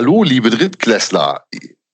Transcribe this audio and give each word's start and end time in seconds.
Hallo, 0.00 0.22
liebe 0.22 0.48
Drittklässler. 0.50 1.42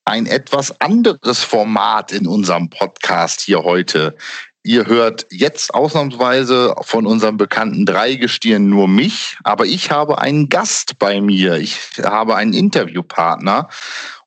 Ein 0.04 0.26
etwas 0.26 0.78
anderes 0.78 1.38
Format 1.42 2.12
in 2.12 2.26
unserem 2.26 2.68
Podcast 2.68 3.40
hier 3.40 3.62
heute. 3.62 4.14
Ihr 4.62 4.84
hört 4.84 5.24
jetzt 5.30 5.72
ausnahmsweise 5.72 6.74
von 6.82 7.06
unserem 7.06 7.38
bekannten 7.38 7.86
Dreigestirn 7.86 8.68
nur 8.68 8.88
mich, 8.88 9.38
aber 9.42 9.64
ich 9.64 9.90
habe 9.90 10.18
einen 10.18 10.50
Gast 10.50 10.98
bei 10.98 11.22
mir. 11.22 11.54
Ich 11.54 11.78
habe 12.02 12.36
einen 12.36 12.52
Interviewpartner 12.52 13.70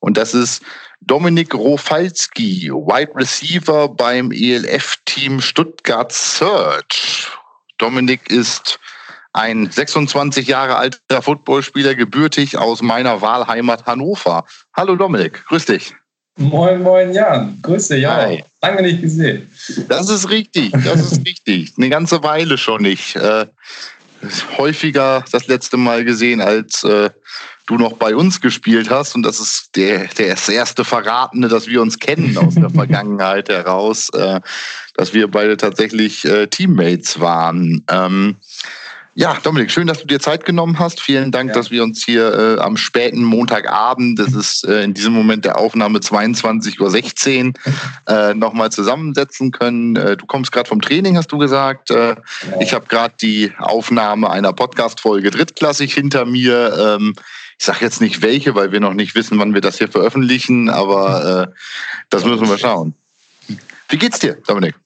und 0.00 0.16
das 0.16 0.34
ist 0.34 0.64
Dominik 1.00 1.54
Rofalski, 1.54 2.72
Wide 2.72 3.14
Receiver 3.14 3.90
beim 3.90 4.32
ELF-Team 4.32 5.40
Stuttgart 5.40 6.10
Search. 6.10 7.28
Dominik 7.78 8.28
ist 8.28 8.80
ein 9.38 9.70
26 9.70 10.48
Jahre 10.48 10.76
alter 10.76 11.22
Footballspieler, 11.22 11.94
gebürtig 11.94 12.58
aus 12.58 12.82
meiner 12.82 13.22
Wahlheimat 13.22 13.86
Hannover. 13.86 14.44
Hallo 14.76 14.96
Dominik, 14.96 15.44
grüß 15.46 15.66
dich. 15.66 15.94
Moin, 16.36 16.82
moin, 16.82 17.12
Jan. 17.12 17.58
Grüße, 17.62 17.96
ja. 17.96 18.14
Hi. 18.16 18.44
Lange 18.62 18.82
nicht 18.82 19.00
gesehen. 19.00 19.50
Das 19.88 20.08
ist 20.08 20.28
richtig, 20.30 20.72
das 20.72 21.12
ist 21.12 21.18
richtig. 21.26 21.72
Eine 21.76 21.88
ganze 21.88 22.22
Weile 22.22 22.58
schon 22.58 22.82
nicht. 22.82 23.16
Äh, 23.16 23.46
häufiger 24.56 25.24
das 25.30 25.46
letzte 25.46 25.76
Mal 25.76 26.04
gesehen, 26.04 26.40
als 26.40 26.84
äh, 26.84 27.10
du 27.66 27.76
noch 27.76 27.94
bei 27.94 28.14
uns 28.16 28.40
gespielt 28.40 28.90
hast. 28.90 29.14
Und 29.14 29.22
das 29.22 29.40
ist 29.40 29.70
der, 29.76 30.06
der 30.06 30.36
erste 30.48 30.84
Verratene, 30.84 31.48
dass 31.48 31.66
wir 31.66 31.82
uns 31.82 31.98
kennen 31.98 32.36
aus 32.38 32.54
der 32.54 32.70
Vergangenheit 32.74 33.48
heraus, 33.48 34.08
äh, 34.10 34.40
dass 34.94 35.14
wir 35.14 35.28
beide 35.28 35.56
tatsächlich 35.56 36.24
äh, 36.24 36.46
Teammates 36.46 37.20
waren. 37.20 37.84
Ähm, 37.90 38.36
ja, 39.18 39.36
Dominik, 39.42 39.72
schön, 39.72 39.88
dass 39.88 39.98
du 39.98 40.06
dir 40.06 40.20
Zeit 40.20 40.44
genommen 40.44 40.78
hast. 40.78 41.00
Vielen 41.00 41.32
Dank, 41.32 41.48
ja. 41.48 41.54
dass 41.56 41.72
wir 41.72 41.82
uns 41.82 42.04
hier 42.04 42.56
äh, 42.56 42.60
am 42.60 42.76
späten 42.76 43.24
Montagabend, 43.24 44.16
das 44.16 44.32
ist 44.32 44.64
äh, 44.64 44.84
in 44.84 44.94
diesem 44.94 45.12
Moment 45.12 45.44
der 45.44 45.58
Aufnahme 45.58 45.98
22.16 45.98 47.48
Uhr, 47.48 47.52
äh, 48.06 48.34
nochmal 48.34 48.70
zusammensetzen 48.70 49.50
können. 49.50 49.96
Äh, 49.96 50.16
du 50.16 50.24
kommst 50.26 50.52
gerade 50.52 50.68
vom 50.68 50.80
Training, 50.80 51.16
hast 51.16 51.32
du 51.32 51.38
gesagt. 51.38 51.90
Äh, 51.90 52.10
ja. 52.10 52.16
Ich 52.60 52.72
habe 52.72 52.86
gerade 52.86 53.12
die 53.20 53.52
Aufnahme 53.58 54.30
einer 54.30 54.52
Podcast-Folge 54.52 55.32
drittklassig 55.32 55.92
hinter 55.92 56.24
mir. 56.24 56.96
Ähm, 56.96 57.14
ich 57.58 57.66
sage 57.66 57.80
jetzt 57.80 58.00
nicht 58.00 58.22
welche, 58.22 58.54
weil 58.54 58.70
wir 58.70 58.78
noch 58.78 58.94
nicht 58.94 59.16
wissen, 59.16 59.36
wann 59.40 59.52
wir 59.52 59.60
das 59.60 59.78
hier 59.78 59.88
veröffentlichen, 59.88 60.68
aber 60.70 61.48
äh, 61.48 61.54
das 62.08 62.24
müssen 62.24 62.48
wir 62.48 62.56
schauen. 62.56 62.94
Wie 63.88 63.98
geht's 63.98 64.20
dir, 64.20 64.38
Dominik? 64.46 64.76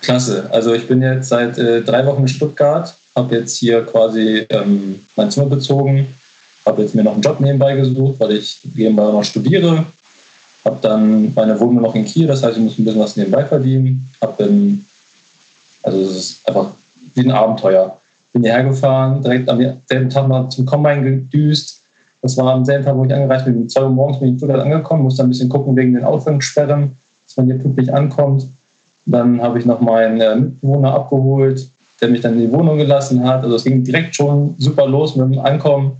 Klasse. 0.00 0.48
Also 0.52 0.74
ich 0.74 0.86
bin 0.86 1.02
jetzt 1.02 1.28
seit 1.28 1.58
äh, 1.58 1.82
drei 1.82 2.06
Wochen 2.06 2.22
in 2.22 2.28
Stuttgart 2.28 2.94
habe 3.16 3.36
jetzt 3.36 3.56
hier 3.56 3.84
quasi 3.84 4.46
ähm, 4.50 5.00
mein 5.16 5.30
Zimmer 5.30 5.46
bezogen, 5.46 6.06
habe 6.64 6.82
jetzt 6.82 6.94
mir 6.94 7.02
noch 7.02 7.14
einen 7.14 7.22
Job 7.22 7.40
nebenbei 7.40 7.74
gesucht, 7.74 8.20
weil 8.20 8.32
ich 8.32 8.60
nebenbei 8.74 9.04
noch 9.04 9.24
studiere, 9.24 9.84
habe 10.64 10.78
dann 10.82 11.32
meine 11.34 11.58
Wohnung 11.58 11.82
noch 11.82 11.94
in 11.94 12.04
Kiel, 12.04 12.26
das 12.26 12.42
heißt, 12.42 12.56
ich 12.56 12.62
muss 12.62 12.78
ein 12.78 12.84
bisschen 12.84 13.00
was 13.00 13.16
nebenbei 13.16 13.44
verdienen, 13.44 14.08
habe 14.20 14.44
dann, 14.44 14.84
also 15.82 15.98
es 16.00 16.16
ist 16.16 16.48
einfach 16.48 16.70
wie 17.14 17.20
ein 17.20 17.30
Abenteuer. 17.30 17.98
Bin 18.32 18.42
hierher 18.42 18.64
gefahren, 18.64 19.22
direkt 19.22 19.48
am 19.48 19.58
selben 19.88 20.10
Tag 20.10 20.28
mal 20.28 20.48
zum 20.48 20.66
Combine 20.66 21.02
gedüst. 21.02 21.80
Das 22.20 22.36
war 22.36 22.52
am 22.52 22.64
selben 22.64 22.84
Tag, 22.84 22.96
wo 22.96 23.04
ich 23.04 23.14
angereist 23.14 23.44
bin, 23.44 23.56
um 23.56 23.68
2 23.68 23.82
Uhr 23.82 23.90
morgens 23.90 24.20
bin 24.20 24.36
ich 24.36 24.42
in 24.42 24.50
angekommen, 24.50 25.04
musste 25.04 25.22
ein 25.22 25.28
bisschen 25.28 25.48
gucken 25.48 25.74
wegen 25.76 25.94
den 25.94 26.04
Ausgangssperren, 26.04 26.96
dass 27.26 27.36
man 27.36 27.46
hier 27.46 27.58
pünktlich 27.58 27.92
ankommt. 27.92 28.46
Dann 29.06 29.40
habe 29.40 29.58
ich 29.58 29.64
noch 29.64 29.80
meinen 29.80 30.20
äh, 30.20 30.36
Mitbewohner 30.36 30.92
abgeholt, 30.92 31.70
der 32.00 32.08
mich 32.08 32.20
dann 32.20 32.34
in 32.34 32.40
die 32.40 32.52
Wohnung 32.52 32.78
gelassen 32.78 33.24
hat. 33.24 33.42
Also 33.42 33.56
es 33.56 33.64
ging 33.64 33.82
direkt 33.82 34.14
schon 34.14 34.54
super 34.58 34.86
los 34.86 35.16
mit 35.16 35.32
dem 35.32 35.40
Ankommen, 35.40 35.96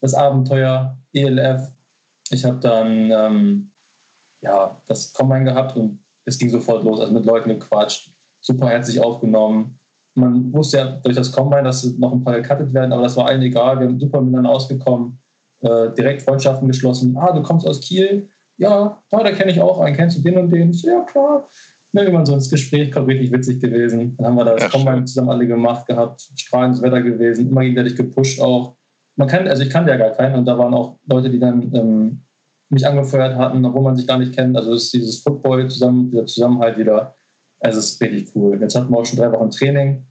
das 0.00 0.14
Abenteuer, 0.14 0.96
ELF. 1.12 1.68
Ich 2.30 2.44
habe 2.44 2.58
dann 2.60 3.10
ähm, 3.10 3.70
ja, 4.40 4.76
das 4.86 5.12
Combine 5.12 5.44
gehabt 5.44 5.76
und 5.76 6.00
es 6.24 6.38
ging 6.38 6.50
sofort 6.50 6.84
los, 6.84 7.00
also 7.00 7.12
mit 7.12 7.24
Leuten 7.24 7.50
gequatscht, 7.50 8.10
super 8.40 8.68
herzlich 8.68 9.00
aufgenommen. 9.00 9.78
Man 10.14 10.52
wusste 10.52 10.78
ja 10.78 10.84
durch 11.02 11.16
das 11.16 11.32
Combine, 11.32 11.64
dass 11.64 11.84
noch 11.84 12.12
ein 12.12 12.22
paar 12.22 12.40
gecuttet 12.40 12.72
werden, 12.72 12.92
aber 12.92 13.02
das 13.02 13.16
war 13.16 13.26
allen 13.26 13.42
egal. 13.42 13.80
Wir 13.80 13.86
haben 13.86 13.98
super 13.98 14.20
miteinander 14.20 14.50
ausgekommen, 14.50 15.18
äh, 15.62 15.88
direkt 15.96 16.22
Freundschaften 16.22 16.68
geschlossen. 16.68 17.16
Ah, 17.16 17.32
du 17.32 17.42
kommst 17.42 17.66
aus 17.66 17.80
Kiel? 17.80 18.28
Ja, 18.58 19.02
da 19.10 19.30
kenne 19.30 19.50
ich 19.50 19.60
auch 19.60 19.80
einen. 19.80 19.96
Kennst 19.96 20.18
du 20.18 20.22
den 20.22 20.38
und 20.38 20.50
den? 20.50 20.72
Ja, 20.72 21.00
klar 21.00 21.46
ne, 21.92 22.02
immer 22.02 22.24
so 22.24 22.34
ins 22.34 22.50
Gespräch 22.50 22.90
kommt, 22.90 23.08
richtig 23.08 23.32
witzig 23.32 23.60
gewesen. 23.60 24.16
Dann 24.16 24.26
haben 24.26 24.36
wir 24.36 24.44
das 24.44 24.70
Combine 24.70 25.04
zusammen 25.04 25.30
alle 25.30 25.46
gemacht 25.46 25.86
gehabt, 25.86 26.28
strahlendes 26.36 26.82
Wetter 26.82 27.02
gewesen, 27.02 27.50
immer 27.50 27.62
gegenseitig 27.62 27.96
gepusht 27.96 28.40
auch. 28.40 28.74
Man 29.16 29.28
kann, 29.28 29.46
also 29.46 29.62
ich 29.62 29.70
kannte 29.70 29.90
ja 29.90 29.96
gar 29.96 30.10
keinen 30.10 30.36
und 30.36 30.46
da 30.46 30.56
waren 30.56 30.72
auch 30.72 30.96
Leute, 31.06 31.28
die 31.28 31.38
dann 31.38 31.70
ähm, 31.74 32.20
mich 32.70 32.86
angefeuert 32.86 33.36
hatten, 33.36 33.64
obwohl 33.64 33.82
man 33.82 33.96
sich 33.96 34.06
gar 34.06 34.18
nicht 34.18 34.34
kennt. 34.34 34.56
Also 34.56 34.74
ist 34.74 34.92
dieses 34.92 35.18
Football 35.18 35.68
zusammen, 35.68 36.10
dieser 36.10 36.24
Zusammenhalt 36.24 36.78
wieder. 36.78 37.14
Also 37.60 37.78
es 37.78 37.90
ist 37.90 38.02
richtig 38.02 38.34
cool. 38.34 38.58
Jetzt 38.60 38.74
hatten 38.74 38.90
wir 38.90 38.98
auch 38.98 39.04
schon 39.04 39.18
drei 39.18 39.30
Wochen 39.30 39.50
Training. 39.50 40.04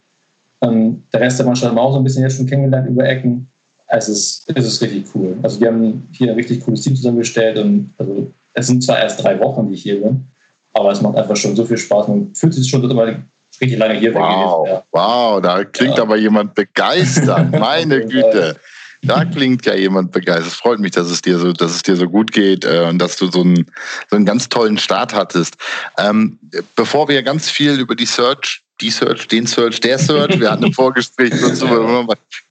Ähm, 0.62 1.04
der 1.12 1.22
Rest 1.22 1.40
der 1.40 1.48
Mannschaft 1.48 1.70
haben 1.70 1.78
wir 1.78 1.82
auch 1.82 1.94
so 1.94 1.98
ein 1.98 2.04
bisschen 2.04 2.22
jetzt 2.22 2.38
schon 2.38 2.46
kennengelernt 2.46 2.88
über 2.88 3.04
Ecken. 3.04 3.48
Es 3.88 4.08
ist, 4.08 4.44
es 4.56 4.66
ist 4.66 4.82
richtig 4.82 5.06
cool. 5.16 5.36
Also 5.42 5.60
wir 5.60 5.68
haben 5.70 6.08
hier 6.14 6.30
ein 6.30 6.36
richtig 6.36 6.64
cooles 6.64 6.82
Team 6.82 6.96
zusammengestellt 6.96 7.58
und 7.58 7.90
also 7.98 8.28
es 8.54 8.68
sind 8.68 8.84
zwar 8.84 9.00
erst 9.00 9.22
drei 9.22 9.40
Wochen, 9.40 9.68
die 9.68 9.74
ich 9.74 9.82
hier 9.82 10.02
bin, 10.02 10.28
aber 10.74 10.92
es 10.92 11.02
macht 11.02 11.18
einfach 11.18 11.36
schon 11.36 11.56
so 11.56 11.66
viel 11.66 11.78
Spaß. 11.78 12.08
Man 12.08 12.34
fühlt 12.34 12.54
sich 12.54 12.70
schon 12.70 12.90
immer 12.90 13.16
richtig 13.60 13.78
lange 13.78 13.96
hier 13.96 14.14
wow. 14.14 14.68
Ja. 14.68 14.84
Wow, 14.92 15.42
da 15.42 15.64
klingt 15.64 15.98
ja. 15.98 16.04
aber 16.04 16.18
jemand 16.18 16.56
begeistert. 16.56 17.52
Meine 17.60 18.02
Güte. 18.02 18.58
Da 19.04 19.26
klingt 19.26 19.66
ja 19.66 19.74
jemand 19.74 20.12
begeistert. 20.12 20.48
Es 20.48 20.56
freut 20.56 20.80
mich, 20.80 20.92
dass 20.92 21.10
es 21.10 21.22
dir 21.22 21.40
so, 21.40 21.54
dass 21.54 21.72
es 21.72 21.82
dir 21.82 21.96
so 21.96 22.08
gut 22.08 22.32
geht 22.32 22.66
äh, 22.66 22.86
und 22.88 23.00
dass 23.00 23.18
du 23.18 23.32
so 23.32 23.42
einen, 23.42 23.66
so 24.10 24.16
einen 24.16 24.26
ganz 24.26 24.48
tollen 24.48 24.78
Start 24.78 25.14
hattest. 25.14 25.56
Ähm, 25.98 26.38
bevor 26.76 27.08
wir 27.08 27.24
ganz 27.24 27.50
viel 27.50 27.80
über 27.80 27.96
die 27.96 28.06
Search 28.06 28.64
die 28.82 28.92
Search, 28.92 29.28
den 29.28 29.48
Search, 29.48 29.80
der 29.80 30.00
Search. 30.00 30.40
Wir 30.40 30.52
hatten 30.52 30.66
ein 30.66 30.74
Vorgespräch 30.74 31.32
dazu. 31.40 31.68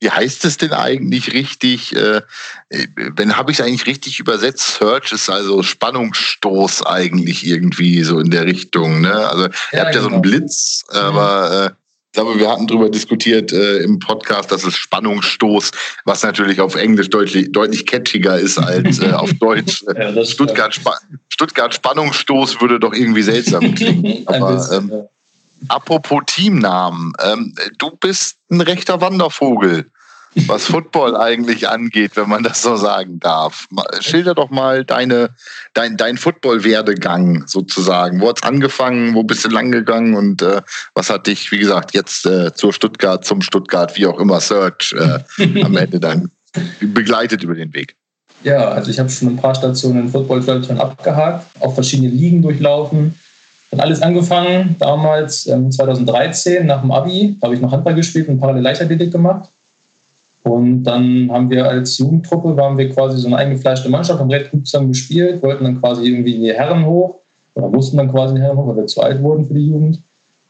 Wie 0.00 0.10
heißt 0.10 0.44
es 0.44 0.56
denn 0.56 0.72
eigentlich 0.72 1.32
richtig? 1.32 1.94
Äh, 1.94 2.22
wenn 3.16 3.36
habe 3.36 3.50
ich 3.50 3.58
es 3.58 3.64
eigentlich 3.64 3.86
richtig 3.86 4.20
übersetzt? 4.20 4.78
Search 4.78 5.12
ist 5.12 5.28
also 5.28 5.62
Spannungsstoß 5.62 6.86
eigentlich 6.86 7.46
irgendwie 7.46 8.02
so 8.02 8.18
in 8.20 8.30
der 8.30 8.46
Richtung. 8.46 9.00
Ne? 9.00 9.12
Also 9.12 9.44
ja, 9.44 9.50
ihr 9.72 9.80
habt 9.80 9.94
ja 9.94 10.00
so 10.00 10.08
einen 10.08 10.22
genau. 10.22 10.36
Blitz, 10.38 10.84
aber 10.88 11.66
äh, 11.66 11.80
ich 12.12 12.14
glaube, 12.14 12.40
wir 12.40 12.50
hatten 12.50 12.66
darüber 12.66 12.90
diskutiert 12.90 13.52
äh, 13.52 13.84
im 13.84 14.00
Podcast, 14.00 14.50
dass 14.50 14.64
es 14.64 14.74
Spannungsstoß, 14.74 15.70
was 16.06 16.24
natürlich 16.24 16.60
auf 16.60 16.74
Englisch 16.74 17.08
deutlich, 17.08 17.52
deutlich 17.52 17.86
catchiger 17.86 18.36
ist 18.36 18.58
als 18.58 18.98
äh, 18.98 19.12
auf 19.12 19.32
Deutsch. 19.40 19.84
ja, 19.96 20.24
Stuttgart, 20.24 20.74
Spa 20.74 20.98
Stuttgart 21.28 21.72
Spannungsstoß 21.72 22.60
würde 22.60 22.80
doch 22.80 22.94
irgendwie 22.94 23.22
seltsam 23.22 23.74
klingen. 23.76 24.26
Aber, 24.26 24.68
ähm, 24.72 24.92
Apropos 25.68 26.22
Teamnamen, 26.26 27.12
ähm, 27.22 27.54
du 27.78 27.90
bist 27.90 28.36
ein 28.50 28.60
rechter 28.60 29.00
Wandervogel, 29.00 29.86
was 30.46 30.64
Football 30.64 31.16
eigentlich 31.16 31.68
angeht, 31.68 32.12
wenn 32.14 32.28
man 32.28 32.42
das 32.42 32.62
so 32.62 32.76
sagen 32.76 33.18
darf. 33.18 33.66
Schilder 34.00 34.34
doch 34.34 34.50
mal 34.50 34.84
deine, 34.84 35.30
dein, 35.74 35.96
dein 35.96 36.16
Football-Werdegang 36.16 37.46
sozusagen. 37.46 38.20
Wo 38.20 38.28
hat's 38.28 38.42
angefangen, 38.42 39.14
wo 39.14 39.24
bist 39.24 39.44
du 39.44 39.48
lang 39.48 39.72
gegangen 39.72 40.14
und 40.14 40.42
äh, 40.42 40.62
was 40.94 41.10
hat 41.10 41.26
dich, 41.26 41.50
wie 41.50 41.58
gesagt, 41.58 41.94
jetzt 41.94 42.26
äh, 42.26 42.54
zur 42.54 42.72
Stuttgart, 42.72 43.24
zum 43.24 43.42
Stuttgart, 43.42 43.96
wie 43.96 44.06
auch 44.06 44.20
immer, 44.20 44.40
Search 44.40 44.94
äh, 44.96 45.62
am 45.64 45.76
Ende 45.76 45.98
dann 45.98 46.30
begleitet 46.80 47.42
über 47.42 47.54
den 47.54 47.74
Weg? 47.74 47.96
Ja, 48.42 48.68
also 48.68 48.90
ich 48.90 48.98
habe 48.98 49.10
schon 49.10 49.28
ein 49.28 49.36
paar 49.36 49.54
Stationen 49.54 50.04
in 50.04 50.10
Football 50.10 50.42
Deutschland 50.42 50.80
abgehakt, 50.80 51.46
auch 51.60 51.74
verschiedene 51.74 52.08
Ligen 52.08 52.40
durchlaufen 52.40 53.14
hat 53.72 53.80
alles 53.80 54.02
angefangen 54.02 54.76
damals 54.78 55.46
ähm, 55.46 55.70
2013 55.70 56.66
nach 56.66 56.80
dem 56.80 56.90
Abi. 56.90 57.36
Da 57.40 57.46
habe 57.46 57.54
ich 57.54 57.60
noch 57.60 57.70
Handball 57.70 57.94
gespielt 57.94 58.28
und 58.28 58.38
parallel 58.38 58.62
Leichtathletik 58.62 59.12
gemacht. 59.12 59.48
Und 60.42 60.84
dann 60.84 61.30
haben 61.30 61.50
wir 61.50 61.68
als 61.68 61.98
Jugendtruppe, 61.98 62.56
waren 62.56 62.78
wir 62.78 62.90
quasi 62.90 63.18
so 63.18 63.26
eine 63.26 63.36
eingefleischte 63.36 63.88
Mannschaft, 63.90 64.18
haben 64.18 64.30
recht 64.30 64.50
gut 64.50 64.66
zusammen 64.66 64.88
gespielt, 64.88 65.42
wollten 65.42 65.64
dann 65.64 65.80
quasi 65.80 66.06
irgendwie 66.06 66.34
in 66.34 66.42
die 66.42 66.52
Herren 66.52 66.84
hoch 66.86 67.16
oder 67.54 67.68
mussten 67.68 67.98
dann 67.98 68.10
quasi 68.10 68.34
in 68.34 68.40
die 68.40 68.42
Herren 68.42 68.56
hoch, 68.56 68.66
weil 68.68 68.76
wir 68.76 68.86
zu 68.86 69.02
alt 69.02 69.22
wurden 69.22 69.44
für 69.44 69.54
die 69.54 69.68
Jugend. 69.68 70.00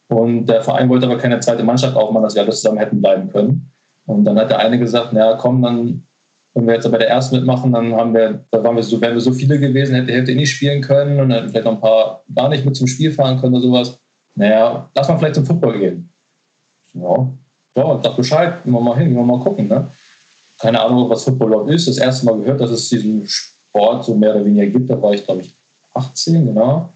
Und 0.08 0.46
der 0.46 0.62
Verein 0.62 0.88
wollte 0.88 1.06
aber 1.06 1.18
keine 1.18 1.40
zweite 1.40 1.62
Mannschaft 1.62 1.96
aufmachen, 1.96 2.24
dass 2.24 2.34
wir 2.34 2.42
alle 2.42 2.52
zusammen 2.52 2.78
hätten 2.78 3.00
bleiben 3.00 3.30
können. 3.30 3.70
Und 4.06 4.24
dann 4.24 4.38
hat 4.38 4.50
der 4.50 4.58
eine 4.58 4.78
gesagt, 4.78 5.12
naja, 5.12 5.36
komm, 5.40 5.62
dann 5.62 6.04
wenn 6.54 6.66
wir 6.66 6.74
jetzt 6.74 6.90
bei 6.90 6.98
der 6.98 7.08
ersten 7.08 7.36
mitmachen, 7.36 7.72
dann 7.72 7.94
haben 7.94 8.12
wir, 8.12 8.44
da 8.50 8.62
waren 8.62 8.76
wir 8.76 8.82
so, 8.82 9.00
wären 9.00 9.14
wir 9.14 9.20
so 9.20 9.32
viele 9.32 9.58
gewesen, 9.58 9.94
hätte 9.94 10.12
Hälfte 10.12 10.34
nicht 10.34 10.50
spielen 10.50 10.82
können 10.82 11.20
und 11.20 11.30
hätten 11.30 11.50
vielleicht 11.50 11.64
noch 11.64 11.74
ein 11.74 11.80
paar 11.80 12.24
gar 12.34 12.48
nicht 12.48 12.64
mit 12.64 12.74
zum 12.74 12.86
Spiel 12.86 13.12
fahren 13.12 13.40
können 13.40 13.54
oder 13.54 13.62
sowas. 13.62 13.98
Naja, 14.34 14.88
lass 14.94 15.08
mal 15.08 15.18
vielleicht 15.18 15.36
zum 15.36 15.46
Football 15.46 15.78
gehen. 15.78 16.10
Ja, 16.94 17.28
ja 17.76 18.00
sag 18.02 18.16
Bescheid, 18.16 18.64
gehen 18.64 18.72
wir 18.72 18.80
mal 18.80 18.96
hin, 18.96 19.08
gehen 19.08 19.16
wir 19.16 19.24
mal 19.24 19.38
gucken. 19.38 19.68
Ne? 19.68 19.86
Keine 20.58 20.80
Ahnung, 20.80 21.08
was 21.08 21.24
Football 21.24 21.48
überhaupt 21.48 21.70
ist. 21.70 21.86
Das 21.86 21.98
erste 21.98 22.26
Mal 22.26 22.36
gehört, 22.38 22.60
dass 22.60 22.70
es 22.70 22.88
diesen 22.88 23.26
Sport 23.28 24.04
so 24.04 24.14
mehr 24.14 24.34
oder 24.34 24.44
weniger 24.44 24.66
gibt. 24.66 24.90
Da 24.90 25.00
war 25.00 25.12
ich, 25.12 25.24
glaube 25.24 25.42
ich, 25.42 25.54
18, 25.94 26.46
genau. 26.46 26.90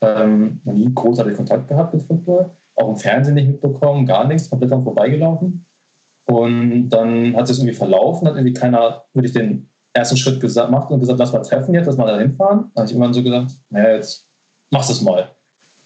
Ähm, 0.00 0.60
nie 0.64 0.90
großartig 0.94 1.36
Kontakt 1.36 1.68
gehabt 1.68 1.94
mit 1.94 2.04
Football. 2.04 2.50
Auch 2.76 2.90
im 2.90 2.96
Fernsehen 2.96 3.34
nicht 3.34 3.48
mitbekommen, 3.48 4.06
gar 4.06 4.26
nichts, 4.26 4.48
komplett 4.48 4.70
dann 4.70 4.84
vorbeigelaufen. 4.84 5.64
Und 6.30 6.90
dann 6.90 7.34
hat 7.34 7.48
es 7.48 7.58
irgendwie 7.58 7.74
verlaufen, 7.74 8.28
hat 8.28 8.34
irgendwie 8.36 8.52
keiner 8.52 9.04
wirklich 9.14 9.32
den 9.32 9.66
ersten 9.94 10.16
Schritt 10.16 10.40
gemacht 10.40 10.90
und 10.90 11.00
gesagt, 11.00 11.18
lass 11.18 11.32
mal 11.32 11.40
treffen 11.40 11.74
jetzt, 11.74 11.86
lass 11.86 11.96
mal 11.96 12.06
da 12.06 12.18
hinfahren. 12.18 12.70
Da 12.74 12.82
habe 12.82 12.86
ich 12.86 12.92
irgendwann 12.92 13.14
so 13.14 13.22
gesagt, 13.22 13.52
naja, 13.70 13.96
jetzt 13.96 14.20
machst 14.70 14.90
du 14.90 14.92
es 14.92 15.00
mal. 15.00 15.30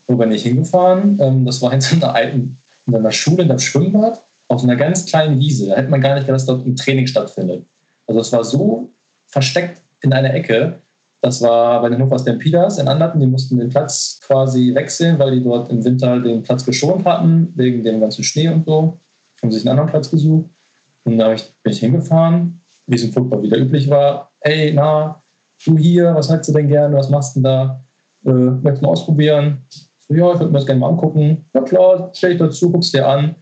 Wo 0.09 0.17
bin 0.17 0.33
ich 0.33 0.43
hingefahren? 0.43 1.17
Ähm, 1.23 1.47
das 1.47 1.63
war 1.63 1.73
in 1.75 1.81
so 1.81 1.95
einer 1.95 2.13
alten, 2.13 2.59
in 2.87 2.97
einer 2.97 3.13
Schule, 3.13 3.45
in 3.45 3.51
einem 3.51 3.61
Schwimmbad, 3.61 4.21
auf 4.49 4.65
einer 4.65 4.75
ganz 4.75 5.07
kleinen 5.07 5.39
Wiese. 5.39 5.69
Da 5.69 5.77
hätte 5.77 5.91
man 5.91 6.01
gar 6.01 6.15
nicht 6.15 6.27
gedacht, 6.27 6.41
dass 6.41 6.47
dort 6.47 6.67
ein 6.67 6.75
Training 6.75 7.07
stattfindet. 7.07 7.65
Also 8.09 8.21
es 8.21 8.33
war 8.33 8.43
so 8.43 8.91
versteckt 9.29 9.81
in 10.03 10.13
einer 10.13 10.35
Ecke. 10.35 10.75
Das 11.21 11.41
war 11.41 11.81
bei 11.83 11.89
den 11.89 11.99
Hannover 11.99 12.19
Stampeders 12.19 12.79
in 12.79 12.89
Anlatten. 12.89 13.21
Die 13.21 13.29
mussten 13.29 13.59
den 13.59 13.71
Platz 13.71 14.19
quasi 14.27 14.75
wechseln, 14.75 15.21
weil 15.21 15.37
die 15.37 15.45
dort 15.45 15.71
im 15.71 15.85
Winter 15.85 16.19
den 16.19 16.43
Platz 16.43 16.65
geschont 16.65 17.07
hatten, 17.07 17.53
wegen 17.55 17.85
dem 17.85 18.01
ganzen 18.01 18.25
Schnee 18.25 18.49
und 18.49 18.65
so. 18.67 18.99
Haben 19.43 19.51
sich 19.51 19.63
einen 19.63 19.79
anderen 19.79 19.91
Platz 19.91 20.11
gesucht. 20.11 20.47
Und 21.05 21.19
da 21.19 21.29
bin 21.29 21.73
ich 21.73 21.81
hingefahren, 21.81 22.61
wie 22.87 22.95
es 22.95 23.03
im 23.03 23.13
Football 23.13 23.43
wieder 23.43 23.59
üblich 23.59 23.89
war. 23.91 24.31
Hey, 24.41 24.73
na, 24.73 25.21
du 25.65 25.77
hier, 25.77 26.15
was 26.15 26.31
hättest 26.31 26.51
du 26.51 26.55
denn 26.55 26.69
gerne? 26.69 26.97
Was 26.97 27.11
machst 27.11 27.37
du 27.37 27.41
denn 27.41 27.45
da? 27.45 27.81
Äh, 28.25 28.31
möchtest 28.31 28.83
du 28.83 28.87
mal 28.87 28.93
ausprobieren? 28.93 29.59
So, 29.99 30.15
ja, 30.15 30.33
ich 30.33 30.39
würde 30.39 30.53
mir 30.53 30.59
das 30.59 30.67
gerne 30.67 30.81
mal 30.81 30.89
angucken. 30.89 31.45
Ja 31.55 31.61
klar, 31.63 32.11
stell 32.13 32.31
dich 32.31 32.39
dazu, 32.39 32.71
guckst 32.71 32.95
dir 32.95 33.07
an. 33.07 33.35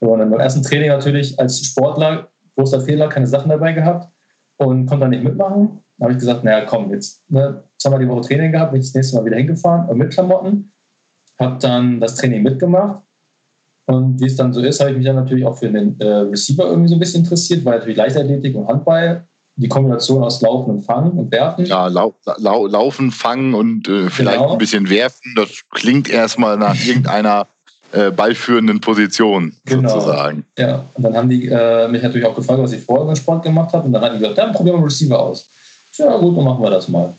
Und 0.00 0.18
dann 0.18 0.30
beim 0.30 0.40
ersten 0.40 0.62
Training 0.62 0.88
natürlich 0.88 1.38
als 1.38 1.64
Sportler, 1.64 2.28
großer 2.56 2.80
Fehler, 2.80 3.08
keine 3.08 3.26
Sachen 3.26 3.48
dabei 3.48 3.72
gehabt 3.72 4.08
und 4.56 4.86
konnte 4.86 5.04
dann 5.04 5.10
nicht 5.10 5.24
mitmachen. 5.24 5.80
Dann 5.98 6.06
habe 6.06 6.12
ich 6.12 6.18
gesagt, 6.18 6.44
naja, 6.44 6.64
komm, 6.66 6.90
jetzt 6.90 7.22
ne, 7.30 7.62
zweimal 7.78 8.00
die 8.00 8.08
Woche 8.08 8.22
Training 8.22 8.52
gehabt, 8.52 8.72
bin 8.72 8.80
ich 8.80 8.88
das 8.88 8.94
nächste 8.94 9.16
Mal 9.16 9.24
wieder 9.24 9.36
hingefahren 9.36 9.96
mit 9.96 10.12
Klamotten. 10.12 10.72
Habe 11.38 11.56
dann 11.60 12.00
das 12.00 12.16
Training 12.16 12.42
mitgemacht. 12.42 13.02
Und 13.86 14.20
wie 14.20 14.26
es 14.26 14.36
dann 14.36 14.52
so 14.52 14.60
ist, 14.60 14.80
habe 14.80 14.90
ich 14.90 14.96
mich 14.96 15.06
dann 15.06 15.16
natürlich 15.16 15.44
auch 15.44 15.58
für 15.58 15.68
den 15.68 15.98
äh, 16.00 16.06
Receiver 16.06 16.66
irgendwie 16.66 16.88
so 16.88 16.94
ein 16.96 17.00
bisschen 17.00 17.22
interessiert, 17.22 17.64
weil 17.64 17.78
natürlich 17.78 17.98
Leichtathletik 17.98 18.54
und 18.54 18.66
Handball, 18.66 19.24
die 19.56 19.68
Kombination 19.68 20.22
aus 20.22 20.40
Laufen 20.40 20.70
und 20.70 20.80
Fangen 20.80 21.12
und 21.12 21.30
Werfen. 21.30 21.66
Ja, 21.66 21.86
lau, 21.88 22.14
lau, 22.38 22.66
Laufen, 22.66 23.10
Fangen 23.10 23.54
und 23.54 23.86
äh, 23.88 24.08
vielleicht 24.08 24.38
genau. 24.38 24.52
ein 24.52 24.58
bisschen 24.58 24.88
Werfen, 24.88 25.34
das 25.36 25.50
klingt 25.70 26.08
erstmal 26.08 26.56
nach 26.56 26.74
irgendeiner 26.84 27.46
äh, 27.92 28.10
ballführenden 28.10 28.80
Position 28.80 29.54
genau. 29.66 29.88
sozusagen. 29.88 30.44
Ja, 30.58 30.84
und 30.94 31.02
dann 31.04 31.16
haben 31.16 31.28
die 31.28 31.46
äh, 31.46 31.86
mich 31.88 32.02
natürlich 32.02 32.26
auch 32.26 32.34
gefragt, 32.34 32.60
was 32.60 32.72
ich 32.72 32.82
vorher 32.82 33.08
im 33.08 33.14
Sport 33.14 33.44
gemacht 33.44 33.72
habe. 33.72 33.86
Und 33.86 33.92
dann 33.92 34.02
haben 34.02 34.14
die 34.14 34.20
gesagt, 34.20 34.38
dann 34.38 34.52
probieren 34.52 34.80
wir 34.80 34.86
Receiver 34.86 35.20
aus. 35.20 35.46
Ja, 35.96 36.16
gut, 36.16 36.36
dann 36.36 36.44
machen 36.44 36.62
wir 36.62 36.70
das 36.70 36.88
mal. 36.88 37.14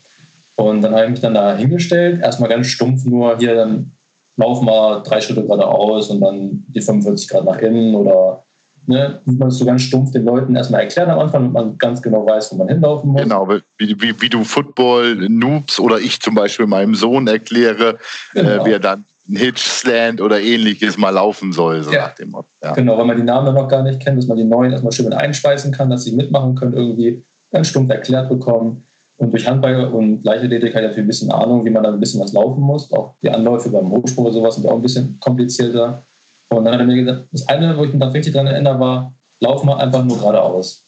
Und 0.55 0.81
dann 0.81 0.93
habe 0.93 1.05
ich 1.05 1.11
mich 1.11 1.21
dann 1.21 1.33
da 1.33 1.55
hingestellt, 1.55 2.21
erstmal 2.21 2.49
ganz 2.49 2.67
stumpf 2.67 3.05
nur 3.05 3.37
hier, 3.37 3.55
dann 3.55 3.91
lauf 4.37 4.61
mal 4.61 5.01
drei 5.03 5.21
Schritte 5.21 5.43
geradeaus 5.43 6.09
und 6.09 6.21
dann 6.21 6.65
die 6.67 6.81
45 6.81 7.27
Grad 7.27 7.45
nach 7.45 7.59
innen 7.59 7.95
oder 7.95 8.43
ne, 8.87 9.19
wie 9.25 9.35
man 9.35 9.49
es 9.49 9.57
so 9.57 9.65
ganz 9.65 9.83
stumpf 9.83 10.11
den 10.11 10.25
Leuten 10.25 10.55
erstmal 10.55 10.81
erklärt 10.81 11.09
am 11.09 11.19
Anfang, 11.19 11.41
damit 11.41 11.53
man 11.53 11.77
ganz 11.77 12.01
genau 12.01 12.25
weiß, 12.25 12.51
wo 12.51 12.57
man 12.57 12.67
hinlaufen 12.67 13.11
muss. 13.11 13.21
Genau, 13.21 13.47
wie, 13.77 13.95
wie, 13.99 14.21
wie 14.21 14.29
du 14.29 14.43
Football-Noobs 14.43 15.79
oder 15.79 15.99
ich 15.99 16.19
zum 16.19 16.35
Beispiel 16.35 16.67
meinem 16.67 16.95
Sohn 16.95 17.27
erkläre, 17.27 17.97
äh, 18.33 18.41
genau. 18.41 18.49
äh, 18.49 18.65
wie 18.65 18.71
er 18.71 18.79
dann 18.79 19.05
ein 19.27 19.37
Hitch, 19.37 19.63
Slant 19.63 20.21
oder 20.21 20.39
ähnliches 20.39 20.97
mal 20.97 21.09
laufen 21.09 21.51
soll, 21.51 21.81
so 21.83 21.91
ja. 21.91 22.03
nach 22.03 22.15
dem 22.15 22.29
Motto. 22.29 22.47
Ja. 22.61 22.73
Genau, 22.73 22.97
weil 22.97 23.05
man 23.05 23.17
die 23.17 23.23
Namen 23.23 23.53
noch 23.55 23.67
gar 23.67 23.81
nicht 23.81 23.99
kennt, 23.99 24.19
dass 24.19 24.27
man 24.27 24.37
die 24.37 24.43
neuen 24.43 24.71
erstmal 24.71 24.91
schön 24.91 25.05
mit 25.05 25.15
einspeisen 25.15 25.71
kann, 25.71 25.89
dass 25.89 26.03
sie 26.03 26.11
mitmachen 26.11 26.53
können, 26.53 26.73
irgendwie 26.73 27.23
ganz 27.51 27.69
stumpf 27.69 27.89
erklärt 27.89 28.29
bekommen. 28.29 28.83
Und 29.17 29.31
durch 29.31 29.47
Handball 29.47 29.85
und 29.85 30.23
Leichtathletik 30.25 30.69
ich 30.69 30.75
natürlich 30.75 30.97
ein 30.97 31.07
bisschen 31.07 31.31
Ahnung, 31.31 31.63
wie 31.63 31.69
man 31.69 31.83
da 31.83 31.93
ein 31.93 31.99
bisschen 31.99 32.19
was 32.19 32.33
laufen 32.33 32.61
muss. 32.61 32.91
Auch 32.91 33.13
die 33.21 33.29
Anläufe 33.29 33.69
beim 33.69 33.89
Hochsprung 33.89 34.25
oder 34.25 34.33
sowas 34.33 34.55
sind 34.55 34.67
auch 34.67 34.75
ein 34.75 34.81
bisschen 34.81 35.17
komplizierter. 35.21 36.01
Und 36.49 36.65
dann 36.65 36.73
hat 36.73 36.81
er 36.81 36.85
mir 36.85 36.95
gesagt, 37.03 37.23
das 37.31 37.47
eine, 37.47 37.77
wo 37.77 37.83
ich 37.83 37.93
mich 37.93 37.99
da 37.99 38.07
richtig 38.09 38.33
dran 38.33 38.47
erinnere, 38.47 38.79
war, 38.79 39.13
lauf 39.39 39.63
mal 39.63 39.77
einfach 39.77 40.03
nur 40.03 40.17
geradeaus. 40.17 40.81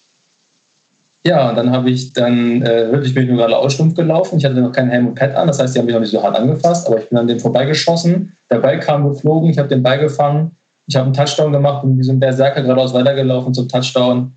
Ja, 1.23 1.49
und 1.49 1.55
dann 1.57 1.71
habe 1.71 1.89
ich 1.89 2.13
dann 2.13 2.61
äh, 2.61 2.91
wirklich 2.91 3.13
bin 3.13 3.23
ich 3.23 3.29
nur 3.29 3.37
geradeaus 3.37 3.73
stumpf 3.73 3.95
gelaufen. 3.95 4.37
Ich 4.37 4.45
hatte 4.45 4.55
noch 4.55 4.71
keinen 4.71 4.89
Helm 4.89 5.07
und 5.07 5.15
Pad 5.15 5.35
an, 5.35 5.47
das 5.47 5.59
heißt, 5.59 5.75
die 5.75 5.79
haben 5.79 5.85
mich 5.85 5.93
noch 5.93 6.01
nicht 6.01 6.11
so 6.11 6.21
hart 6.21 6.37
angefasst, 6.37 6.87
aber 6.87 6.99
ich 6.99 7.09
bin 7.09 7.17
an 7.17 7.27
dem 7.27 7.39
vorbeigeschossen. 7.39 8.37
Der 8.49 8.59
Ball 8.59 8.79
kam 8.79 9.09
geflogen, 9.09 9.49
ich 9.49 9.57
habe 9.57 9.67
den 9.67 9.83
Ball 9.83 9.99
gefangen. 9.99 10.51
Ich 10.85 10.95
habe 10.95 11.05
einen 11.05 11.13
Touchdown 11.13 11.51
gemacht 11.51 11.83
und 11.83 11.97
wie 11.97 12.03
so 12.03 12.13
ein 12.13 12.19
Berserker 12.19 12.61
geradeaus 12.61 12.93
weitergelaufen 12.93 13.53
zum 13.53 13.67
Touchdown. 13.67 14.31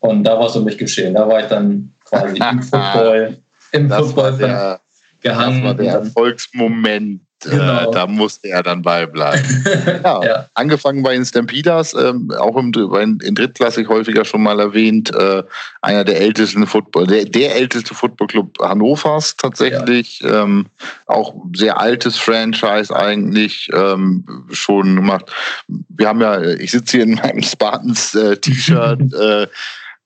Und 0.00 0.24
da 0.24 0.36
war 0.36 0.46
es 0.46 0.56
um 0.56 0.64
mich 0.64 0.76
geschehen. 0.76 1.14
Da 1.14 1.28
war 1.28 1.38
ich 1.38 1.46
dann 1.46 1.92
quasi 2.12 2.38
im 2.50 2.62
Football, 2.62 3.38
im 3.72 3.88
das 3.88 4.06
Football 4.06 4.36
der, 4.38 4.80
gehangen. 5.22 5.62
Das 5.62 5.64
war 5.64 5.74
der 5.74 5.92
Erfolgsmoment. 5.92 7.20
Äh, 7.44 7.50
genau. 7.50 7.90
Da 7.90 8.06
musste 8.06 8.48
er 8.48 8.62
dann 8.62 8.82
beibleiben. 8.82 9.64
ja, 10.04 10.24
ja. 10.24 10.48
Angefangen 10.54 11.02
bei 11.02 11.14
den 11.14 11.24
Stampeders, 11.24 11.92
ähm, 11.92 12.30
auch 12.38 12.56
im, 12.56 12.72
in, 13.20 13.34
Drittklassig 13.34 13.88
häufiger 13.88 14.24
schon 14.24 14.44
mal 14.44 14.60
erwähnt, 14.60 15.12
äh, 15.12 15.42
einer 15.80 16.04
der 16.04 16.20
ältesten 16.20 16.66
Football, 16.68 17.08
der, 17.08 17.24
der 17.24 17.56
älteste 17.56 17.94
Footballclub 17.94 18.56
Hannovers 18.60 19.36
tatsächlich. 19.36 20.20
Ja. 20.20 20.44
Ähm, 20.44 20.66
auch 21.06 21.34
sehr 21.54 21.80
altes 21.80 22.16
Franchise 22.16 22.94
eigentlich 22.94 23.68
ähm, 23.74 24.24
schon 24.52 24.94
gemacht. 24.94 25.26
Wir 25.66 26.06
haben 26.06 26.20
ja, 26.20 26.40
ich 26.42 26.70
sitze 26.70 26.98
hier 26.98 27.06
in 27.06 27.14
meinem 27.14 27.42
Spartans 27.42 28.14
äh, 28.14 28.36
T-Shirt. 28.36 29.12
äh, 29.14 29.48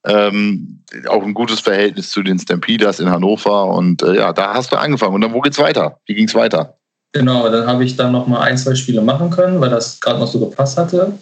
ähm, 0.07 0.83
auch 1.07 1.23
ein 1.23 1.33
gutes 1.33 1.59
Verhältnis 1.59 2.09
zu 2.09 2.23
den 2.23 2.39
Stampeders 2.39 2.99
in 2.99 3.09
Hannover. 3.09 3.65
Und 3.67 4.01
äh, 4.03 4.15
ja, 4.15 4.33
da 4.33 4.53
hast 4.53 4.71
du 4.71 4.77
angefangen. 4.77 5.15
Und 5.15 5.21
dann, 5.21 5.33
wo 5.33 5.41
geht's 5.41 5.59
weiter? 5.59 5.99
Wie 6.05 6.15
ging 6.15 6.27
es 6.27 6.35
weiter? 6.35 6.77
Genau, 7.13 7.49
dann 7.49 7.67
habe 7.67 7.83
ich 7.83 7.95
dann 7.95 8.11
noch 8.11 8.27
mal 8.27 8.41
ein, 8.41 8.57
zwei 8.57 8.75
Spiele 8.75 9.01
machen 9.01 9.29
können, 9.29 9.59
weil 9.59 9.69
das 9.69 9.99
gerade 9.99 10.19
noch 10.19 10.27
so 10.27 10.39
gepasst 10.39 10.77
hatte. 10.77 11.13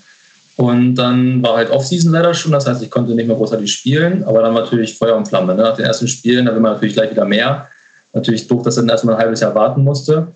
Und 0.57 0.95
dann 0.95 1.43
war 1.43 1.57
halt 1.57 1.69
Offseason 1.69 2.11
leider 2.11 2.33
schon, 2.33 2.53
das 2.53 2.65
heißt, 2.65 2.81
ich 2.81 2.89
konnte 2.89 3.13
nicht 3.13 3.27
mehr 3.27 3.35
großartig 3.35 3.71
spielen, 3.71 4.23
aber 4.23 4.41
dann 4.41 4.53
war 4.53 4.61
natürlich 4.61 4.97
Feuer 4.97 5.15
und 5.15 5.27
Flamme. 5.27 5.53
Ne? 5.53 5.63
Nach 5.63 5.75
den 5.75 5.85
ersten 5.85 6.07
Spielen, 6.07 6.45
da 6.45 6.53
will 6.53 6.61
man 6.61 6.73
natürlich 6.73 6.95
gleich 6.95 7.11
wieder 7.11 7.25
mehr. 7.25 7.67
Natürlich 8.13 8.47
doof, 8.47 8.63
dass 8.63 8.77
ich 8.77 8.81
dann 8.81 8.89
erstmal 8.89 9.15
ein 9.15 9.21
halbes 9.21 9.41
Jahr 9.41 9.53
warten 9.53 9.83
musste. 9.83 10.27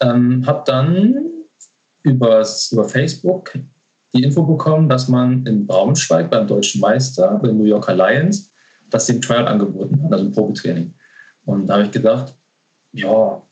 Ähm, 0.00 0.44
habe 0.46 0.62
dann 0.64 1.26
über 2.02 2.44
Facebook 2.44 3.52
die 4.12 4.22
Info 4.22 4.42
bekommen, 4.42 4.88
dass 4.88 5.08
man 5.08 5.44
in 5.46 5.66
Braunschweig 5.66 6.30
beim 6.30 6.46
Deutschen 6.46 6.80
Meister, 6.80 7.38
bei 7.42 7.48
New 7.48 7.64
Yorker 7.64 7.94
Lions, 7.94 8.50
das 8.90 9.06
dem 9.06 9.20
Trial 9.20 9.46
angeboten 9.46 10.02
hat, 10.02 10.12
also 10.12 10.24
ein 10.24 10.32
Probetraining. 10.32 10.94
Und 11.44 11.66
da 11.66 11.74
habe 11.74 11.84
ich 11.84 11.90
gedacht, 11.90 12.34
ja, 12.92 13.42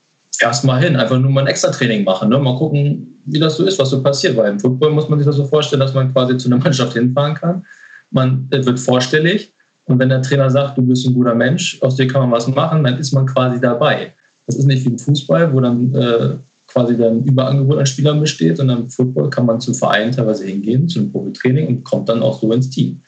erstmal 0.40 0.82
hin, 0.82 0.96
einfach 0.96 1.18
nur 1.18 1.30
mal 1.30 1.42
ein 1.42 1.46
extra 1.46 1.70
Training 1.70 2.04
machen, 2.04 2.28
ne? 2.30 2.38
mal 2.38 2.56
gucken, 2.56 3.20
wie 3.26 3.38
das 3.38 3.56
so 3.56 3.64
ist, 3.64 3.78
was 3.78 3.90
so 3.90 4.02
passiert. 4.02 4.36
Weil 4.36 4.52
im 4.52 4.60
Football 4.60 4.92
muss 4.92 5.08
man 5.08 5.18
sich 5.18 5.26
das 5.26 5.36
so 5.36 5.46
vorstellen, 5.46 5.80
dass 5.80 5.94
man 5.94 6.12
quasi 6.12 6.36
zu 6.36 6.48
einer 6.48 6.58
Mannschaft 6.62 6.94
hinfahren 6.94 7.34
kann. 7.34 7.64
Man 8.10 8.48
wird 8.50 8.78
vorstellig 8.78 9.52
und 9.86 9.98
wenn 9.98 10.08
der 10.08 10.22
Trainer 10.22 10.50
sagt, 10.50 10.78
du 10.78 10.82
bist 10.82 11.06
ein 11.06 11.14
guter 11.14 11.34
Mensch, 11.34 11.80
aus 11.82 11.96
dir 11.96 12.06
kann 12.06 12.22
man 12.22 12.32
was 12.32 12.46
machen, 12.48 12.84
dann 12.84 12.98
ist 12.98 13.12
man 13.12 13.26
quasi 13.26 13.60
dabei. 13.60 14.12
Das 14.46 14.56
ist 14.56 14.66
nicht 14.66 14.84
wie 14.84 14.90
im 14.90 14.98
Fußball, 14.98 15.52
wo 15.52 15.60
dann 15.60 15.94
äh, 15.94 16.28
quasi 16.76 16.96
dann 16.96 17.24
Überangebot 17.24 17.78
an 17.78 17.86
Spielern 17.86 18.20
besteht, 18.20 18.58
sondern 18.58 18.82
im 18.82 18.90
Football 18.90 19.30
kann 19.30 19.46
man 19.46 19.60
zum 19.60 19.74
Verein 19.74 20.12
teilweise 20.12 20.44
hingehen, 20.44 20.88
zu 20.88 20.98
einem 20.98 21.10
Probetraining 21.10 21.66
und 21.68 21.84
kommt 21.84 22.08
dann 22.08 22.22
auch 22.22 22.38
so 22.38 22.52
ins 22.52 22.68
Team. 22.68 23.00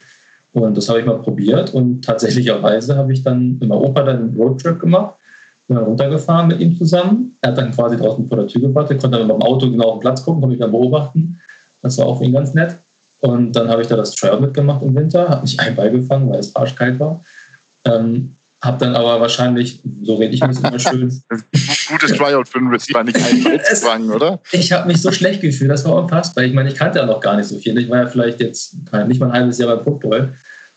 Und 0.55 0.75
das 0.75 0.89
habe 0.89 1.01
ich 1.01 1.07
mal 1.07 1.19
probiert 1.19 1.75
und 1.75 2.03
tatsächlicherweise 2.03 2.97
habe 2.97 3.13
ich 3.13 3.23
dann 3.23 3.59
mit 3.59 3.69
meinem 3.69 3.83
Opa 3.83 4.03
dann 4.03 4.17
einen 4.17 4.37
Roadtrip 4.37 4.81
gemacht 4.81 5.15
bin 5.69 5.77
dann 5.77 5.85
runtergefahren 5.85 6.49
mit 6.49 6.61
ihm 6.61 6.77
zusammen. 6.77 7.37
Er 7.43 7.51
hat 7.51 7.59
dann 7.59 7.73
quasi 7.73 7.97
draußen 7.97 8.27
vor 8.27 8.39
der 8.39 8.49
Tür 8.49 8.63
gewartet, 8.63 9.01
konnte 9.01 9.19
dann 9.19 9.29
beim 9.29 9.43
Auto 9.43 9.71
genau 9.71 9.91
auf 9.91 9.99
den 9.99 10.01
Platz 10.01 10.25
gucken, 10.25 10.41
konnte 10.41 10.55
mich 10.55 10.61
dann 10.61 10.73
beobachten. 10.73 11.39
Das 11.83 11.99
war 11.99 12.07
auch 12.07 12.19
für 12.19 12.25
ihn 12.25 12.33
ganz 12.33 12.55
nett. 12.55 12.75
Und 13.21 13.53
dann 13.53 13.69
habe 13.69 13.83
ich 13.83 13.89
da 13.89 13.97
das 13.97 14.13
Tryout 14.13 14.41
mitgemacht 14.41 14.83
im 14.83 14.95
Winter, 14.95 15.29
habe 15.29 15.43
mich 15.43 15.61
ein 15.61 15.77
beigefangen, 15.77 16.31
weil 16.31 16.41
es 16.41 16.57
arschkalt 16.57 16.99
war. 16.99 17.23
Ähm, 17.85 18.35
habe 18.61 18.79
dann 18.85 18.97
aber 18.97 19.21
wahrscheinlich, 19.21 19.81
so 20.03 20.17
rede 20.17 20.35
ich 20.35 20.45
mich 20.45 20.59
immer 20.59 20.79
schön. 20.79 21.23
Gutes 21.89 22.13
Tryout 22.17 22.49
für 22.49 22.59
einen 22.59 22.69
Receiver, 22.69 23.05
nicht 23.05 23.17
eingefangen, 23.17 24.11
oder? 24.15 24.41
Ich 24.51 24.73
habe 24.73 24.89
mich 24.89 25.01
so 25.01 25.13
schlecht 25.13 25.43
gefühlt, 25.43 25.71
das 25.71 25.85
war 25.85 26.03
unfassbar. 26.03 26.45
Ich 26.45 26.53
meine, 26.53 26.69
ich 26.69 26.75
kannte 26.75 26.99
ja 26.99 27.07
noch 27.07 27.21
gar 27.21 27.37
nicht 27.37 27.47
so 27.47 27.59
viel. 27.59 27.79
Ich 27.79 27.89
war 27.89 27.99
ja 27.99 28.07
vielleicht 28.07 28.41
jetzt 28.41 28.75
nicht 29.07 29.21
mal 29.21 29.27
ein 29.27 29.33
halbes 29.33 29.59
Jahr 29.59 29.77
beim 29.77 29.85
Football 29.85 30.33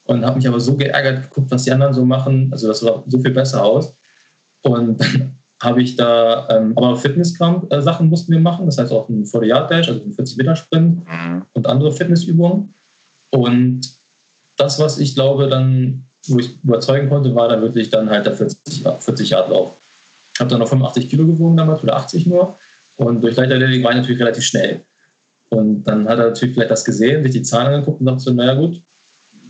und 0.05 0.25
habe 0.25 0.37
mich 0.37 0.47
aber 0.47 0.59
so 0.59 0.75
geärgert 0.75 1.23
geguckt, 1.23 1.49
was 1.49 1.63
die 1.63 1.71
anderen 1.71 1.93
so 1.93 2.05
machen. 2.05 2.49
Also 2.51 2.67
das 2.67 2.81
sah 2.81 3.03
so 3.07 3.19
viel 3.19 3.31
besser 3.31 3.63
aus. 3.63 3.93
Und 4.61 5.01
dann 5.01 5.35
habe 5.61 5.81
ich 5.81 5.95
da, 5.95 6.47
ähm, 6.49 6.73
aber 6.75 6.97
Fitness-Sachen 6.97 8.09
mussten 8.09 8.31
wir 8.31 8.39
machen, 8.39 8.65
das 8.65 8.77
heißt 8.77 8.91
auch 8.91 9.09
ein 9.09 9.25
40-Yard-Dash, 9.25 9.89
also 9.89 10.01
ein 10.01 10.15
40-Meter-Sprint 10.15 11.07
mhm. 11.07 11.41
und 11.53 11.67
andere 11.67 11.91
Fitnessübungen. 11.91 12.73
Und 13.29 13.81
das, 14.57 14.79
was 14.79 14.97
ich 14.97 15.15
glaube, 15.15 15.47
dann, 15.47 16.05
wo 16.27 16.39
ich 16.39 16.51
überzeugen 16.63 17.09
konnte, 17.09 17.33
war 17.33 17.49
dann 17.49 17.61
wirklich 17.61 17.89
dann 17.89 18.09
halt 18.09 18.25
der 18.25 18.35
40, 18.35 18.83
40 18.99 19.29
Yard 19.29 19.49
Lauf. 19.49 19.77
Ich 20.33 20.39
habe 20.39 20.49
dann 20.49 20.59
noch 20.59 20.69
85 20.69 21.09
Kilo 21.09 21.25
gewogen 21.25 21.57
damals 21.57 21.83
oder 21.83 21.95
80 21.95 22.25
nur. 22.27 22.57
Und 22.97 23.21
durch 23.21 23.35
Leichtathletik 23.35 23.83
war 23.83 23.91
ich 23.91 23.97
natürlich 23.97 24.21
relativ 24.21 24.43
schnell. 24.43 24.81
Und 25.49 25.83
dann 25.83 26.07
hat 26.07 26.19
er 26.19 26.27
natürlich 26.27 26.53
vielleicht 26.53 26.71
das 26.71 26.85
gesehen, 26.85 27.23
sich 27.23 27.33
die 27.33 27.43
Zahlen 27.43 27.73
angeguckt 27.73 27.99
und 27.99 28.05
dachte 28.05 28.21
so, 28.21 28.31
naja 28.31 28.53
gut, 28.53 28.81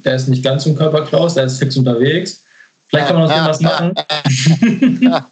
der 0.04 0.16
ist 0.16 0.28
nicht 0.28 0.44
ganz 0.44 0.64
so 0.64 0.72
ein 0.72 0.76
Körperklaus, 0.76 1.36
der 1.36 1.44
ist 1.46 1.60
fix 1.60 1.78
unterwegs. 1.78 2.44
Vielleicht 2.88 3.08
kann 3.08 3.18
man 3.18 3.26
aus 3.26 3.36
dem 3.36 3.46
was 3.46 3.62
machen. 3.62 3.94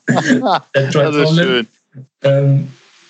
das 0.73 1.15
ist 1.15 1.35
schön. 1.35 1.67
Ähm, 2.23 2.67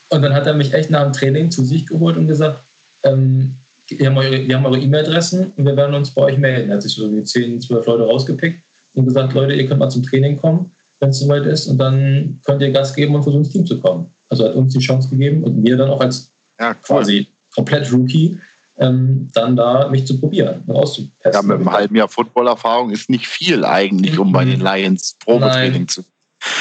und 0.09 0.21
dann 0.21 0.33
hat 0.33 0.47
er 0.47 0.53
mich 0.53 0.73
echt 0.73 0.89
nach 0.89 1.03
dem 1.03 1.13
Training 1.13 1.51
zu 1.51 1.63
sich 1.63 1.85
geholt 1.85 2.17
und 2.17 2.27
gesagt, 2.27 2.59
ähm, 3.03 3.58
wir 3.89 4.07
haben 4.07 4.65
eure 4.65 4.79
E-Mail-Adressen 4.79 5.53
und 5.55 5.65
wir 5.65 5.75
werden 5.75 5.95
uns 5.95 6.11
bei 6.11 6.23
euch 6.23 6.37
melden. 6.37 6.69
Er 6.69 6.75
hat 6.75 6.83
sich 6.83 6.93
so 6.93 7.11
wie 7.11 7.23
10, 7.23 7.61
12 7.61 7.85
Leute 7.85 8.03
rausgepickt 8.03 8.59
und 8.93 9.05
gesagt, 9.05 9.33
Leute, 9.33 9.53
ihr 9.53 9.67
könnt 9.67 9.79
mal 9.79 9.89
zum 9.89 10.03
Training 10.03 10.37
kommen, 10.37 10.71
wenn 10.99 11.09
es 11.09 11.19
soweit 11.19 11.45
ist, 11.45 11.67
und 11.67 11.77
dann 11.77 12.39
könnt 12.43 12.61
ihr 12.61 12.71
Gas 12.71 12.93
geben 12.95 13.15
und 13.15 13.23
versuchen 13.23 13.43
ins 13.43 13.53
Team 13.53 13.65
zu 13.65 13.79
kommen. 13.79 14.09
Also 14.29 14.45
hat 14.45 14.55
uns 14.55 14.73
die 14.73 14.79
Chance 14.79 15.09
gegeben 15.09 15.43
und 15.43 15.61
mir 15.61 15.77
dann 15.77 15.89
auch 15.89 16.01
als 16.01 16.29
ja, 16.59 16.69
cool. 16.69 16.75
quasi 16.83 17.27
komplett 17.55 17.91
Rookie 17.91 18.39
ähm, 18.77 19.29
dann 19.33 19.55
da 19.55 19.89
mich 19.89 20.05
zu 20.05 20.17
probieren 20.17 20.63
und 20.65 20.75
auszutesten. 20.75 21.31
Ja, 21.33 21.41
mit 21.41 21.57
einem 21.57 21.71
halben 21.71 21.95
Jahr 21.95 22.07
Footballerfahrung 22.07 22.91
ist 22.91 23.09
nicht 23.09 23.27
viel 23.27 23.65
eigentlich, 23.65 24.17
um 24.17 24.31
bei 24.31 24.45
den 24.45 24.61
Lions 24.61 25.15
Probetraining 25.19 25.87
zu 25.87 26.03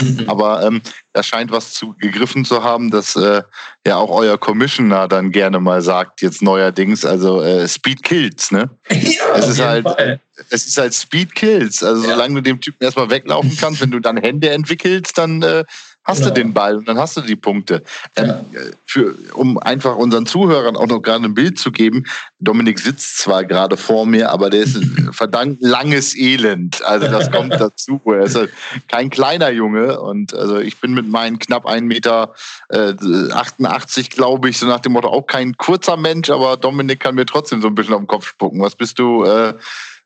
Mhm. 0.00 0.24
Aber 0.28 0.62
ähm, 0.62 0.82
da 1.12 1.22
scheint 1.22 1.50
was 1.50 1.72
zu 1.72 1.94
gegriffen 1.98 2.44
zu 2.44 2.62
haben, 2.62 2.90
dass 2.90 3.16
äh, 3.16 3.42
ja 3.86 3.96
auch 3.96 4.10
euer 4.10 4.38
Commissioner 4.38 5.08
dann 5.08 5.30
gerne 5.30 5.60
mal 5.60 5.82
sagt, 5.82 6.22
jetzt 6.22 6.42
neuerdings, 6.42 7.04
also 7.04 7.42
äh, 7.42 7.66
Speed 7.68 8.02
Kills, 8.02 8.50
ne? 8.50 8.70
Ja, 8.90 9.36
es 9.36 9.48
ist 9.48 9.60
halt, 9.60 9.84
Fall. 9.84 10.20
es 10.50 10.66
ist 10.66 10.78
halt 10.78 10.94
Speed 10.94 11.34
Kills. 11.34 11.82
Also 11.82 12.02
ja. 12.02 12.10
solange 12.14 12.34
du 12.36 12.42
dem 12.42 12.60
Typen 12.60 12.82
erstmal 12.84 13.10
weglaufen 13.10 13.56
kannst, 13.56 13.80
wenn 13.80 13.90
du 13.90 14.00
dann 14.00 14.16
Hände 14.16 14.50
entwickelst, 14.50 15.16
dann 15.16 15.42
äh, 15.42 15.64
hast 16.08 16.18
genau. 16.18 16.30
du 16.30 16.40
den 16.40 16.54
Ball 16.54 16.76
und 16.76 16.88
dann 16.88 16.98
hast 16.98 17.16
du 17.16 17.20
die 17.20 17.36
Punkte. 17.36 17.82
Ähm, 18.16 18.26
ja. 18.52 18.60
für, 18.86 19.14
um 19.34 19.58
einfach 19.58 19.94
unseren 19.96 20.24
Zuhörern 20.26 20.74
auch 20.74 20.86
noch 20.86 21.00
gerade 21.00 21.24
ein 21.24 21.34
Bild 21.34 21.58
zu 21.58 21.70
geben, 21.70 22.04
Dominik 22.40 22.78
sitzt 22.78 23.18
zwar 23.18 23.44
gerade 23.44 23.76
vor 23.76 24.06
mir, 24.06 24.30
aber 24.30 24.48
der 24.48 24.62
ist 24.62 24.76
ein 24.76 25.10
verdammt 25.12 25.60
langes 25.60 26.16
Elend. 26.16 26.82
Also 26.84 27.08
das 27.08 27.30
kommt 27.32 27.52
dazu. 27.52 28.00
Er 28.06 28.22
ist 28.22 28.36
halt 28.36 28.50
kein 28.88 29.10
kleiner 29.10 29.50
Junge 29.50 30.00
und 30.00 30.34
also 30.34 30.58
ich 30.58 30.80
bin 30.80 30.94
mit 30.94 31.08
meinen 31.08 31.38
knapp 31.38 31.66
1,88 31.66 31.80
Meter, 31.82 32.34
äh, 32.70 32.94
88, 33.32 34.10
glaube 34.10 34.48
ich, 34.48 34.58
so 34.58 34.66
nach 34.66 34.80
dem 34.80 34.92
Motto 34.92 35.08
auch 35.08 35.26
kein 35.26 35.56
kurzer 35.58 35.98
Mensch, 35.98 36.30
aber 36.30 36.56
Dominik 36.56 37.00
kann 37.00 37.16
mir 37.16 37.26
trotzdem 37.26 37.60
so 37.60 37.68
ein 37.68 37.74
bisschen 37.74 37.92
auf 37.92 38.00
den 38.00 38.06
Kopf 38.06 38.26
spucken. 38.26 38.62
Was 38.62 38.74
bist 38.74 38.98
du 38.98 39.24
äh, 39.24 39.52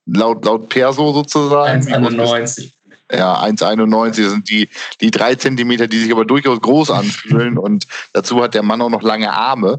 laut, 0.07 0.45
laut 0.45 0.69
Perso 0.69 1.13
sozusagen? 1.13 1.81
1,91. 1.81 2.73
Ja, 3.13 3.43
1,91 3.43 4.29
sind 4.29 4.49
die, 4.49 4.69
die 5.01 5.11
drei 5.11 5.35
Zentimeter, 5.35 5.87
die 5.87 5.99
sich 5.99 6.13
aber 6.13 6.25
durchaus 6.25 6.61
groß 6.61 6.91
anfühlen. 6.91 7.59
Und 7.59 7.87
dazu 8.13 8.43
hat 8.43 8.55
der 8.55 8.63
Mann 8.63 8.81
auch 8.81 8.91
noch 8.91 9.03
lange 9.03 9.33
Arme. 9.33 9.79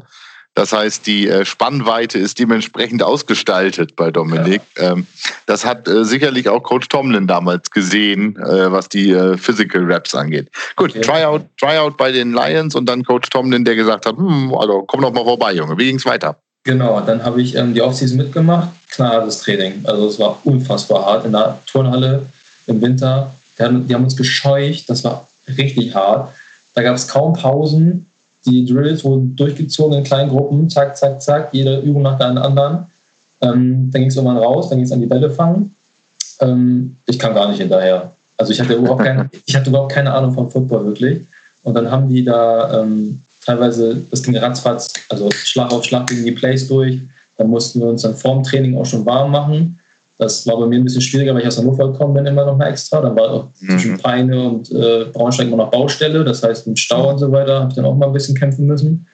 Das 0.54 0.72
heißt, 0.72 1.04
die 1.08 1.28
äh, 1.28 1.44
Spannweite 1.44 2.16
ist 2.18 2.38
dementsprechend 2.38 3.02
ausgestaltet 3.02 3.96
bei 3.96 4.12
Dominik. 4.12 4.62
Ja. 4.78 4.92
Ähm, 4.92 5.06
das 5.46 5.64
hat 5.64 5.88
äh, 5.88 6.04
sicherlich 6.04 6.48
auch 6.48 6.62
Coach 6.62 6.86
Tomlin 6.88 7.26
damals 7.26 7.72
gesehen, 7.72 8.36
äh, 8.36 8.70
was 8.70 8.88
die 8.88 9.12
Physical 9.36 9.82
Raps 9.92 10.14
angeht. 10.14 10.48
Gut, 10.76 10.90
okay. 10.90 11.00
Tryout, 11.00 11.42
Tryout 11.58 11.96
bei 11.96 12.12
den 12.12 12.32
Lions 12.32 12.76
und 12.76 12.88
dann 12.88 13.02
Coach 13.02 13.30
Tomlin, 13.30 13.64
der 13.64 13.74
gesagt 13.74 14.06
hat, 14.06 14.16
hm, 14.16 14.54
also 14.54 14.82
komm 14.82 15.02
doch 15.02 15.12
mal 15.12 15.24
vorbei, 15.24 15.52
Junge. 15.54 15.76
Wie 15.76 15.86
ging's 15.86 16.06
weiter? 16.06 16.38
Genau, 16.62 17.00
dann 17.00 17.22
habe 17.22 17.42
ich 17.42 17.56
ähm, 17.56 17.74
die 17.74 17.82
Offseason 17.82 18.16
mitgemacht, 18.16 18.68
knallhartes 18.92 19.40
Training. 19.40 19.84
Also 19.84 20.06
es 20.08 20.18
war 20.20 20.38
unfassbar 20.44 21.04
hart 21.04 21.26
in 21.26 21.32
der 21.32 21.58
Turnhalle 21.66 22.26
im 22.66 22.80
Winter. 22.80 23.32
Die 23.58 23.62
haben, 23.62 23.86
die 23.86 23.94
haben 23.94 24.04
uns 24.04 24.16
gescheucht, 24.16 24.88
das 24.88 25.04
war 25.04 25.28
richtig 25.56 25.94
hart. 25.94 26.32
Da 26.74 26.82
gab 26.82 26.96
es 26.96 27.06
kaum 27.06 27.34
Pausen. 27.34 28.06
Die 28.46 28.66
Drills 28.66 29.04
wurden 29.04 29.34
durchgezogen 29.36 29.98
in 29.98 30.04
kleinen 30.04 30.28
Gruppen, 30.28 30.68
zack, 30.68 30.96
zack, 30.96 31.22
zack, 31.22 31.48
jede 31.52 31.80
Übung 31.80 32.02
nach 32.02 32.18
der 32.18 32.28
anderen. 32.28 32.86
Ähm, 33.40 33.90
dann 33.90 34.02
ging 34.02 34.08
es 34.08 34.16
irgendwann 34.16 34.38
raus, 34.38 34.68
dann 34.68 34.78
ging 34.78 34.86
es 34.86 34.92
an 34.92 35.00
die 35.00 35.06
Bälle 35.06 35.30
fangen. 35.30 35.74
Ähm, 36.40 36.96
ich 37.06 37.18
kam 37.18 37.34
gar 37.34 37.48
nicht 37.48 37.60
hinterher. 37.60 38.12
Also 38.36 38.52
ich 38.52 38.60
hatte 38.60 38.74
überhaupt 38.74 39.04
keine, 39.04 39.30
ich 39.46 39.54
hatte 39.54 39.70
überhaupt 39.70 39.92
keine 39.92 40.12
Ahnung 40.12 40.34
von 40.34 40.50
Football 40.50 40.86
wirklich. 40.86 41.26
Und 41.62 41.74
dann 41.74 41.90
haben 41.90 42.08
die 42.08 42.22
da 42.22 42.82
ähm, 42.82 43.22
teilweise, 43.44 43.96
das 44.10 44.22
ging 44.22 44.36
ratzfatz, 44.36 44.92
also 45.08 45.30
Schlag 45.30 45.72
auf 45.72 45.84
Schlag 45.84 46.06
gegen 46.08 46.24
die 46.24 46.32
Plays 46.32 46.68
durch. 46.68 47.00
Dann 47.36 47.48
mussten 47.48 47.80
wir 47.80 47.88
uns 47.88 48.02
dann 48.02 48.14
vorm 48.14 48.42
Training 48.42 48.76
auch 48.76 48.86
schon 48.86 49.06
warm 49.06 49.30
machen. 49.30 49.80
Das 50.16 50.46
war 50.46 50.58
bei 50.58 50.66
mir 50.66 50.76
ein 50.76 50.84
bisschen 50.84 51.00
schwieriger, 51.00 51.34
weil 51.34 51.42
ich 51.42 51.48
aus 51.48 51.58
Hannover 51.58 51.90
gekommen 51.90 52.14
bin, 52.14 52.26
immer 52.26 52.44
noch 52.44 52.56
mal 52.56 52.68
extra. 52.68 53.00
Dann 53.00 53.16
war 53.16 53.30
auch 53.30 53.48
mhm. 53.60 53.68
zwischen 53.70 53.98
Peine 53.98 54.42
und 54.42 54.70
äh, 54.70 55.06
Braunschweig 55.12 55.48
immer 55.48 55.56
noch 55.56 55.70
Baustelle. 55.70 56.24
Das 56.24 56.42
heißt, 56.42 56.66
mit 56.68 56.78
Stau 56.78 57.10
und 57.10 57.18
so 57.18 57.30
weiter 57.32 57.60
habe 57.60 57.70
ich 57.70 57.74
dann 57.74 57.84
auch 57.84 57.96
mal 57.96 58.06
ein 58.06 58.12
bisschen 58.12 58.36
kämpfen 58.36 58.66
müssen. 58.66 59.06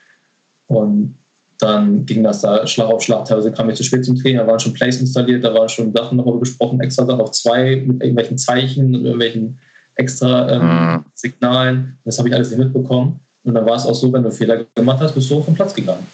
Und 0.67 1.17
dann 1.59 2.07
ging 2.07 2.23
das 2.23 2.41
da 2.41 2.67
Schlag 2.67 2.89
auf 2.89 3.03
Schlag. 3.03 3.25
Teilweise 3.25 3.53
kam 3.53 3.69
ich 3.71 3.77
zu 3.77 3.85
spät 3.85 4.05
zum 4.05 4.17
Training, 4.17 4.39
da 4.39 4.47
waren 4.47 4.61
schon 4.61 4.73
Plays 4.73 5.01
installiert, 5.01 5.45
da 5.45 5.53
waren 5.53 5.69
schon 5.69 5.93
Sachen 5.93 6.19
darüber 6.19 6.41
gesprochen, 6.41 6.81
extra 6.81 7.05
Sachen 7.05 7.21
auf 7.21 7.33
zwei 7.33 7.77
mit 7.77 8.03
irgendwelchen 8.03 8.39
Zeichen 8.39 8.95
und 8.95 9.05
irgendwelchen 9.05 9.59
extra 9.95 10.51
ähm, 10.51 10.95
mhm. 10.95 11.05
Signalen. 11.15 11.99
Das 12.05 12.19
habe 12.19 12.29
ich 12.29 12.35
alles 12.35 12.51
nicht 12.51 12.59
mitbekommen. 12.59 13.21
Und 13.45 13.55
dann 13.55 13.65
war 13.67 13.77
es 13.77 13.87
auch 13.87 13.95
so, 13.95 14.13
wenn 14.13 14.23
du 14.23 14.31
Fehler 14.31 14.65
gemacht 14.75 15.01
hast, 15.01 15.15
bist 15.15 15.31
du 15.31 15.43
vom 15.43 15.55
Platz 15.55 15.75
gegangen. 15.75 16.07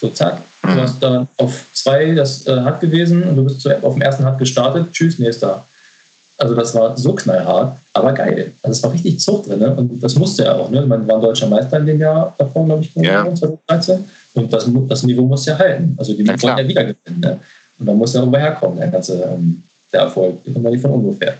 So, 0.00 0.08
zack. 0.08 0.40
Du 0.62 0.80
hast 0.80 1.02
dann 1.02 1.28
auf 1.38 1.66
zwei 1.72 2.12
das 2.12 2.46
äh, 2.46 2.72
gewesen 2.80 3.24
und 3.24 3.36
du 3.36 3.44
bist 3.44 3.66
auf 3.82 3.94
dem 3.94 4.02
ersten 4.02 4.24
Hut 4.24 4.38
gestartet. 4.38 4.92
Tschüss, 4.92 5.18
nächster. 5.18 5.64
Also 6.38 6.54
das 6.54 6.74
war 6.74 6.96
so 6.96 7.14
knallhart, 7.14 7.76
aber 7.92 8.12
geil. 8.12 8.52
Also 8.62 8.72
es 8.72 8.82
war 8.82 8.92
richtig 8.92 9.20
Zucht 9.20 9.48
drin. 9.48 9.58
Ne? 9.58 9.74
Und 9.74 10.02
das 10.02 10.14
musste 10.16 10.44
er 10.44 10.56
auch. 10.56 10.70
Ne? 10.70 10.84
Man 10.86 11.06
war 11.06 11.16
ein 11.16 11.22
deutscher 11.22 11.46
Meister 11.46 11.78
in 11.78 11.86
dem 11.86 12.00
Jahr 12.00 12.34
davor, 12.38 12.64
glaube 12.64 12.82
ich, 12.82 12.94
ja. 12.94 13.22
2013. 13.22 14.04
Und 14.34 14.52
das, 14.52 14.68
das 14.88 15.02
Niveau 15.02 15.22
muss 15.22 15.46
ja 15.46 15.58
halten. 15.58 15.94
Also 15.98 16.14
die 16.14 16.26
wollen 16.26 16.58
ja 16.58 16.68
wieder 16.68 16.84
gewinnen. 16.84 17.20
Ne? 17.20 17.38
Und 17.78 17.86
dann 17.86 17.96
muss 17.98 18.14
ja 18.14 18.20
irgendwo 18.20 18.38
herkommen, 18.38 18.78
der 18.78 18.88
ganze 18.88 19.22
ähm, 19.22 19.62
der 19.92 20.02
Erfolg. 20.02 20.42
Die 20.44 20.52
kommt 20.52 20.64
ja 20.64 20.70
nicht 20.70 20.82
von 20.82 20.90
ungefähr. 20.92 21.34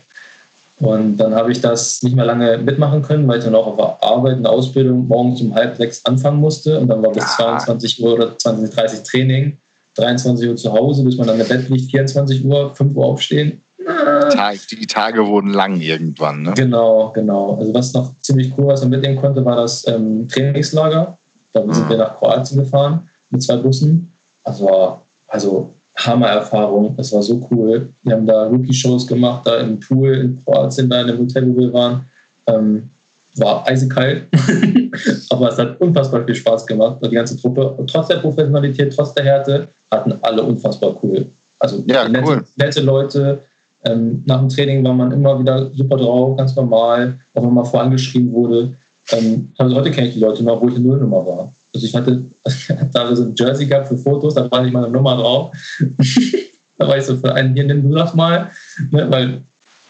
Und 0.82 1.16
dann 1.16 1.32
habe 1.32 1.52
ich 1.52 1.60
das 1.60 2.02
nicht 2.02 2.16
mehr 2.16 2.24
lange 2.24 2.58
mitmachen 2.58 3.02
können, 3.02 3.28
weil 3.28 3.38
ich 3.38 3.44
dann 3.44 3.54
auch 3.54 3.78
auf 3.78 4.02
Arbeit 4.02 4.38
und 4.38 4.46
Ausbildung 4.46 5.06
morgens 5.06 5.40
um 5.40 5.54
halb 5.54 5.76
sechs 5.76 6.04
anfangen 6.04 6.40
musste. 6.40 6.76
Und 6.80 6.88
dann 6.88 7.00
war 7.04 7.12
bis 7.12 7.24
22 7.36 8.02
Uhr 8.02 8.14
oder 8.14 8.36
20, 8.36 8.74
30 8.74 9.02
Training, 9.04 9.58
23 9.94 10.48
Uhr 10.48 10.56
zu 10.56 10.72
Hause, 10.72 11.04
bis 11.04 11.16
man 11.16 11.28
dann 11.28 11.38
im 11.38 11.46
Bett 11.46 11.68
liegt, 11.68 11.92
24 11.92 12.44
Uhr, 12.44 12.74
5 12.74 12.96
Uhr 12.96 13.04
aufstehen. 13.04 13.62
Die 13.78 14.86
Tage 14.86 15.24
wurden 15.24 15.52
lang 15.52 15.80
irgendwann, 15.80 16.42
ne? 16.42 16.54
Genau, 16.56 17.12
genau. 17.14 17.58
Also 17.60 17.72
was 17.72 17.92
noch 17.92 18.12
ziemlich 18.20 18.52
cool, 18.58 18.66
was 18.66 18.80
man 18.80 18.90
mitnehmen 18.90 19.20
konnte, 19.20 19.44
war 19.44 19.56
das 19.56 19.86
ähm, 19.86 20.26
Trainingslager. 20.28 21.16
Da 21.52 21.60
sind 21.60 21.84
mhm. 21.84 21.90
wir 21.90 21.96
nach 21.98 22.16
Kroatien 22.16 22.58
gefahren 22.58 23.08
mit 23.30 23.40
zwei 23.40 23.56
Bussen. 23.56 24.12
Also, 24.42 24.98
also 25.28 25.72
Hammer-Erfahrung. 25.96 26.96
Das 26.96 27.12
war 27.12 27.22
so 27.22 27.46
cool. 27.50 27.88
Wir 28.02 28.14
haben 28.14 28.26
da 28.26 28.46
Rookie-Shows 28.46 29.06
gemacht, 29.06 29.46
da 29.46 29.58
im 29.58 29.78
Pool 29.78 30.12
in 30.14 30.44
Kroatien, 30.44 30.88
da 30.88 31.00
in 31.02 31.08
dem 31.08 31.18
Hotel, 31.18 31.48
wo 31.48 31.58
wir 31.58 31.72
waren. 31.72 32.04
Ähm, 32.46 32.90
war 33.36 33.66
eisekalt, 33.66 34.24
aber 35.30 35.48
es 35.48 35.58
hat 35.58 35.80
unfassbar 35.80 36.24
viel 36.24 36.34
Spaß 36.34 36.66
gemacht. 36.66 36.98
Die 37.02 37.14
ganze 37.14 37.40
Truppe, 37.40 37.66
und 37.66 37.88
trotz 37.88 38.08
der 38.08 38.16
Professionalität, 38.16 38.94
trotz 38.94 39.14
der 39.14 39.24
Härte, 39.24 39.68
hatten 39.90 40.12
alle 40.20 40.42
unfassbar 40.42 40.94
cool. 41.02 41.26
Also 41.58 41.82
ja, 41.86 42.08
nette, 42.08 42.26
cool. 42.26 42.44
nette 42.56 42.80
Leute. 42.80 43.38
Ähm, 43.84 44.22
nach 44.26 44.38
dem 44.38 44.48
Training 44.48 44.84
war 44.84 44.92
man 44.92 45.10
immer 45.12 45.38
wieder 45.38 45.70
super 45.70 45.96
drauf, 45.96 46.36
ganz 46.36 46.54
normal, 46.54 47.14
auch 47.34 47.42
wenn 47.42 47.54
man 47.54 47.64
vorangeschrieben 47.64 48.32
wurde. 48.32 48.74
Ähm, 49.10 49.50
also 49.58 49.76
heute 49.76 49.90
kenne 49.90 50.08
ich 50.08 50.14
die 50.14 50.20
Leute 50.20 50.44
noch, 50.44 50.60
wo 50.60 50.68
ich 50.68 50.76
eine 50.76 50.84
Nullnummer 50.84 51.26
war. 51.26 51.52
Also 51.74 51.86
ich 51.86 51.94
hatte 51.94 52.24
da 52.92 53.14
so 53.16 53.24
ein 53.24 53.34
Jersey 53.34 53.66
gehabt 53.66 53.88
für 53.88 53.98
Fotos, 53.98 54.34
da 54.34 54.50
war 54.50 54.62
nicht 54.62 54.72
meine 54.72 54.88
Nummer 54.88 55.16
drauf. 55.16 55.52
da 56.78 56.88
war 56.88 56.98
ich 56.98 57.04
so 57.04 57.16
für 57.16 57.34
einen 57.34 57.54
hier, 57.54 57.64
nimm 57.64 57.82
du 57.82 57.94
das 57.94 58.14
mal. 58.14 58.50
Ne, 58.90 59.06
weil 59.10 59.42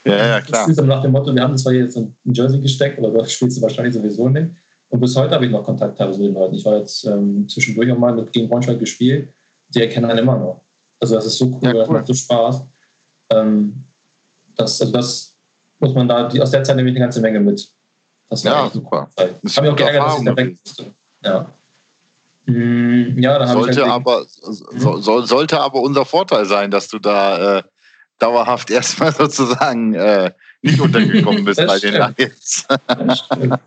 ja, 0.04 0.26
ja, 0.26 0.40
klar. 0.40 0.66
Das 0.68 0.84
nach 0.84 1.02
dem 1.02 1.12
Motto, 1.12 1.34
wir 1.34 1.42
haben 1.42 1.56
zwar 1.56 1.72
jetzt 1.72 1.96
ein 1.96 2.16
Jersey 2.24 2.60
gesteckt, 2.60 2.98
aber 2.98 3.10
das 3.10 3.32
spielst 3.32 3.58
du 3.58 3.62
wahrscheinlich 3.62 3.94
sowieso 3.94 4.28
nicht. 4.28 4.50
Und 4.88 5.00
bis 5.00 5.16
heute 5.16 5.34
habe 5.34 5.46
ich 5.46 5.50
noch 5.50 5.64
Kontakt 5.64 5.96
teilweise 5.96 6.18
mit 6.18 6.28
den 6.28 6.34
Leuten. 6.34 6.54
Ich 6.54 6.64
war 6.64 6.78
jetzt 6.78 7.04
ähm, 7.04 7.48
zwischendurch 7.48 7.90
auch 7.92 7.98
mal 7.98 8.12
mit 8.12 8.32
gegen 8.32 8.48
Braunschweig 8.48 8.78
gespielt. 8.78 9.28
Die 9.68 9.80
erkennen 9.80 10.10
einen 10.10 10.18
immer 10.18 10.36
noch. 10.36 10.60
Also 11.00 11.14
das 11.14 11.26
ist 11.26 11.38
so 11.38 11.46
cool, 11.46 11.60
ja, 11.62 11.72
cool. 11.72 11.78
das 11.78 11.88
macht 11.88 12.06
so 12.08 12.14
Spaß. 12.14 12.60
Ähm, 13.30 13.84
das, 14.56 14.80
also 14.80 14.92
das 14.92 15.32
muss 15.80 15.94
man 15.94 16.08
da, 16.08 16.28
die, 16.28 16.40
aus 16.40 16.50
der 16.50 16.62
Zeit 16.62 16.76
nehme 16.76 16.90
ich 16.90 16.96
eine 16.96 17.06
ganze 17.06 17.20
Menge 17.20 17.40
mit. 17.40 17.68
Das 18.28 18.42
ja, 18.42 18.70
super. 18.72 19.08
Ich 19.42 19.56
habe 19.56 19.66
mich 19.66 19.72
auch 19.72 19.76
geärgert, 19.76 20.06
dass 20.06 20.18
ich 20.18 20.24
da 20.24 20.36
weg 20.36 20.58
musste. 20.62 20.84
Ja. 21.24 21.46
Mm, 22.46 23.18
ja, 23.18 23.38
da 23.38 23.46
sollte 23.46 23.82
halt 23.82 23.92
aber 23.92 24.24
so, 24.26 24.98
so, 24.98 25.20
sollte 25.22 25.60
aber 25.60 25.80
unser 25.80 26.04
Vorteil 26.04 26.44
sein, 26.44 26.70
dass 26.70 26.88
du 26.88 26.98
da 26.98 27.58
äh, 27.58 27.62
dauerhaft 28.18 28.70
erstmal 28.70 29.12
sozusagen 29.12 29.94
äh, 29.94 30.32
nicht 30.62 30.80
untergekommen 30.80 31.44
bist 31.44 31.60
bei 31.66 31.78
den 31.78 31.94
Lions. 31.94 32.66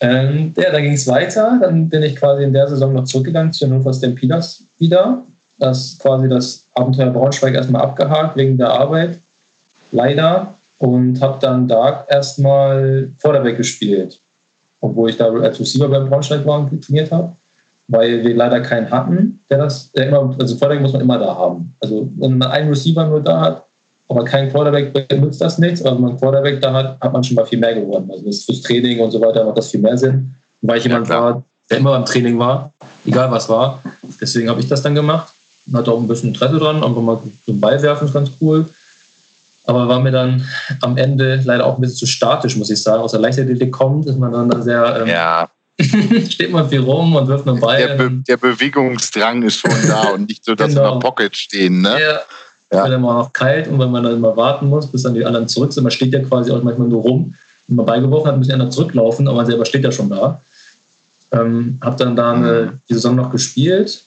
ähm, 0.00 0.54
ja, 0.56 0.70
dann 0.72 0.82
ging 0.82 0.92
es 0.92 1.06
weiter. 1.06 1.58
Dann 1.60 1.88
bin 1.88 2.02
ich 2.02 2.16
quasi 2.16 2.42
in 2.42 2.52
der 2.52 2.68
Saison 2.68 2.92
noch 2.92 3.04
zurückgegangen 3.04 3.52
zu 3.52 3.66
Hannover 3.66 3.92
Stampeders 3.92 4.62
wieder. 4.78 5.22
Das 5.58 5.98
quasi 5.98 6.28
das 6.28 6.66
Abenteuer 6.74 7.10
Braunschweig 7.10 7.54
erstmal 7.54 7.82
abgehakt 7.82 8.36
wegen 8.36 8.58
der 8.58 8.70
Arbeit. 8.70 9.20
Leider. 9.92 10.54
Und 10.78 11.20
habe 11.20 11.38
dann 11.42 11.68
da 11.68 12.06
erstmal 12.08 13.12
Vorderback 13.18 13.58
gespielt. 13.58 14.18
Obwohl 14.80 15.10
ich 15.10 15.18
da 15.18 15.30
als 15.30 15.60
Receiver 15.60 15.88
beim 15.88 16.08
Braunschweig 16.08 16.46
war 16.46 16.60
und 16.60 16.82
trainiert 16.82 17.12
habe 17.12 17.34
weil 17.90 18.24
wir 18.24 18.34
leider 18.34 18.60
keinen 18.60 18.90
hatten, 18.90 19.40
der 19.50 19.58
das, 19.58 19.90
der 19.92 20.08
immer, 20.08 20.34
also 20.38 20.56
Quarterback 20.56 20.82
muss 20.82 20.92
man 20.92 21.02
immer 21.02 21.18
da 21.18 21.34
haben. 21.34 21.74
Also 21.80 22.08
wenn 22.16 22.38
man 22.38 22.50
einen 22.50 22.68
Receiver 22.68 23.04
nur 23.06 23.20
da 23.20 23.40
hat, 23.40 23.64
aber 24.08 24.24
keinen 24.24 24.50
Quarterback 24.50 25.08
benutzt 25.08 25.40
das 25.40 25.58
nichts, 25.58 25.82
aber 25.82 25.96
wenn 25.96 26.02
man 26.02 26.10
einen 26.10 26.20
Quarterback 26.20 26.60
da 26.60 26.72
hat, 26.72 27.00
hat 27.00 27.12
man 27.12 27.24
schon 27.24 27.34
mal 27.34 27.46
viel 27.46 27.58
mehr 27.58 27.74
gewonnen. 27.74 28.08
Also 28.10 28.26
das 28.26 28.44
fürs 28.44 28.62
Training 28.62 29.00
und 29.00 29.10
so 29.10 29.20
weiter 29.20 29.44
macht 29.44 29.58
das 29.58 29.68
viel 29.68 29.80
mehr 29.80 29.98
Sinn. 29.98 30.34
Weil 30.62 30.78
ich 30.78 30.84
jemand 30.84 31.08
ja, 31.08 31.20
war, 31.20 31.42
der 31.68 31.78
immer 31.78 31.90
beim 31.90 32.04
Training 32.04 32.38
war, 32.38 32.72
egal 33.04 33.30
was 33.30 33.48
war. 33.48 33.82
Deswegen 34.20 34.48
habe 34.48 34.60
ich 34.60 34.68
das 34.68 34.82
dann 34.82 34.94
gemacht. 34.94 35.32
Hatte 35.72 35.90
auch 35.92 35.98
ein 35.98 36.08
bisschen 36.08 36.30
Interesse 36.30 36.58
dran, 36.58 36.82
einfach 36.82 37.02
mal 37.02 37.18
so 37.44 37.52
einen 37.52 37.60
Ball 37.60 37.80
werfen 37.82 38.06
ist 38.06 38.14
ganz 38.14 38.30
cool. 38.40 38.66
Aber 39.66 39.88
war 39.88 40.00
mir 40.00 40.10
dann 40.10 40.44
am 40.80 40.96
Ende 40.96 41.40
leider 41.44 41.66
auch 41.66 41.76
ein 41.76 41.80
bisschen 41.80 41.98
zu 41.98 42.06
statisch, 42.06 42.56
muss 42.56 42.70
ich 42.70 42.82
sagen. 42.82 43.02
Aus 43.02 43.12
der 43.12 43.20
Leichtathletik 43.20 43.72
kommt, 43.72 44.06
ist 44.06 44.18
man 44.18 44.32
dann 44.32 44.48
da 44.48 44.62
sehr. 44.62 45.02
Ähm, 45.02 45.08
ja. 45.08 45.48
steht 46.30 46.50
man 46.50 46.68
viel 46.68 46.80
rum 46.80 47.14
und 47.16 47.28
wirft 47.28 47.48
einen 47.48 47.60
Ball. 47.60 47.78
Der, 47.78 47.94
Be 47.94 48.10
der 48.10 48.36
Bewegungsdrang 48.36 49.42
ist 49.42 49.56
schon 49.56 49.70
da 49.86 50.10
und 50.10 50.28
nicht 50.28 50.44
so, 50.44 50.54
dass 50.54 50.68
genau. 50.68 50.94
in 50.94 51.00
der 51.00 51.08
Pocket 51.08 51.36
stehen. 51.36 51.82
Ne? 51.82 52.00
Ja. 52.00 52.20
Ja. 52.72 52.84
Wird 52.84 52.92
dann 52.92 53.02
mal 53.02 53.14
noch 53.14 53.32
kalt 53.32 53.66
und 53.66 53.80
wenn 53.80 53.90
man 53.90 54.04
dann 54.04 54.14
immer 54.14 54.36
warten 54.36 54.68
muss, 54.68 54.86
bis 54.86 55.02
dann 55.02 55.14
die 55.14 55.24
anderen 55.24 55.48
zurück 55.48 55.72
sind. 55.72 55.82
Man 55.82 55.90
steht 55.90 56.12
ja 56.12 56.20
quasi 56.20 56.52
auch 56.52 56.62
manchmal 56.62 56.88
nur 56.88 57.02
rum. 57.02 57.34
Wenn 57.66 57.76
man 57.76 57.86
beigeworfen 57.86 58.28
hat, 58.28 58.38
müssen 58.38 58.50
die 58.50 58.54
anderen 58.54 58.70
zurücklaufen, 58.70 59.26
aber 59.26 59.38
man 59.38 59.46
selber 59.46 59.64
steht 59.64 59.82
ja 59.82 59.90
schon 59.90 60.08
da. 60.08 60.40
Ähm, 61.32 61.78
habe 61.82 61.96
dann 61.96 62.14
da 62.14 62.32
eine, 62.32 62.52
mhm. 62.52 62.80
die 62.88 62.94
Saison 62.94 63.16
noch 63.16 63.32
gespielt. 63.32 64.04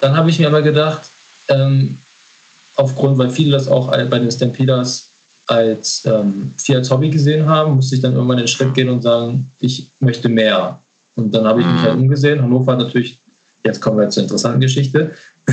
Dann 0.00 0.16
habe 0.16 0.30
ich 0.30 0.38
mir 0.38 0.46
aber 0.46 0.62
gedacht, 0.62 1.02
ähm, 1.48 1.98
aufgrund, 2.76 3.18
weil 3.18 3.30
viele 3.30 3.52
das 3.52 3.66
auch 3.66 3.88
bei 3.88 4.18
den 4.18 4.30
Stampeders 4.30 5.08
als 5.46 6.04
ähm, 6.06 6.54
viel 6.56 6.76
als 6.76 6.90
Hobby 6.90 7.10
gesehen 7.10 7.46
haben, 7.46 7.74
musste 7.74 7.96
ich 7.96 8.00
dann 8.00 8.14
irgendwann 8.14 8.38
den 8.38 8.46
Schritt 8.48 8.72
gehen 8.72 8.88
und 8.88 9.02
sagen, 9.02 9.50
ich 9.58 9.90
möchte 9.98 10.28
mehr. 10.28 10.80
Und 11.16 11.34
dann 11.34 11.44
habe 11.44 11.60
ich 11.60 11.66
mich 11.66 11.82
halt 11.82 11.96
mhm. 11.96 12.02
umgesehen. 12.02 12.42
Hannover 12.42 12.72
hat 12.72 12.78
natürlich, 12.78 13.18
jetzt 13.64 13.80
kommen 13.80 13.98
wir 13.98 14.08
zur 14.10 14.22
interessanten 14.22 14.60
Geschichte, 14.60 15.14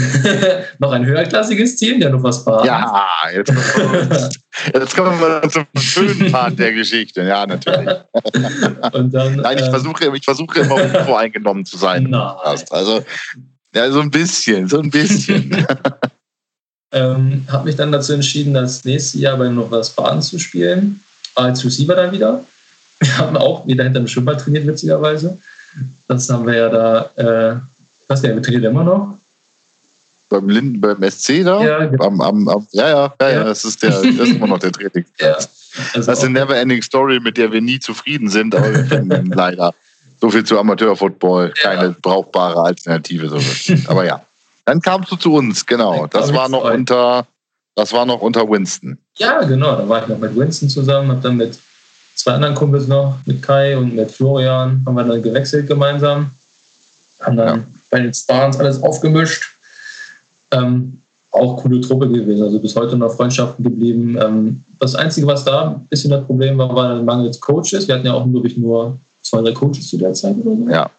noch 0.80 0.92
ein 0.92 1.06
höherklassiges 1.06 1.76
Team, 1.76 2.00
der 2.00 2.10
Hannover 2.10 2.32
Spartans. 2.32 2.68
Ja, 2.68 3.08
jetzt, 3.34 3.54
jetzt 4.74 4.96
kommen 4.96 5.20
wir 5.20 5.50
zum 5.50 5.66
schönen 5.78 6.32
Part 6.32 6.60
der 6.60 6.74
Geschichte. 6.74 7.24
Ja, 7.24 7.46
natürlich. 7.46 7.88
Und 8.94 9.14
dann, 9.14 9.38
Nein, 9.38 9.58
ich 9.58 9.66
ähm, 9.66 9.72
versuche 9.72 10.16
ich 10.16 10.24
versuche 10.24 10.60
immer 10.60 10.76
unvoreingenommen 10.76 11.66
zu 11.66 11.78
sein. 11.78 12.04
Nein. 12.04 12.36
Also, 12.70 13.04
ja, 13.74 13.92
so 13.92 14.02
ein 14.02 14.12
bisschen, 14.12 14.68
so 14.68 14.80
ein 14.80 14.90
bisschen. 14.90 15.66
Ähm, 16.94 17.46
habe 17.52 17.66
mich 17.66 17.76
dann 17.76 17.92
dazu 17.92 18.14
entschieden, 18.14 18.54
das 18.54 18.86
nächste 18.86 19.18
Jahr 19.18 19.38
bei 19.38 19.50
Novas 19.50 19.90
Baden 19.90 20.22
zu 20.22 20.40
spielen, 20.40 21.04
als 21.36 21.66
Receiver 21.66 21.96
dann 21.96 22.14
wieder. 22.14 22.46
Wir 23.00 23.18
haben 23.18 23.38
auch 23.38 23.68
wieder 23.68 23.84
hinter 23.84 24.00
dem 24.00 24.08
Schwimmbad 24.08 24.42
trainiert, 24.42 24.66
witzigerweise. 24.66 25.38
Das 26.08 26.30
haben 26.30 26.46
wir 26.46 26.56
ja 26.56 26.70
da, 26.70 27.10
äh, 27.16 28.10
weiß 28.10 28.22
nicht, 28.24 28.36
wir 28.36 28.42
trainieren 28.42 28.64
immer 28.66 28.84
noch. 28.84 29.18
Beim 30.30 30.50
Linden, 30.50 30.82
beim 30.82 31.02
SC 31.10 31.44
da? 31.44 31.64
Ja, 31.64 31.86
genau. 31.86 32.06
am, 32.06 32.22
am, 32.22 32.48
am, 32.50 32.68
ja, 32.72 32.90
ja, 32.90 33.14
ja, 33.22 33.30
ja, 33.30 33.44
das 33.46 33.64
ist, 33.64 33.82
der, 33.82 33.92
das 33.92 34.04
ist 34.04 34.36
immer 34.36 34.48
noch 34.48 34.60
der 34.60 34.72
Training. 34.72 35.06
ja, 35.20 35.36
also 35.36 35.48
das 35.94 36.08
ist 36.08 36.24
eine 36.24 36.40
never-ending 36.40 36.82
Story, 36.82 37.20
mit 37.20 37.38
der 37.38 37.52
wir 37.52 37.62
nie 37.62 37.80
zufrieden 37.80 38.30
sind, 38.30 38.54
aber 38.54 38.74
wir 38.74 38.86
finden 38.86 39.28
leider 39.34 39.74
so 40.20 40.30
viel 40.30 40.44
zu 40.44 40.60
Amateurfootball, 40.60 41.52
keine 41.52 41.92
brauchbare 42.02 42.62
Alternative. 42.62 43.30
So 43.30 43.40
aber 43.88 44.06
ja. 44.06 44.22
Dann 44.66 44.82
kamst 44.82 45.12
du 45.12 45.16
zu 45.16 45.34
uns, 45.34 45.66
genau. 45.66 46.08
Das 46.08 46.34
war 46.34 46.50
noch 46.50 46.70
unter, 46.70 47.26
das 47.76 47.94
war 47.94 48.06
noch 48.06 48.22
unter 48.22 48.50
Winston. 48.50 48.98
Ja, 49.16 49.44
genau. 49.44 49.78
Da 49.78 49.88
war 49.88 50.02
ich 50.02 50.10
noch 50.10 50.18
mit 50.18 50.36
Winston 50.36 50.68
zusammen, 50.68 51.10
habe 51.10 51.22
dann 51.22 51.38
mit 51.38 51.58
zwei 52.18 52.34
anderen 52.34 52.56
Kumpels 52.56 52.88
noch, 52.88 53.18
mit 53.26 53.42
Kai 53.42 53.78
und 53.78 53.96
mit 53.96 54.12
Florian, 54.12 54.84
haben 54.86 54.96
wir 54.96 55.04
dann 55.04 55.22
gewechselt 55.22 55.68
gemeinsam. 55.68 56.32
Haben 57.22 57.38
dann 57.38 57.60
ja. 57.60 57.64
bei 57.90 58.00
den 58.02 58.14
Stars 58.14 58.60
alles 58.60 58.82
aufgemischt. 58.82 59.44
Ähm, 60.52 61.02
auch 61.32 61.58
coole 61.58 61.82
Truppe 61.82 62.10
gewesen, 62.10 62.44
also 62.44 62.60
bis 62.60 62.76
heute 62.76 62.96
noch 62.98 63.16
Freundschaften 63.16 63.64
geblieben. 63.64 64.18
Ähm, 64.20 64.64
das 64.80 64.96
Einzige, 64.96 65.28
was 65.28 65.44
da 65.44 65.70
ein 65.70 65.86
bisschen 65.88 66.10
das 66.12 66.26
Problem 66.26 66.58
war, 66.58 66.74
war 66.76 66.96
der 66.96 67.04
Mangel 67.04 67.28
des 67.28 67.40
Coaches. 67.40 67.88
Wir 67.88 67.96
hatten 67.96 68.06
ja 68.06 68.14
auch, 68.14 68.26
glaube 68.30 68.48
ich, 68.48 68.58
nur 68.58 68.98
zwei, 69.22 69.42
drei 69.42 69.52
Coaches 69.52 69.88
zu 69.88 69.98
der 69.98 70.14
Zeit 70.14 70.36
oder 70.38 70.56
so. 70.56 70.70
Ja. 70.70 70.90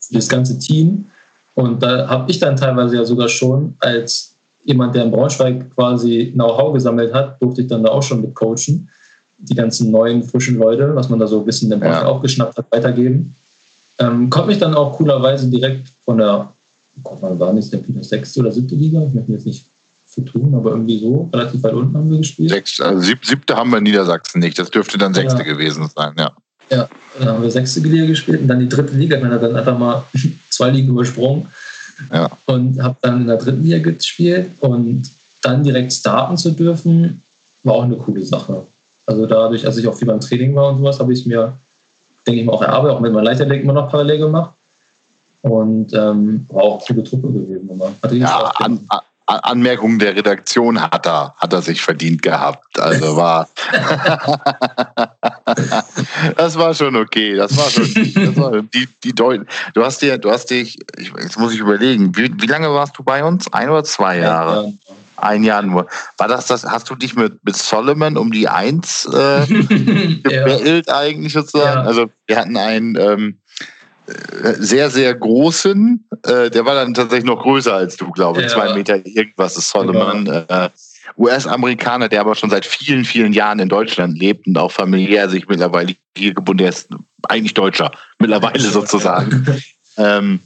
Für 0.00 0.14
das 0.14 0.28
ganze 0.28 0.58
Team. 0.58 1.06
Und 1.54 1.82
da 1.82 2.08
habe 2.08 2.30
ich 2.30 2.38
dann 2.38 2.56
teilweise 2.56 2.96
ja 2.96 3.04
sogar 3.04 3.28
schon 3.28 3.76
als 3.78 4.34
jemand, 4.64 4.94
der 4.94 5.04
in 5.04 5.10
Braunschweig 5.10 5.70
quasi 5.74 6.32
Know-how 6.34 6.72
gesammelt 6.72 7.12
hat, 7.12 7.40
durfte 7.40 7.62
ich 7.62 7.68
dann 7.68 7.82
da 7.82 7.90
auch 7.90 8.02
schon 8.02 8.20
mit 8.20 8.34
coachen. 8.34 8.88
Die 9.44 9.54
ganzen 9.54 9.90
neuen, 9.90 10.22
frischen 10.22 10.56
Leute, 10.56 10.94
was 10.94 11.08
man 11.08 11.18
da 11.18 11.26
so 11.26 11.40
ein 11.40 11.46
bisschen 11.46 11.70
in 11.70 11.80
Braunschweig 11.80 12.02
ja. 12.02 12.08
aufgeschnappt 12.08 12.56
hat, 12.56 12.66
weitergeben. 12.70 13.34
Ähm, 13.98 14.28
konnte 14.30 14.48
mich 14.48 14.58
dann 14.58 14.74
auch 14.74 14.96
coolerweise 14.96 15.48
direkt 15.48 15.88
von 16.04 16.18
der, 16.18 16.52
Gott, 17.02 17.18
wann 17.20 17.38
war 17.38 17.52
nicht, 17.52 17.72
der 17.72 17.80
sechste 18.02 18.40
oder 18.40 18.50
siebte 18.50 18.74
Liga, 18.74 19.02
ich 19.06 19.14
möchte 19.14 19.32
jetzt 19.32 19.46
nicht 19.46 19.64
tun, 20.22 20.54
aber 20.54 20.70
irgendwie 20.70 20.98
so, 21.00 21.28
relativ 21.32 21.62
weit 21.62 21.72
unten 21.72 21.96
haben 21.96 22.10
wir 22.10 22.18
gespielt. 22.18 22.50
Sechs, 22.50 22.80
also 22.80 23.00
siebte 23.00 23.56
haben 23.56 23.70
wir 23.70 23.78
in 23.78 23.84
Niedersachsen 23.84 24.40
nicht, 24.40 24.58
das 24.58 24.70
dürfte 24.70 24.98
dann 24.98 25.14
sechste 25.14 25.38
ja. 25.38 25.44
gewesen 25.44 25.88
sein, 25.94 26.14
ja. 26.18 26.32
Ja, 26.70 26.88
dann 27.18 27.28
haben 27.28 27.42
wir 27.42 27.50
sechste 27.50 27.80
Liga 27.80 28.06
gespielt 28.06 28.40
und 28.40 28.48
dann 28.48 28.58
die 28.58 28.68
dritte 28.68 28.94
Liga. 28.94 29.18
Ich 29.18 29.24
habe 29.24 29.38
dann 29.38 29.56
einfach 29.56 29.78
mal 29.78 30.04
zwei 30.50 30.70
Ligen 30.70 30.88
übersprungen 30.88 31.46
ja. 32.12 32.30
und 32.46 32.82
habe 32.82 32.96
dann 33.02 33.22
in 33.22 33.26
der 33.26 33.36
dritten 33.36 33.62
Liga 33.62 33.78
gespielt 33.78 34.50
und 34.60 35.10
dann 35.42 35.62
direkt 35.62 35.92
starten 35.92 36.38
zu 36.38 36.52
dürfen, 36.52 37.22
war 37.62 37.74
auch 37.74 37.84
eine 37.84 37.96
coole 37.96 38.24
Sache. 38.24 38.66
Also 39.06 39.26
dadurch, 39.26 39.62
dass 39.62 39.76
ich 39.76 39.86
auch 39.86 39.96
viel 39.96 40.08
beim 40.08 40.20
Training 40.20 40.54
war 40.54 40.70
und 40.70 40.78
sowas, 40.78 40.98
habe 40.98 41.12
ich 41.12 41.26
mir, 41.26 41.56
denke 42.26 42.40
ich 42.40 42.46
mal, 42.46 42.52
auch 42.52 42.62
erarbeitet, 42.62 42.96
auch 42.96 43.00
mit 43.00 43.12
meinem 43.12 43.24
Leichtathletik 43.24 43.64
immer 43.64 43.74
noch 43.74 43.90
parallel 43.90 44.18
gemacht. 44.18 44.52
Und 45.42 45.92
ähm, 45.92 46.46
war 46.48 46.62
auch 46.62 46.88
eine 46.88 47.02
coole 47.02 47.04
Truppe 47.04 47.32
gewesen. 47.32 48.18
ja, 48.18 48.50
an, 48.56 48.80
Anmerkungen 49.26 49.98
der 49.98 50.14
Redaktion 50.16 50.80
hat 50.80 51.06
er, 51.06 51.34
hat 51.38 51.52
er 51.52 51.62
sich 51.62 51.80
verdient 51.80 52.20
gehabt. 52.22 52.78
Also 52.78 53.16
war. 53.16 53.48
das 56.36 56.58
war 56.58 56.74
schon 56.74 56.96
okay. 56.96 57.34
Das 57.34 57.56
war 57.56 57.70
schon. 57.70 57.90
Das 58.14 58.36
war 58.36 58.62
die, 58.62 58.88
die 59.02 59.14
Deut 59.14 59.46
du 59.72 59.84
hast 59.84 60.02
dir, 60.02 60.18
du 60.18 60.30
hast 60.30 60.50
dich, 60.50 60.78
jetzt 60.98 61.38
muss 61.38 61.54
ich 61.54 61.60
überlegen, 61.60 62.14
wie, 62.16 62.30
wie 62.38 62.46
lange 62.46 62.70
warst 62.70 62.98
du 62.98 63.02
bei 63.02 63.24
uns? 63.24 63.50
Ein 63.52 63.70
oder 63.70 63.84
zwei 63.84 64.18
Jahre? 64.18 64.74
Ein 65.16 65.44
Jahr 65.44 65.62
nur. 65.62 65.86
War 66.18 66.28
das 66.28 66.46
das, 66.46 66.64
hast 66.64 66.90
du 66.90 66.94
dich 66.94 67.14
mit, 67.14 67.44
mit 67.44 67.56
Solomon 67.56 68.16
um 68.16 68.32
die 68.32 68.48
Eins 68.48 69.06
äh, 69.06 69.46
gebettelt 69.46 70.86
ja. 70.88 70.96
eigentlich 70.96 71.32
sozusagen? 71.32 71.80
Ja. 71.80 71.86
Also 71.86 72.10
wir 72.26 72.36
hatten 72.36 72.56
einen. 72.56 72.96
Ähm, 72.96 73.38
sehr, 74.58 74.90
sehr 74.90 75.14
großen. 75.14 76.06
Äh, 76.24 76.50
der 76.50 76.66
war 76.66 76.74
dann 76.74 76.92
tatsächlich 76.92 77.24
noch 77.24 77.42
größer 77.42 77.72
als 77.72 77.96
du, 77.96 78.10
glaube 78.10 78.40
ich. 78.40 78.48
Ja. 78.48 78.52
Zwei 78.52 78.74
Meter 78.74 78.96
irgendwas 79.06 79.56
ist 79.56 79.70
Solomon. 79.70 80.26
Genau. 80.26 80.44
Äh, 80.48 80.68
US-Amerikaner, 81.16 82.08
der 82.08 82.20
aber 82.20 82.34
schon 82.34 82.50
seit 82.50 82.66
vielen, 82.66 83.04
vielen 83.04 83.32
Jahren 83.32 83.58
in 83.58 83.68
Deutschland 83.68 84.18
lebt 84.18 84.46
und 84.46 84.56
auch 84.58 84.72
familiär 84.72 85.28
sich 85.28 85.46
mittlerweile 85.48 85.94
hier 86.16 86.34
gebunden. 86.34 86.66
Ist 86.66 86.88
eigentlich 87.28 87.54
Deutscher, 87.54 87.92
mittlerweile 88.18 88.60
sozusagen. 88.60 89.46
ähm, 89.96 90.40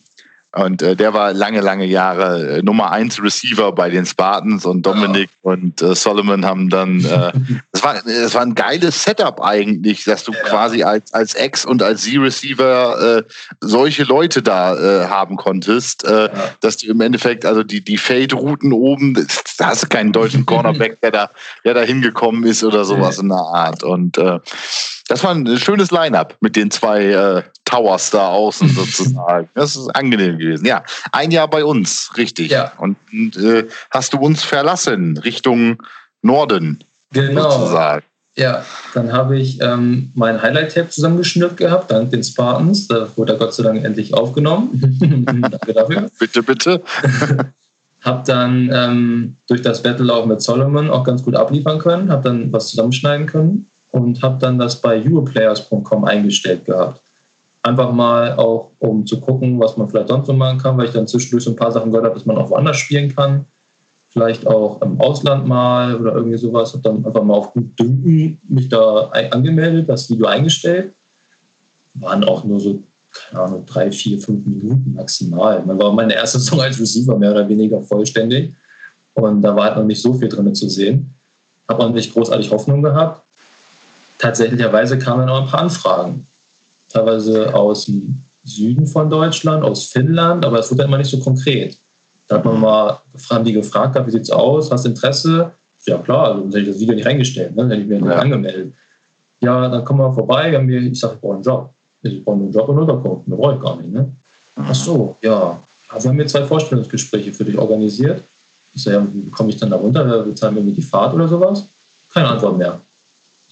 und 0.59 0.83
äh, 0.83 0.97
der 0.97 1.15
war 1.15 1.33
lange, 1.33 1.61
lange 1.61 1.85
Jahre 1.85 2.59
äh, 2.59 2.63
Nummer 2.63 2.91
eins 2.91 3.23
Receiver 3.23 3.73
bei 3.73 3.91
den 3.91 4.05
Spartans 4.05 4.67
und 4.67 4.85
Dominik 4.85 5.31
ja. 5.45 5.53
und 5.53 5.81
äh, 5.81 5.95
Solomon 5.95 6.45
haben 6.45 6.69
dann, 6.69 7.05
äh, 7.05 7.33
das, 7.73 7.85
war, 7.85 7.95
das 8.05 8.35
war 8.35 8.43
ein 8.43 8.55
geiles 8.55 9.05
Setup 9.05 9.41
eigentlich, 9.41 10.05
dass 10.05 10.25
du 10.25 10.33
ja. 10.33 10.39
quasi 10.41 10.83
als, 10.83 11.15
als 11.15 11.35
Ex- 11.35 11.65
und 11.65 11.83
als 11.83 12.03
Z-Receiver 12.03 13.19
äh, 13.19 13.23
solche 13.61 14.03
Leute 14.03 14.43
da 14.43 14.75
äh, 14.75 15.07
haben 15.07 15.37
konntest, 15.37 16.05
äh, 16.05 16.25
ja. 16.25 16.31
dass 16.61 16.79
du 16.79 16.89
im 16.89 17.01
Endeffekt, 17.01 17.47
also 17.47 17.63
die, 17.63 17.85
die 17.85 17.97
Fade-Routen 17.97 18.73
oben, 18.73 19.15
da 19.59 19.67
hast 19.67 19.85
du 19.85 19.87
keinen 19.87 20.13
deutschen 20.13 20.45
Cornerback, 20.47 21.01
der 21.01 21.13
da, 21.13 21.31
der 21.65 21.75
da 21.75 21.83
hingekommen 21.83 22.45
ist 22.45 22.65
oder 22.65 22.85
sowas 22.85 23.19
in 23.19 23.29
der 23.29 23.39
Art. 23.39 23.85
Und 23.85 24.19
äh, 24.19 24.41
das 25.09 25.25
war 25.25 25.35
ein 25.35 25.59
schönes 25.59 25.91
Line-up 25.91 26.37
mit 26.41 26.55
den 26.55 26.71
zwei 26.71 27.07
äh, 27.07 27.43
Towers 27.65 28.11
da 28.11 28.29
außen 28.29 28.69
sozusagen. 28.75 29.49
Das 29.55 29.75
ist 29.75 29.89
angenehm 29.89 30.39
gewesen. 30.39 30.67
Ja, 30.67 30.85
ein 31.13 31.31
Jahr 31.31 31.49
bei 31.49 31.65
uns, 31.65 32.11
richtig. 32.17 32.51
Ja. 32.51 32.73
Und, 32.79 32.97
und 33.13 33.37
äh, 33.37 33.67
hast 33.91 34.13
du 34.13 34.19
uns 34.19 34.45
verlassen 34.45 35.19
Richtung 35.19 35.83
Norden. 36.23 36.79
Genau. 37.13 37.51
Sozusagen. 37.51 38.05
Ja, 38.37 38.65
dann 38.95 39.13
habe 39.13 39.37
ich 39.37 39.61
ähm, 39.61 40.13
mein 40.15 40.41
Highlight-Tape 40.41 40.91
zusammengeschnürt 40.91 41.57
gehabt, 41.57 41.91
dank 41.91 42.13
den 42.13 42.23
Spartans. 42.23 42.87
Da 42.87 43.09
wurde 43.17 43.33
er 43.33 43.39
Gott 43.39 43.53
sei 43.53 43.65
Dank 43.65 43.85
endlich 43.85 44.15
aufgenommen. 44.15 44.71
Danke 45.51 45.73
dafür. 45.73 46.11
bitte, 46.21 46.43
bitte. 46.45 46.83
habe 48.03 48.23
dann 48.25 48.71
ähm, 48.73 49.37
durch 49.49 49.63
das 49.63 49.83
Battle 49.83 50.15
auch 50.15 50.27
mit 50.27 50.41
Solomon 50.41 50.89
auch 50.89 51.03
ganz 51.03 51.25
gut 51.25 51.35
abliefern 51.35 51.81
können, 51.81 52.13
habe 52.13 52.23
dann 52.23 52.53
was 52.53 52.69
zusammenschneiden 52.69 53.27
können 53.27 53.69
und 53.91 54.23
habe 54.23 54.39
dann 54.39 54.59
das 54.59 54.77
bei 54.77 55.03
europlayers.com 55.03 56.05
eingestellt 56.05 56.65
gehabt. 56.65 57.01
Einfach 57.63 57.93
mal 57.93 58.35
auch, 58.35 58.71
um 58.79 59.05
zu 59.07 59.21
gucken, 59.21 59.59
was 59.59 59.77
man 59.77 59.89
vielleicht 59.89 60.09
sonst 60.09 60.27
so 60.27 60.33
machen 60.33 60.59
kann, 60.59 60.77
weil 60.77 60.87
ich 60.87 60.93
dann 60.93 61.07
zwischendurch 61.07 61.45
so 61.45 61.51
ein 61.51 61.57
paar 61.57 61.73
Sachen 61.73 61.91
gehört 61.91 62.07
habe, 62.07 62.15
dass 62.15 62.27
man 62.27 62.37
auch 62.37 62.51
woanders 62.51 62.77
spielen 62.77 63.15
kann. 63.15 63.47
Vielleicht 64.11 64.47
auch 64.47 64.81
im 64.81 65.01
Ausland 65.01 65.47
mal 65.47 65.95
oder 65.97 66.15
irgendwie 66.15 66.39
sowas. 66.39 66.73
Habe 66.73 66.83
dann 66.83 67.05
einfach 67.05 67.23
mal 67.23 67.35
auf 67.35 67.53
gut 67.53 67.79
Dünken 67.79 68.41
mich 68.49 68.69
da 68.69 69.11
angemeldet, 69.31 69.89
das 69.89 70.09
Video 70.09 70.27
eingestellt. 70.27 70.93
Waren 71.95 72.25
auch 72.25 72.45
nur 72.45 72.61
so, 72.61 72.83
keine 73.13 73.43
Ahnung, 73.43 73.67
drei, 73.67 73.91
vier, 73.91 74.21
fünf 74.21 74.47
Minuten 74.47 74.95
maximal. 74.95 75.63
Man 75.65 75.79
war 75.79 75.93
meine 75.93 76.15
erste 76.15 76.39
Saison 76.39 76.61
als 76.61 76.81
Receiver 76.81 77.19
mehr 77.19 77.33
oder 77.33 77.49
weniger 77.49 77.81
vollständig. 77.83 78.55
Und 79.15 79.43
da 79.43 79.55
war 79.55 79.65
halt 79.65 79.77
noch 79.77 79.85
nicht 79.85 80.01
so 80.01 80.15
viel 80.15 80.29
drin 80.29 80.55
zu 80.55 80.69
sehen. 80.69 81.13
Habe 81.69 81.85
auch 81.85 81.91
nicht 81.91 82.15
großartig 82.15 82.51
Hoffnung 82.51 82.83
gehabt 82.83 83.23
tatsächlicherweise 84.19 84.99
kamen 84.99 85.29
auch 85.29 85.43
ein 85.43 85.49
paar 85.49 85.61
Anfragen. 85.61 86.27
Teilweise 86.93 87.55
aus 87.55 87.85
dem 87.87 88.23
Süden 88.45 88.87
von 88.87 89.11
Deutschland, 89.11 89.63
aus 89.63 89.85
Finnland, 89.85 90.45
aber 90.45 90.61
es 90.61 90.71
wurde 90.71 90.85
immer 90.85 90.99
nicht 90.99 91.11
so 91.11 91.19
konkret. 91.19 91.77
Da 92.29 92.37
hat 92.37 92.45
man 92.45 92.61
mal 92.61 92.99
haben 93.31 93.45
die 93.45 93.53
gefragt, 93.53 93.99
wie 94.07 94.11
sieht 94.11 94.23
es 94.23 94.31
aus, 94.31 94.71
hast 94.71 94.87
Interesse, 94.87 95.51
ja 95.87 95.99
klar, 95.99 96.35
also 96.35 96.47
hätte 96.49 96.61
ich 96.61 96.69
das 96.69 96.79
Video 96.79 96.95
nicht 96.95 97.07
reingestellt, 97.07 97.51
ne? 97.57 97.63
dann 97.63 97.71
hätte 97.71 97.83
ich 97.83 97.89
mir 97.89 98.11
Ja. 98.11 98.19
angemeldet. 98.19 98.73
Ja, 99.41 99.69
dann 99.69 99.85
komm 99.85 99.99
mal 99.99 100.13
vorbei, 100.13 100.51
wir 100.51 100.59
haben 100.59 100.69
hier, 100.69 100.81
ich 100.81 100.99
sage, 100.99 101.15
ich 101.15 101.21
brauche 101.21 101.35
einen 101.35 101.43
Job. 101.43 101.71
Ich 102.03 102.25
brauche 102.25 102.37
einen 102.37 102.53
Job 102.53 102.69
und 102.69 102.79
Unterkunft, 102.79 103.29
mehr 103.29 103.39
brauche 103.39 103.55
ich 103.55 103.61
gar 103.61 103.77
nicht. 103.77 103.93
Ne? 103.93 104.11
Ach 104.57 104.75
so, 104.75 105.17
ja. 105.23 105.59
ja. 105.93 106.03
Wir 106.03 106.11
haben 106.11 106.19
jetzt 106.21 106.33
zwei 106.33 106.45
Vorstellungsgespräche 106.45 107.33
für 107.33 107.45
dich 107.45 107.57
organisiert. 107.57 108.21
Ich 108.75 108.83
so, 108.83 108.91
ja, 108.91 109.07
wie 109.13 109.27
komme 109.31 109.51
ich 109.51 109.57
dann 109.57 109.71
da 109.71 109.77
runter? 109.77 110.07
Wer 110.07 110.19
bezahlt 110.23 110.55
mir 110.55 110.61
die 110.61 110.83
Fahrt 110.83 111.15
oder 111.15 111.29
sowas? 111.29 111.65
Keine 112.13 112.29
Antwort 112.29 112.59
mehr. 112.59 112.81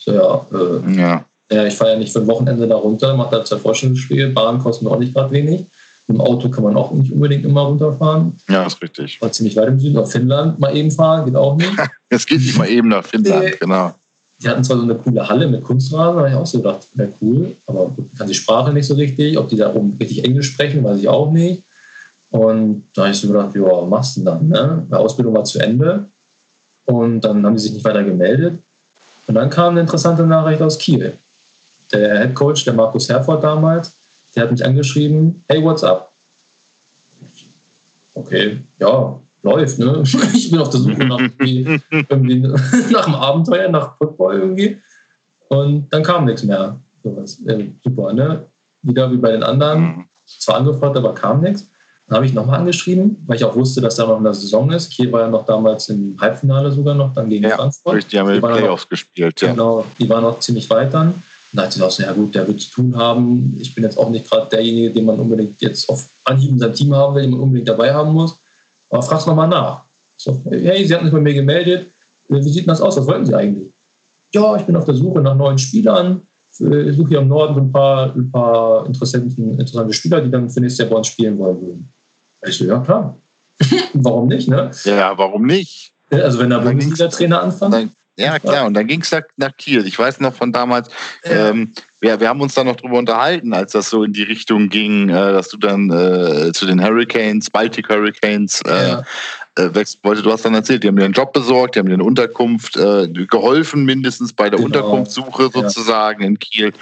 So, 0.06 0.12
ja, 0.14 0.46
äh, 0.52 0.96
Ja. 0.96 1.24
ja, 1.50 1.66
ich 1.66 1.74
fahre 1.74 1.92
ja 1.92 1.98
nicht 1.98 2.12
für 2.12 2.20
ein 2.20 2.26
Wochenende 2.26 2.66
da 2.66 2.76
runter, 2.76 3.14
mache 3.16 3.36
da 3.36 3.44
zwei 3.44 3.58
Vorstellungsspiele, 3.58 4.28
Bahn 4.28 4.58
kostet 4.60 4.88
auch 4.88 4.98
nicht 4.98 5.12
gerade 5.14 5.30
wenig. 5.32 5.66
Mit 6.08 6.18
dem 6.18 6.20
Auto 6.20 6.48
kann 6.48 6.62
man 6.62 6.76
auch 6.76 6.92
nicht 6.92 7.12
unbedingt 7.12 7.44
immer 7.44 7.62
runterfahren. 7.62 8.38
ja, 8.48 8.64
ist 8.64 8.80
richtig. 8.80 9.20
War 9.20 9.32
ziemlich 9.32 9.56
weit 9.56 9.68
im 9.68 9.80
Süden, 9.80 9.96
auf 9.98 10.10
Finnland 10.12 10.58
mal 10.60 10.74
eben 10.76 10.90
fahren, 10.92 11.24
geht 11.26 11.36
auch 11.36 11.56
nicht. 11.56 11.70
Es 12.08 12.24
geht 12.24 12.38
nicht 12.38 12.56
mal 12.56 12.68
eben 12.68 12.88
nach 12.88 13.04
Finnland, 13.04 13.44
Nee. 13.44 13.54
genau. 13.58 13.92
Die 14.40 14.48
hatten 14.48 14.62
zwar 14.62 14.76
so 14.76 14.84
eine 14.84 14.94
coole 14.94 15.28
Halle 15.28 15.48
mit 15.48 15.64
Kunstrasen, 15.64 16.14
da 16.14 16.20
habe 16.20 16.28
ich 16.28 16.34
auch 16.36 16.46
so 16.46 16.58
gedacht, 16.58 16.86
wäre 16.94 17.08
cool, 17.20 17.56
aber 17.66 17.90
kann 18.16 18.28
die 18.28 18.34
Sprache 18.34 18.72
nicht 18.72 18.86
so 18.86 18.94
richtig. 18.94 19.36
Ob 19.36 19.48
die 19.48 19.56
da 19.56 19.74
oben 19.74 19.96
richtig 19.98 20.24
Englisch 20.24 20.52
sprechen, 20.52 20.84
weiß 20.84 20.98
ich 21.00 21.08
auch 21.08 21.32
nicht. 21.32 21.64
Und 22.30 22.84
da 22.94 23.02
habe 23.02 23.12
ich 23.12 23.18
so 23.18 23.26
gedacht, 23.28 23.56
ja, 23.56 23.62
was 23.62 23.88
machst 23.88 24.16
du 24.16 24.20
denn 24.24 24.50
dann? 24.50 24.76
Ne? 24.76 24.86
Die 24.90 24.94
Ausbildung 24.94 25.34
war 25.34 25.44
zu 25.44 25.58
Ende 25.58 26.04
und 26.84 27.22
dann 27.22 27.44
haben 27.44 27.56
die 27.56 27.62
sich 27.62 27.72
nicht 27.72 27.84
weiter 27.84 28.04
gemeldet. 28.04 28.60
Und 29.26 29.34
dann 29.34 29.50
kam 29.50 29.72
eine 29.72 29.80
interessante 29.80 30.24
Nachricht 30.24 30.62
aus 30.62 30.78
Kiel. 30.78 31.18
Der 31.92 32.20
Head 32.20 32.34
Coach, 32.34 32.64
der 32.64 32.74
Markus 32.74 33.08
Herford 33.08 33.42
damals, 33.42 33.92
der 34.34 34.44
hat 34.44 34.52
mich 34.52 34.64
angeschrieben, 34.64 35.42
hey, 35.48 35.62
what's 35.62 35.82
up? 35.82 36.12
Okay, 38.14 38.58
ja, 38.78 39.20
läuft, 39.42 39.78
ne? 39.78 40.02
Ich 40.34 40.50
bin 40.50 40.60
auf 40.60 40.70
der 40.70 40.80
Suche 40.80 41.04
nach, 41.04 41.18
irgendwie, 41.18 41.80
irgendwie 41.90 42.38
nach 42.90 43.06
einem 43.06 43.14
Abenteuer, 43.14 43.68
nach 43.68 43.96
Football 43.96 44.34
irgendwie. 44.36 44.80
Und 45.48 45.92
dann 45.92 46.02
kam 46.02 46.24
nichts 46.24 46.42
mehr. 46.42 46.78
Sowas. 47.02 47.40
Äh, 47.46 47.68
super, 47.84 48.12
ne? 48.12 48.46
Wieder 48.82 49.10
wie 49.12 49.16
bei 49.16 49.32
den 49.32 49.42
anderen. 49.42 49.80
Mhm. 49.80 50.04
Zwar 50.26 50.56
angefragt, 50.56 50.96
aber 50.96 51.14
kam 51.14 51.40
nichts. 51.40 51.66
Dann 52.08 52.16
habe 52.16 52.26
ich 52.26 52.32
nochmal 52.34 52.60
angeschrieben, 52.60 53.22
weil 53.26 53.36
ich 53.36 53.44
auch 53.44 53.56
wusste, 53.56 53.80
dass 53.80 53.96
da 53.96 54.06
noch 54.06 54.18
eine 54.18 54.32
Saison 54.32 54.70
ist. 54.70 54.90
Kiel 54.92 55.10
war 55.10 55.22
ja 55.22 55.28
noch 55.28 55.44
damals 55.44 55.88
im 55.88 56.16
Halbfinale 56.20 56.70
sogar 56.70 56.94
noch, 56.94 57.12
dann 57.12 57.28
gegen 57.28 57.44
Ja, 57.44 57.56
Frankfurt. 57.56 58.12
Die 58.12 58.18
haben 58.18 58.32
Die 58.32 58.40
waren 58.40 58.52
noch- 58.52 58.58
Playoffs 58.58 58.88
gespielt, 58.88 59.40
ja. 59.40 59.50
Genau, 59.50 59.84
die 59.98 60.08
waren 60.08 60.22
noch 60.22 60.38
ziemlich 60.38 60.70
weit 60.70 60.94
dann. 60.94 61.08
Und 61.08 61.22
da 61.52 61.62
hat 61.62 61.72
sie 61.72 61.82
auch 61.82 61.90
so, 61.90 62.02
ja 62.04 62.12
gut, 62.12 62.32
der 62.34 62.46
wird 62.46 62.60
zu 62.60 62.70
tun 62.70 62.96
haben. 62.96 63.56
Ich 63.60 63.74
bin 63.74 63.82
jetzt 63.82 63.98
auch 63.98 64.08
nicht 64.10 64.28
gerade 64.30 64.46
derjenige, 64.50 64.90
den 64.90 65.04
man 65.04 65.18
unbedingt 65.18 65.60
jetzt 65.60 65.88
auf 65.88 66.08
Anhieb 66.24 66.50
in 66.52 66.58
seinem 66.58 66.74
Team 66.74 66.94
haben 66.94 67.14
will, 67.14 67.22
den 67.22 67.32
man 67.32 67.40
unbedingt 67.40 67.68
dabei 67.68 67.92
haben 67.92 68.12
muss. 68.12 68.36
Aber 68.90 69.02
frag's 69.02 69.26
nochmal 69.26 69.48
nach. 69.48 69.80
So, 70.16 70.40
hey, 70.50 70.86
Sie 70.86 70.94
hatten 70.94 71.06
sich 71.06 71.12
bei 71.14 71.20
mir 71.20 71.34
gemeldet. 71.34 71.88
Wie 72.28 72.42
sieht 72.42 72.68
das 72.68 72.80
aus? 72.80 72.96
Was 72.96 73.06
wollten 73.06 73.26
Sie 73.26 73.34
eigentlich? 73.34 73.70
Ja, 74.32 74.56
ich 74.56 74.62
bin 74.62 74.76
auf 74.76 74.84
der 74.84 74.94
Suche 74.94 75.20
nach 75.20 75.34
neuen 75.34 75.58
Spielern. 75.58 76.20
Ich 76.58 76.96
suche 76.96 77.08
hier 77.10 77.18
im 77.18 77.28
Norden 77.28 77.54
so 77.54 77.60
ein 77.60 77.70
paar, 77.70 78.14
ein 78.14 78.30
paar 78.30 78.86
interessanten, 78.86 79.50
interessante 79.50 79.92
Spieler, 79.92 80.20
die 80.20 80.30
dann 80.30 80.48
für 80.48 80.60
nächstes 80.60 80.78
Jahr 80.78 80.88
bei 80.88 80.96
uns 80.96 81.06
spielen 81.08 81.36
wollen 81.38 81.60
würden. 81.60 81.88
Ich 82.44 82.58
so, 82.58 82.64
ja 82.64 82.78
klar. 82.80 83.16
Warum 83.94 84.28
nicht, 84.28 84.48
ne? 84.48 84.70
Ja, 84.84 85.16
warum 85.16 85.46
nicht? 85.46 85.92
Also 86.10 86.38
wenn 86.38 86.50
der 86.50 86.58
Bundesliga-Trainer 86.58 87.42
anfängt. 87.42 87.92
Ja, 88.16 88.38
klar. 88.38 88.66
Und 88.66 88.74
dann 88.74 88.86
ging 88.86 89.00
es 89.00 89.10
nach, 89.10 89.22
nach 89.36 89.56
Kiel. 89.56 89.86
Ich 89.86 89.98
weiß 89.98 90.20
noch 90.20 90.34
von 90.34 90.52
damals, 90.52 90.88
Ja. 91.24 91.48
ähm, 91.50 91.72
wir, 92.00 92.20
wir 92.20 92.28
haben 92.28 92.40
uns 92.40 92.54
da 92.54 92.62
noch 92.62 92.76
drüber 92.76 92.98
unterhalten, 92.98 93.52
als 93.54 93.72
das 93.72 93.88
so 93.90 94.04
in 94.04 94.12
die 94.12 94.22
Richtung 94.22 94.68
ging, 94.68 95.08
äh, 95.08 95.12
dass 95.32 95.48
du 95.48 95.56
dann 95.56 95.90
äh, 95.90 96.52
zu 96.52 96.66
den 96.66 96.82
Hurricanes, 96.84 97.48
Baltic 97.50 97.88
Hurricanes, 97.88 98.60
äh, 98.66 98.88
Ja. 98.88 99.02
äh, 99.58 99.74
wechseln 99.74 100.00
wollte. 100.02 100.22
Du 100.22 100.30
hast 100.30 100.44
dann 100.44 100.54
erzählt, 100.54 100.82
die 100.84 100.88
haben 100.88 100.96
dir 100.96 101.06
einen 101.06 101.14
Job 101.14 101.32
besorgt, 101.32 101.74
die 101.74 101.78
haben 101.78 101.86
dir 101.88 101.94
eine 101.94 102.04
Unterkunft 102.04 102.76
äh, 102.76 103.08
geholfen, 103.08 103.84
mindestens 103.86 104.32
bei 104.34 104.50
der 104.50 104.58
Genau. 104.58 104.66
Unterkunftssuche 104.66 105.50
sozusagen 105.52 106.22
in 106.22 106.38
Kiel. 106.38 106.72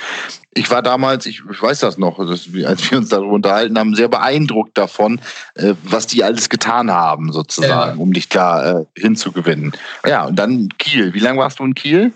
Ich 0.55 0.69
war 0.71 0.83
damals, 0.83 1.27
ich, 1.27 1.43
ich 1.51 1.63
weiß 1.63 1.81
das 1.81 1.97
noch, 1.99 2.19
dass, 2.19 2.49
als 2.67 2.91
wir 2.91 2.99
uns 2.99 3.09
darüber 3.11 3.33
unterhalten 3.35 3.79
haben, 3.79 3.95
sehr 3.95 4.09
beeindruckt 4.09 4.77
davon, 4.77 5.21
äh, 5.55 5.75
was 5.85 6.09
die 6.09 6.25
alles 6.25 6.49
getan 6.49 6.91
haben, 6.91 7.33
sozusagen, 7.33 7.97
Ja. 7.99 8.03
um 8.03 8.13
dich 8.13 8.29
da 8.29 8.85
hinzugewinnen. 8.99 9.73
Ja, 10.07 10.25
und 10.25 10.37
dann 10.37 10.69
Kiel. 10.79 11.15
Wie 11.15 11.21
lange 11.21 11.39
warst 11.39 11.61
du 11.61 11.65
in 11.65 11.75
Kiel? 11.75 12.13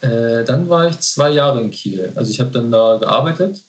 Äh, 0.00 0.44
dann 0.44 0.68
war 0.68 0.88
ich 0.88 0.98
zwei 1.00 1.30
Jahre 1.30 1.60
in 1.60 1.70
Kiel. 1.70 2.12
Also 2.14 2.30
ich 2.30 2.38
habe 2.40 2.50
dann 2.50 2.70
da 2.70 2.96
gearbeitet. 2.98 3.62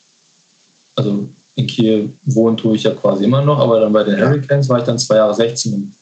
Also 0.95 1.27
in 1.55 1.67
Kiel 1.67 2.11
wohnen 2.25 2.55
tue 2.57 2.75
ich 2.75 2.83
ja 2.83 2.91
quasi 2.91 3.23
immer 3.23 3.41
noch, 3.41 3.59
aber 3.59 3.79
dann 3.79 3.91
bei 3.93 4.03
den 4.03 4.19
Ja. 4.19 4.27
Hurricanes 4.27 4.69
war 4.69 4.79
ich 4.79 4.85
dann 4.85 4.99
zwei 4.99 5.15
Jahre 5.15 5.33
16 5.33 5.73
und 5.73 5.93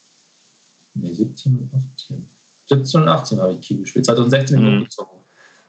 nee, 0.95 1.13
17 1.13 1.53
und 1.55 1.69
18. 1.97 2.29
17 2.69 3.01
und 3.01 3.07
18 3.07 3.39
habe 3.39 3.53
ich 3.53 3.61
Kiel 3.61 3.79
gespielt. 3.81 4.05
2016 4.05 4.57
bin 4.57 4.65
ich 4.65 4.71
Mhm. 4.73 4.77
umgezogen. 4.79 5.17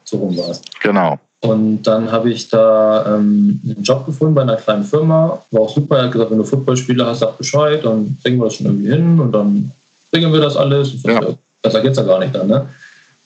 So 0.05 0.17
rum 0.17 0.37
war 0.37 0.49
es. 0.51 0.61
Genau. 0.83 1.19
Und 1.41 1.83
dann 1.85 2.11
habe 2.11 2.31
ich 2.33 2.49
da 2.49 3.15
ähm, 3.15 3.61
einen 3.65 3.83
Job 3.85 4.05
gefunden 4.07 4.35
bei 4.35 4.43
einer 4.43 4.57
kleinen 4.57 4.83
Firma. 4.83 5.41
War 5.53 5.61
auch 5.61 5.73
super. 5.73 5.99
Er 5.99 6.05
hat 6.07 6.13
gesagt, 6.13 6.31
wenn 6.33 6.39
du 6.39 6.45
Footballspieler 6.45 7.07
hast, 7.07 7.21
sag 7.21 7.39
Bescheid, 7.39 7.85
dann 7.85 8.17
bringen 8.23 8.39
wir 8.39 8.47
das 8.47 8.55
schon 8.55 8.67
irgendwie 8.67 8.91
hin 8.91 9.21
und 9.21 9.31
dann 9.31 9.71
bringen 10.11 10.33
wir 10.33 10.41
das 10.41 10.57
alles. 10.57 10.95
Ja. 11.05 11.21
Besser 11.63 11.81
geht's 11.81 11.97
ja 11.99 12.03
gar 12.03 12.19
nicht 12.19 12.35
dann, 12.35 12.49
ne? 12.49 12.67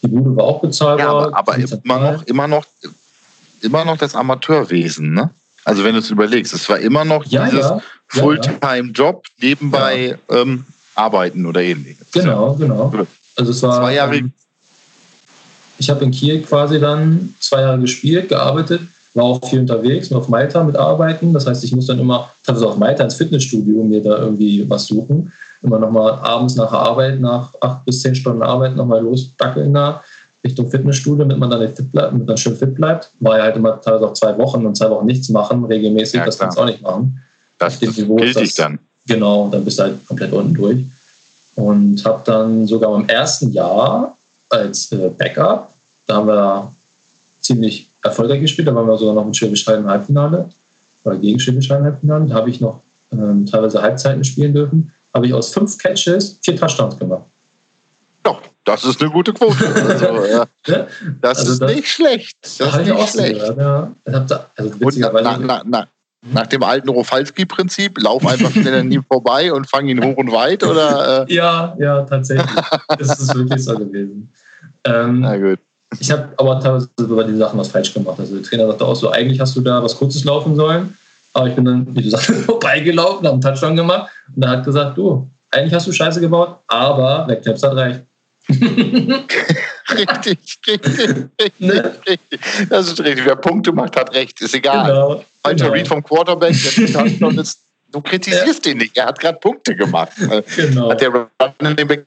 Die 0.02 0.08
Bude 0.08 0.34
war 0.36 0.44
auch 0.44 0.60
bezahlbar. 0.60 0.98
Ja, 0.98 1.10
aber, 1.10 1.36
aber 1.36 1.56
immer 1.56 1.98
noch, 2.12 2.22
immer 2.26 2.48
noch, 2.48 2.64
immer 3.60 3.84
noch 3.84 3.96
das 3.96 4.14
Amateurwesen, 4.14 5.12
ne? 5.12 5.30
Also 5.64 5.84
wenn 5.84 5.92
du 5.92 6.00
es 6.00 6.10
überlegst, 6.10 6.52
es 6.54 6.68
war 6.68 6.78
immer 6.78 7.04
noch 7.04 7.24
Ja, 7.26 7.44
dieses 7.44 7.60
ja. 7.60 7.80
Fulltime-Job 8.08 9.24
nebenbei 9.40 10.18
ähm, 10.28 10.64
arbeiten 10.94 11.46
oder 11.46 11.62
ähnliches. 11.62 12.06
Genau, 12.12 12.54
genau. 12.54 12.92
Also 13.36 13.50
es 13.52 13.62
war. 13.62 13.80
Zwei 13.80 13.94
Jahre- 13.94 14.16
ähm, 14.16 14.32
Ich 15.78 15.88
habe 15.88 16.04
in 16.04 16.10
Kiel 16.10 16.42
quasi 16.42 16.80
dann 16.80 17.34
zwei 17.38 17.60
Jahre 17.60 17.80
gespielt, 17.80 18.28
gearbeitet, 18.28 18.82
war 19.14 19.24
auch 19.24 19.48
viel 19.48 19.60
unterwegs, 19.60 20.10
nur 20.10 20.20
auf 20.20 20.28
Malta 20.28 20.62
mit 20.64 20.76
Arbeiten. 20.76 21.32
Das 21.32 21.46
heißt, 21.46 21.62
ich 21.64 21.72
muss 21.72 21.86
dann 21.86 21.98
immer 22.00 22.30
teilweise 22.44 22.68
auf 22.68 22.76
Malta 22.76 23.04
ins 23.04 23.14
Fitnessstudio 23.14 23.82
mir 23.84 24.02
da 24.02 24.18
irgendwie 24.18 24.68
was 24.68 24.86
suchen. 24.86 25.32
Immer 25.62 25.78
nochmal 25.78 26.12
abends 26.22 26.56
nach 26.56 26.70
der 26.70 26.78
Arbeit, 26.78 27.20
nach 27.20 27.52
acht 27.60 27.84
bis 27.84 28.00
zehn 28.00 28.14
Stunden 28.14 28.42
Arbeit 28.42 28.74
nochmal 28.76 29.02
losdackeln 29.02 29.72
da 29.72 30.02
Richtung 30.44 30.68
Fitnessstudio, 30.70 31.24
damit 31.24 31.38
man 31.38 31.50
dann 31.50 31.60
fit 31.72 31.90
bleibt, 31.90 32.12
damit 32.12 32.26
man 32.26 32.36
schön 32.36 32.56
fit 32.56 32.74
bleibt. 32.74 33.10
War 33.20 33.38
ja 33.38 33.44
halt 33.44 33.56
immer 33.56 33.80
teilweise 33.80 34.08
auch 34.08 34.12
zwei 34.12 34.36
Wochen 34.38 34.66
und 34.66 34.76
zwei 34.76 34.90
Wochen 34.90 35.06
nichts 35.06 35.28
machen, 35.28 35.64
regelmäßig, 35.64 36.18
Ja, 36.18 36.26
das 36.26 36.38
kannst 36.38 36.58
du 36.58 36.62
auch 36.62 36.66
nicht 36.66 36.82
machen. 36.82 37.20
Das, 37.58 37.78
das 37.78 37.96
Niveau 37.96 38.16
gilt 38.16 38.36
dich 38.36 38.54
das- 38.54 38.56
dann. 38.56 38.78
Genau, 39.06 39.48
dann 39.50 39.64
bist 39.64 39.78
du 39.78 39.84
halt 39.84 40.06
komplett 40.06 40.32
unten 40.32 40.54
durch. 40.54 40.78
Und 41.54 42.04
habe 42.04 42.22
dann 42.24 42.66
sogar 42.66 42.94
im 42.96 43.08
ersten 43.08 43.50
Jahr 43.50 44.16
als 44.48 44.90
äh, 44.92 45.10
Backup, 45.16 45.70
da 46.06 46.16
haben 46.16 46.28
wir 46.28 46.72
ziemlich 47.40 47.88
erfolgreich 48.02 48.40
gespielt, 48.40 48.68
da 48.68 48.74
waren 48.74 48.86
wir 48.86 48.96
sogar 48.96 49.14
noch 49.14 49.26
im 49.26 49.88
Halbfinale 49.88 50.48
oder 51.04 51.16
gegen 51.16 51.38
Schwäbisch 51.38 51.68
Hall 51.70 51.78
im 51.78 51.84
Halbfinale. 51.84 52.26
Da 52.26 52.34
habe 52.34 52.50
ich 52.50 52.60
noch 52.60 52.80
ähm, 53.12 53.46
teilweise 53.46 53.82
Halbzeiten 53.82 54.24
spielen 54.24 54.54
dürfen. 54.54 54.92
Habe 55.14 55.26
ich 55.26 55.34
aus 55.34 55.52
fünf 55.52 55.76
Catches 55.78 56.38
vier 56.42 56.56
Touchdowns 56.56 56.98
gemacht. 56.98 57.22
Doch, 58.22 58.40
das 58.64 58.84
ist 58.84 59.00
eine 59.02 59.10
gute 59.10 59.32
Quote. 59.32 59.56
Also, 59.88 60.24
ja, 60.26 60.46
das 61.20 61.38
Also 61.40 61.52
ist 61.52 61.62
das- 61.62 61.74
nicht 61.74 61.88
schlecht. 61.88 62.36
Das 62.42 62.58
Da 62.58 62.66
ist 62.66 62.72
habe 62.72 62.82
ich 62.84 62.92
auch 62.92 62.98
nicht 63.00 63.10
schlecht. 63.10 63.40
gehört, 63.40 63.58
ja. 63.58 63.92
Da, 64.04 64.46
also 64.56 64.74
nach, 66.30 66.46
dem 66.46 66.62
alten 66.62 66.88
Rofalski-Prinzip, 66.88 68.00
lauf 68.00 68.24
einfach 68.24 68.52
schnell 68.52 68.74
an 68.80 68.92
ihm 68.92 69.02
vorbei 69.02 69.52
und 69.52 69.68
fang 69.68 69.88
ihn 69.88 70.02
hoch 70.04 70.16
und 70.16 70.30
weit 70.30 70.62
oder? 70.62 71.26
Äh, 71.28 71.34
ja, 71.34 71.76
ja, 71.80 72.02
tatsächlich. 72.02 72.46
das 72.96 73.18
ist 73.18 73.34
wirklich 73.34 73.64
so 73.64 73.76
gewesen. 73.76 74.32
Ähm, 74.84 75.20
na 75.20 75.36
gut. 75.36 75.58
Ich 75.98 76.10
habe 76.12 76.28
aber 76.38 76.60
teilweise 76.60 76.88
bei 76.96 77.24
den 77.24 77.38
Sachen 77.38 77.58
was 77.58 77.68
falsch 77.68 77.92
gemacht. 77.92 78.18
Also 78.20 78.34
der 78.36 78.44
Trainer 78.44 78.68
sagte 78.68 78.84
auch 78.84 78.94
so, 78.94 79.10
eigentlich 79.10 79.40
hast 79.40 79.56
du 79.56 79.60
da 79.62 79.82
was 79.82 79.96
Kurzes 79.96 80.22
laufen 80.24 80.54
sollen. 80.54 80.96
Aber 81.34 81.48
ich 81.48 81.54
bin 81.54 81.64
dann, 81.64 81.94
wie 81.94 82.02
du 82.02 82.10
sagst, 82.10 82.30
vorbeigelaufen, 82.46 83.26
habe 83.26 83.30
einen 83.30 83.40
Touchdown 83.40 83.76
gemacht 83.76 84.10
und 84.34 84.42
er 84.42 84.50
hat 84.50 84.64
gesagt, 84.64 84.98
du, 84.98 85.30
eigentlich 85.50 85.72
hast 85.72 85.86
du 85.86 85.92
Scheiße 85.92 86.20
gebaut, 86.20 86.58
aber 86.66 87.26
der 87.28 87.40
Knaps 87.40 87.62
hat 87.62 87.74
recht. 87.76 88.00
Richtig, 89.92 90.38
richtig, 90.66 90.98
richtig, 90.98 91.60
Ne? 91.60 91.94
richtig. 92.08 92.40
Das 92.70 92.86
ist 92.86 93.00
richtig. 93.00 93.26
Wer 93.26 93.36
Punkte 93.36 93.72
macht, 93.72 93.94
hat 93.96 94.14
recht. 94.14 94.40
Ist 94.40 94.54
egal. 94.54 94.86
Genau. 94.86 95.24
Falscher 95.42 95.64
genau. 95.64 95.74
Read 95.74 95.88
vom 95.88 96.02
Quarterback, 96.02 96.52
ist, 96.52 97.60
du 97.90 98.00
kritisierst 98.00 98.66
ihn 98.66 98.78
nicht. 98.78 98.96
Er 98.96 99.06
hat 99.06 99.18
gerade 99.18 99.38
Punkte 99.38 99.76
gemacht. 99.76 100.12
Genau. 100.56 100.90
Hat 100.90 101.00
der 101.00 101.10
Running 101.62 101.86
Back 101.86 102.06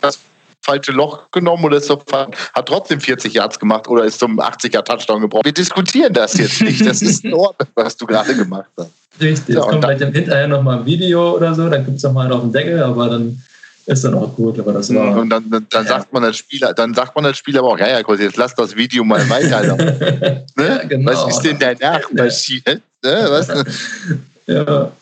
das 0.00 0.18
falsche 0.62 0.92
Loch 0.92 1.30
genommen 1.30 1.64
oder 1.64 1.78
ist 1.78 1.88
doch, 1.90 2.04
hat 2.12 2.66
trotzdem 2.66 3.00
40 3.00 3.32
Yards 3.34 3.58
gemacht 3.58 3.88
oder 3.88 4.04
ist 4.04 4.18
zum 4.18 4.38
80er 4.40 4.82
Touchdown 4.84 5.20
gebraucht? 5.22 5.44
Wir 5.44 5.52
diskutieren 5.52 6.12
das 6.12 6.36
jetzt 6.36 6.60
nicht. 6.60 6.84
Das 6.86 7.02
ist 7.02 7.24
in 7.24 7.34
Ordnung, 7.34 7.68
was 7.74 7.96
du 7.96 8.06
gerade 8.06 8.34
gemacht 8.34 8.68
hast. 8.76 8.90
Richtig. 9.20 9.54
Ja, 9.54 9.62
Es 9.62 9.66
kommt 9.68 9.84
vielleicht 9.84 10.00
hinterher 10.14 10.48
nochmal 10.48 10.78
ein 10.78 10.86
Video 10.86 11.36
oder 11.36 11.54
so, 11.54 11.68
dann 11.68 11.84
gibt 11.84 11.96
es 11.98 12.02
nochmal 12.02 12.30
auf 12.32 12.40
den 12.42 12.52
Deckel, 12.52 12.82
aber 12.82 13.08
dann 13.08 13.42
ist 13.86 14.04
dann 14.04 14.14
auch 14.14 14.34
gut. 14.36 14.58
Aber 14.58 14.72
das 14.72 14.94
war. 14.94 15.16
Und 15.16 15.30
dann, 15.30 15.50
dann, 15.50 15.66
dann 15.68 15.84
Ja. 15.84 15.88
sagt 15.90 16.12
man 16.12 16.24
als 16.24 16.36
Spieler, 16.36 16.72
dann 16.72 16.94
sagt 16.94 17.14
man 17.16 17.26
als 17.26 17.38
Spieler 17.38 17.60
aber 17.60 17.68
auch, 17.70 17.78
ja, 17.78 17.88
ja, 17.88 18.02
kurz, 18.02 18.20
jetzt 18.20 18.36
lass 18.36 18.54
das 18.54 18.76
Video 18.76 19.04
mal 19.04 19.28
weiterlaufen. 19.28 19.86
Ne? 20.56 20.66
Ja, 20.66 20.84
genau. 20.84 21.10
Was 21.12 21.36
ist 21.36 21.40
denn 21.42 21.58
danach 21.58 22.02
passiert? 22.14 22.66
Ne? 23.02 23.26
Was? 23.28 23.48
ja. 24.46 24.92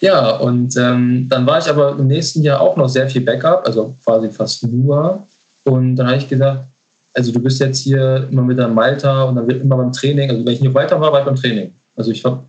Ja, 0.00 0.36
und 0.36 0.76
ähm, 0.76 1.28
dann 1.28 1.46
war 1.46 1.58
ich 1.58 1.68
aber 1.68 1.90
im 1.98 2.06
nächsten 2.06 2.42
Jahr 2.42 2.60
auch 2.60 2.76
noch 2.76 2.88
sehr 2.88 3.08
viel 3.08 3.20
Backup, 3.20 3.66
also 3.66 3.94
quasi 4.02 4.30
fast 4.30 4.66
nur. 4.66 5.26
Und 5.64 5.96
dann 5.96 6.06
habe 6.06 6.16
ich 6.16 6.28
gesagt, 6.28 6.64
also 7.12 7.32
du 7.32 7.40
bist 7.40 7.60
jetzt 7.60 7.80
hier 7.80 8.26
immer 8.30 8.42
mit 8.42 8.58
der 8.58 8.68
Malta 8.68 9.24
und 9.24 9.36
dann 9.36 9.46
wird 9.46 9.62
immer 9.62 9.76
beim 9.76 9.92
Training, 9.92 10.30
also 10.30 10.44
wenn 10.44 10.54
ich 10.54 10.60
nicht 10.60 10.74
weiter 10.74 11.00
war, 11.00 11.12
war 11.12 11.20
ich 11.20 11.26
beim 11.26 11.36
Training. 11.36 11.72
Also 11.96 12.12
ich 12.12 12.24
habe 12.24 12.40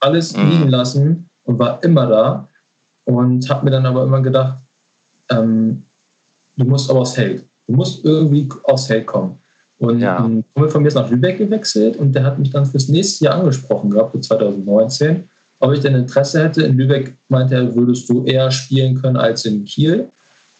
alles 0.00 0.36
mhm. 0.36 0.50
liegen 0.50 0.68
lassen 0.68 1.28
und 1.44 1.58
war 1.58 1.82
immer 1.82 2.06
da 2.06 2.48
und 3.04 3.48
habe 3.50 3.64
mir 3.64 3.70
dann 3.72 3.86
aber 3.86 4.04
immer 4.04 4.20
gedacht, 4.20 4.58
ähm, 5.30 5.82
du 6.56 6.66
musst 6.66 6.88
aber 6.88 7.00
aufs 7.00 7.14
Feld. 7.14 7.42
Du 7.66 7.74
musst 7.74 8.04
irgendwie 8.04 8.48
aufs 8.62 8.86
Feld 8.86 9.06
kommen. 9.06 9.40
Und 9.78 10.00
ja. 10.00 10.18
ein 10.18 10.44
Kumpel 10.54 10.70
von 10.70 10.82
mir 10.82 10.88
ist 10.88 10.94
nach 10.94 11.10
Lübeck 11.10 11.38
gewechselt 11.38 11.96
und 11.96 12.12
der 12.12 12.24
hat 12.24 12.38
mich 12.38 12.50
dann 12.50 12.64
fürs 12.64 12.88
nächste 12.88 13.24
Jahr 13.24 13.34
angesprochen 13.34 13.90
gehabt, 13.90 14.12
für 14.12 14.20
2019 14.20 15.28
ob 15.60 15.72
ich 15.72 15.80
denn 15.80 15.94
Interesse 15.94 16.44
hätte. 16.44 16.62
In 16.62 16.76
Lübeck 16.76 17.16
meinte 17.28 17.54
er, 17.54 17.74
würdest 17.74 18.08
du 18.08 18.24
eher 18.24 18.50
spielen 18.50 19.00
können 19.00 19.16
als 19.16 19.44
in 19.44 19.64
Kiel. 19.64 20.08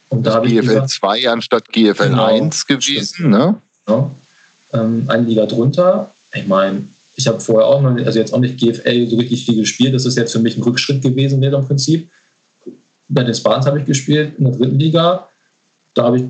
Und 0.09 0.27
da 0.27 0.35
habe 0.35 0.47
ich 0.47 0.61
GFL 0.61 0.87
2 0.87 1.29
anstatt 1.31 1.69
GFL 1.69 2.11
genau, 2.11 2.25
1 2.25 2.67
gewesen, 2.67 3.31
ne? 3.31 3.57
Genau. 3.85 4.11
Ähm, 4.73 5.05
eine 5.09 5.27
Liga 5.27 5.47
drunter. 5.47 6.11
Ich 6.33 6.47
meine, 6.47 6.85
ich 7.17 7.27
habe 7.27 7.41
vorher 7.41 7.67
auch 7.67 7.81
noch, 7.81 7.97
also 8.05 8.19
jetzt 8.19 8.33
auch 8.33 8.41
nicht 8.41 8.59
GFL 8.59 9.09
so 9.09 9.17
richtig 9.17 9.45
viel 9.45 9.57
gespielt. 9.57 9.95
Das 9.95 10.07
ist 10.07 10.17
jetzt 10.17 10.33
für 10.33 10.39
mich 10.39 10.57
ein 10.57 10.63
Rückschritt 10.63 11.03
gewesen, 11.03 11.41
wäre 11.41 11.57
im 11.57 11.67
Prinzip. 11.67 12.11
Bei 13.09 13.23
den 13.23 13.35
Spartans 13.35 13.67
habe 13.67 13.81
ich 13.81 13.85
gespielt 13.85 14.39
in 14.39 14.45
der 14.45 14.55
dritten 14.55 14.79
Liga. 14.79 15.29
Da 15.95 16.05
habe 16.05 16.19
ich 16.19 16.25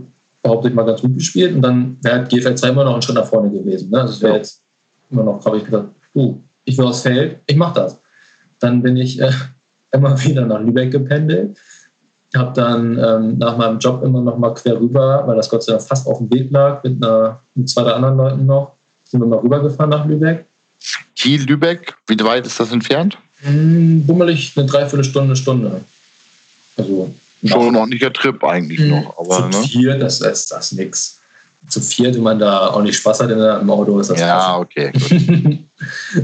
behaupte 0.47 0.69
ich 0.69 0.75
mal 0.75 0.85
ganz 0.85 1.01
gut 1.01 1.15
gespielt. 1.15 1.55
Und 1.55 1.63
dann 1.63 1.97
wäre 2.03 2.25
GFL 2.25 2.55
2 2.55 2.69
immer 2.69 2.85
noch 2.85 2.95
ein 2.95 3.03
Schritt 3.03 3.17
nach 3.17 3.27
vorne 3.27 3.51
gewesen. 3.51 3.91
Ne? 3.91 4.01
Also 4.01 4.15
es 4.15 4.23
wäre 4.23 4.33
ja. 4.33 4.39
jetzt 4.39 4.61
immer 5.11 5.25
noch, 5.25 5.45
habe 5.45 5.59
ich 5.59 5.65
gesagt, 5.65 5.89
du, 6.15 6.41
ich 6.65 6.79
will 6.79 6.87
aufs 6.87 7.03
Feld, 7.03 7.39
ich 7.47 7.57
mache 7.57 7.81
das. 7.81 7.99
Dann 8.61 8.83
bin 8.83 8.97
ich 8.97 9.21
äh, 9.21 9.31
immer 9.93 10.23
wieder 10.23 10.47
nach 10.47 10.61
Lübeck 10.61 10.91
gependelt. 10.91 11.59
Habe 12.35 12.53
dann 12.55 12.99
ähm, 12.99 13.39
nach 13.39 13.57
meinem 13.57 13.79
Job 13.79 14.03
immer 14.03 14.21
noch 14.21 14.37
mal 14.37 14.53
quer 14.53 14.79
rüber, 14.79 15.23
weil 15.27 15.37
das 15.37 15.49
Gott 15.49 15.63
sei 15.63 15.73
Dank 15.73 15.85
fast 15.85 16.07
auf 16.07 16.19
dem 16.19 16.31
Weg 16.31 16.51
lag, 16.51 16.83
mit, 16.83 17.03
einer, 17.03 17.41
mit 17.55 17.69
zwei, 17.69 17.83
drei 17.83 17.93
anderen 17.93 18.17
Leuten 18.17 18.47
noch, 18.47 18.73
sind 19.05 19.21
wir 19.21 19.27
mal 19.27 19.39
rübergefahren 19.39 19.91
nach 19.91 20.05
Lübeck. 20.07 20.45
Kiel, 21.15 21.43
Lübeck, 21.45 21.95
wie 22.09 22.19
weit 22.25 22.47
ist 22.47 22.61
das 22.61 22.73
entfernt? 22.73 23.17
Hm, 23.41 24.05
bummelig 24.07 24.53
eine 24.57 24.67
Dreiviertelstunde, 24.67 25.37
Stunde. 25.37 25.81
Also 26.77 27.15
Schon 27.45 27.69
ein 27.69 27.77
ordentlicher 27.77 28.13
Trip 28.13 28.43
eigentlich 28.45 28.81
hm, 28.81 28.91
noch. 28.91 29.19
Aber, 29.19 29.51
zu 29.51 29.59
ne? 29.59 29.67
vier, 29.67 29.99
das 29.99 30.21
ist 30.21 30.51
das 30.51 30.73
nix. 30.73 31.21
Zu 31.69 31.81
viert, 31.81 32.15
wenn 32.15 32.23
man 32.23 32.39
da 32.39 32.69
auch 32.69 32.83
nicht 32.83 32.97
Spaß 32.97 33.21
hat 33.21 33.31
in 33.31 33.41
einem 33.41 33.71
Auto, 33.71 33.99
ist 33.99 34.11
das 34.11 34.21
Ja, 34.21 34.59
okay. 34.59 34.93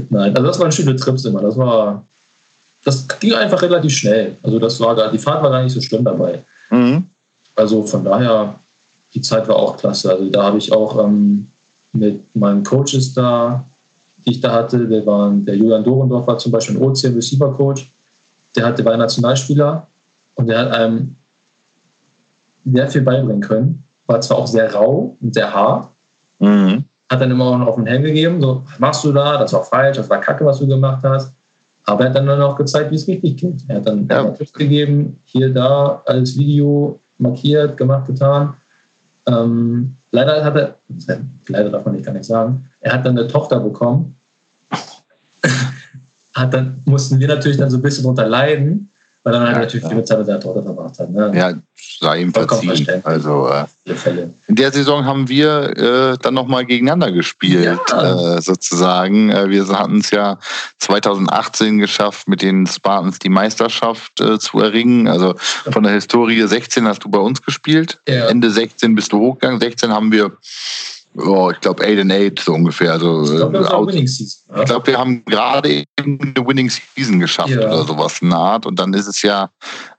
Nein, 0.09 0.35
also 0.35 0.47
das 0.47 0.59
waren 0.59 0.71
schöne 0.71 0.95
Trips 0.95 1.25
immer. 1.25 1.41
Das 1.41 1.57
war 1.57 2.05
das 2.85 3.07
ging 3.19 3.33
einfach 3.33 3.61
relativ 3.61 3.95
schnell. 3.95 4.35
Also 4.43 4.59
das 4.59 4.79
war 4.79 4.95
gar, 4.95 5.11
die 5.11 5.17
Fahrt 5.17 5.43
war 5.43 5.51
gar 5.51 5.63
nicht 5.63 5.73
so 5.73 5.81
schlimm 5.81 6.03
dabei. 6.03 6.43
Mhm. 6.69 7.05
Also 7.55 7.83
von 7.83 8.03
daher, 8.03 8.55
die 9.13 9.21
Zeit 9.21 9.47
war 9.47 9.55
auch 9.55 9.77
klasse. 9.77 10.11
Also 10.11 10.29
da 10.29 10.43
habe 10.43 10.57
ich 10.57 10.71
auch 10.71 11.03
ähm, 11.03 11.47
mit 11.93 12.35
meinen 12.35 12.63
Coaches 12.63 13.13
da, 13.13 13.63
die 14.25 14.31
ich 14.31 14.41
da 14.41 14.51
hatte, 14.51 14.87
der 14.87 15.05
waren 15.05 15.45
der 15.45 15.55
Julian 15.55 15.83
Dorendorf 15.83 16.27
war 16.27 16.37
zum 16.37 16.51
Beispiel 16.51 16.77
ein 16.77 16.81
OC 16.81 17.03
Receiver 17.15 17.51
Coach, 17.53 17.87
der 18.55 18.65
hatte 18.65 18.83
war 18.83 18.97
Nationalspieler 18.97 19.85
und 20.35 20.47
der 20.47 20.59
hat 20.59 20.71
einem 20.71 21.15
sehr 22.65 22.87
viel 22.89 23.01
beibringen 23.01 23.41
können. 23.41 23.83
War 24.07 24.21
zwar 24.21 24.37
auch 24.37 24.47
sehr 24.47 24.73
rau 24.73 25.15
und 25.21 25.33
sehr 25.33 25.53
hart, 25.53 25.89
mhm. 26.39 26.83
hat 27.09 27.21
dann 27.21 27.31
immer 27.31 27.45
auch 27.45 27.57
noch 27.57 27.67
auf 27.67 27.75
den 27.75 27.85
Helm 27.85 28.03
gegeben, 28.03 28.41
so, 28.41 28.63
was 28.65 28.79
machst 28.79 29.03
du 29.03 29.11
da, 29.11 29.37
das 29.37 29.53
war 29.53 29.63
falsch, 29.63 29.97
das 29.97 30.09
war 30.09 30.19
kacke, 30.19 30.45
was 30.45 30.59
du 30.59 30.67
gemacht 30.67 31.03
hast. 31.03 31.33
Aber 31.85 32.03
er 32.03 32.09
hat 32.09 32.15
dann 32.15 32.41
auch 32.41 32.55
gezeigt, 32.55 32.91
wie 32.91 32.95
es 32.95 33.07
richtig 33.07 33.37
geht. 33.37 33.61
Er 33.67 33.77
hat 33.77 33.87
dann 33.87 34.07
ja. 34.09 34.23
Tipps 34.31 34.53
gegeben, 34.53 35.19
hier, 35.25 35.53
da, 35.53 36.01
als 36.05 36.37
Video 36.37 36.99
markiert, 37.17 37.75
gemacht, 37.77 38.07
getan. 38.07 38.53
Ähm, 39.25 39.95
leider 40.11 40.43
hat 40.43 40.55
er, 40.55 40.75
leider 41.47 41.69
darf 41.69 41.85
man 41.85 41.95
nicht 41.95 42.05
gar 42.05 42.13
nicht 42.13 42.25
sagen, 42.25 42.69
er 42.79 42.93
hat 42.93 43.05
dann 43.05 43.17
eine 43.17 43.27
Tochter 43.27 43.59
bekommen. 43.59 44.15
hat 46.33 46.53
dann, 46.53 46.81
mussten 46.85 47.19
wir 47.19 47.27
natürlich 47.27 47.57
dann 47.57 47.69
so 47.69 47.77
ein 47.77 47.81
bisschen 47.81 48.03
drunter 48.03 48.27
leiden, 48.27 48.89
weil 49.23 49.33
dann 49.33 49.43
halt 49.43 49.55
ja, 49.55 49.61
natürlich 49.61 49.87
viel 49.87 50.03
Zeit 50.03 50.17
mit 50.17 50.27
seiner 50.27 50.39
Tochter 50.39 50.63
verbracht 50.63 50.99
hat. 50.99 51.09
Ne? 51.09 51.31
Ja, 51.33 51.53
sei 51.99 52.21
ihm 52.21 52.33
verziehen. 52.33 53.01
Also 53.05 53.47
äh, 53.47 53.65
in 54.47 54.55
der 54.55 54.71
Saison 54.71 55.05
haben 55.05 55.29
wir 55.29 55.77
äh, 55.77 56.17
dann 56.21 56.33
nochmal 56.33 56.65
gegeneinander 56.65 57.11
gespielt, 57.11 57.79
ja. 57.89 58.35
äh, 58.37 58.41
sozusagen. 58.41 59.29
Äh, 59.29 59.49
wir 59.49 59.65
hatten 59.67 59.99
es 59.99 60.11
ja 60.11 60.39
2018 60.79 61.79
geschafft, 61.79 62.27
mit 62.27 62.41
den 62.41 62.67
Spartans 62.67 63.19
die 63.19 63.29
Meisterschaft 63.29 64.19
äh, 64.19 64.39
zu 64.39 64.59
erringen. 64.59 65.07
Also 65.07 65.35
von 65.71 65.83
der 65.83 65.93
Historie 65.93 66.45
16 66.45 66.85
hast 66.85 67.05
du 67.05 67.09
bei 67.09 67.19
uns 67.19 67.41
gespielt. 67.41 68.01
Ende 68.05 68.51
16 68.51 68.93
bist 68.93 69.13
du 69.13 69.19
hochgegangen. 69.19 69.61
16 69.61 69.91
haben 69.91 70.11
wir 70.11 70.33
oh, 71.15 71.51
ich 71.51 71.59
glaube 71.59 71.83
8 71.83 71.99
and 71.99 72.11
8 72.11 72.39
so 72.39 72.53
ungefähr. 72.53 72.93
Also, 72.93 73.23
ich 73.23 73.29
glaube, 73.37 73.57
ja. 73.59 74.63
glaub, 74.63 74.87
wir 74.87 74.97
haben 74.97 75.23
gerade 75.25 75.83
eben 75.99 76.19
eine 76.21 76.47
Winning 76.47 76.69
Season 76.69 77.19
geschafft 77.19 77.49
ja. 77.49 77.59
oder 77.59 77.83
sowas 77.83 78.21
in 78.21 78.29
der 78.29 78.39
Art. 78.39 78.65
Und 78.65 78.79
dann 78.79 78.93
ist 78.93 79.07
es 79.07 79.21
ja 79.21 79.49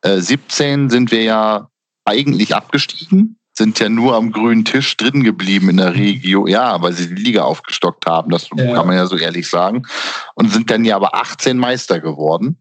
äh, 0.03 0.19
17 0.19 0.91
sind 0.91 1.11
wir 1.11 1.23
ja 1.23 1.69
eigentlich 2.05 2.55
abgestiegen, 2.55 3.39
sind 3.57 3.79
ja 3.79 3.89
nur 3.89 4.15
am 4.15 4.33
grünen 4.33 4.65
Tisch 4.65 4.97
drin 4.97 5.23
geblieben 5.23 5.71
in 5.71 5.77
der 5.77 5.91
mhm. 5.91 5.97
Regio. 5.97 6.47
Ja, 6.47 6.81
weil 6.83 6.93
sie 6.93 7.15
die 7.15 7.23
Liga 7.23 7.43
aufgestockt 7.45 8.07
haben, 8.07 8.31
das 8.31 8.49
ja. 8.57 8.75
kann 8.75 8.87
man 8.87 8.97
ja 8.97 9.07
so 9.07 9.17
ehrlich 9.17 9.49
sagen. 9.49 9.87
Und 10.35 10.53
sind 10.53 10.71
dann 10.71 10.85
ja 10.85 10.97
aber 10.97 11.15
18 11.15 11.57
Meister 11.57 12.01
geworden. 12.01 12.59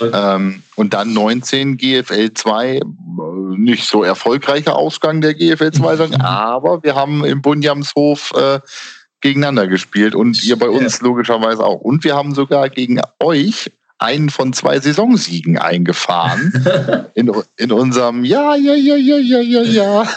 Ähm, 0.00 0.62
und 0.74 0.94
dann 0.94 1.12
19 1.12 1.76
GFL 1.76 2.32
2, 2.34 2.80
nicht 3.56 3.86
so 3.86 4.02
erfolgreicher 4.02 4.76
Ausgang 4.76 5.20
der 5.20 5.34
GFL 5.34 5.72
2, 5.72 6.06
mhm. 6.06 6.14
aber 6.20 6.82
wir 6.82 6.94
haben 6.94 7.24
im 7.24 7.42
Bunjamshof 7.42 8.32
äh, 8.36 8.60
gegeneinander 9.20 9.66
gespielt 9.66 10.14
und 10.14 10.42
ihr 10.44 10.58
bei 10.58 10.68
uns 10.68 10.98
ja. 10.98 11.06
logischerweise 11.06 11.64
auch. 11.64 11.80
Und 11.80 12.04
wir 12.04 12.14
haben 12.14 12.34
sogar 12.34 12.68
gegen 12.68 13.00
euch 13.20 13.72
einen 13.98 14.28
von 14.28 14.52
zwei 14.52 14.78
Saisonsiegen 14.78 15.56
eingefahren 15.56 16.52
in, 17.14 17.32
in 17.56 17.72
unserem 17.72 18.24
Ja, 18.24 18.54
ja, 18.54 18.74
ja, 18.74 18.96
ja, 18.96 19.16
ja, 19.16 19.40
ja, 19.40 19.62
ja. 19.62 20.08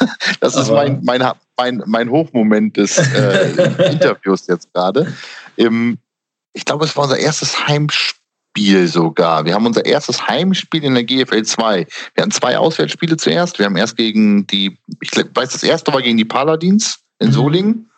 Das 0.41 0.55
ist 0.55 0.69
mein, 0.69 0.99
mein, 1.03 1.23
mein, 1.55 1.81
mein 1.85 2.09
Hochmoment 2.09 2.75
des 2.75 2.97
äh, 2.97 3.91
Interviews 3.91 4.47
jetzt 4.47 4.73
gerade. 4.73 5.13
Ich 5.55 6.65
glaube, 6.65 6.85
es 6.85 6.95
war 6.97 7.05
unser 7.05 7.19
erstes 7.19 7.67
Heimspiel 7.67 8.18
Spiel 8.59 8.87
sogar. 8.89 9.45
Wir 9.45 9.53
haben 9.53 9.65
unser 9.65 9.85
erstes 9.85 10.27
Heimspiel 10.27 10.83
in 10.83 10.93
der 10.93 11.05
GFL 11.05 11.43
2. 11.43 11.87
Wir 12.13 12.21
hatten 12.21 12.31
zwei 12.31 12.57
Auswärtsspiele 12.57 13.15
zuerst. 13.15 13.57
Wir 13.57 13.65
haben 13.65 13.77
erst 13.77 13.95
gegen 13.95 14.47
die, 14.47 14.77
ich 14.99 15.11
weiß, 15.15 15.51
das 15.51 15.63
erste 15.63 15.93
war 15.93 16.01
gegen 16.01 16.17
die 16.17 16.25
Paladins 16.25 16.99
in 17.19 17.29
mhm. 17.29 17.33
Solingen. 17.33 17.89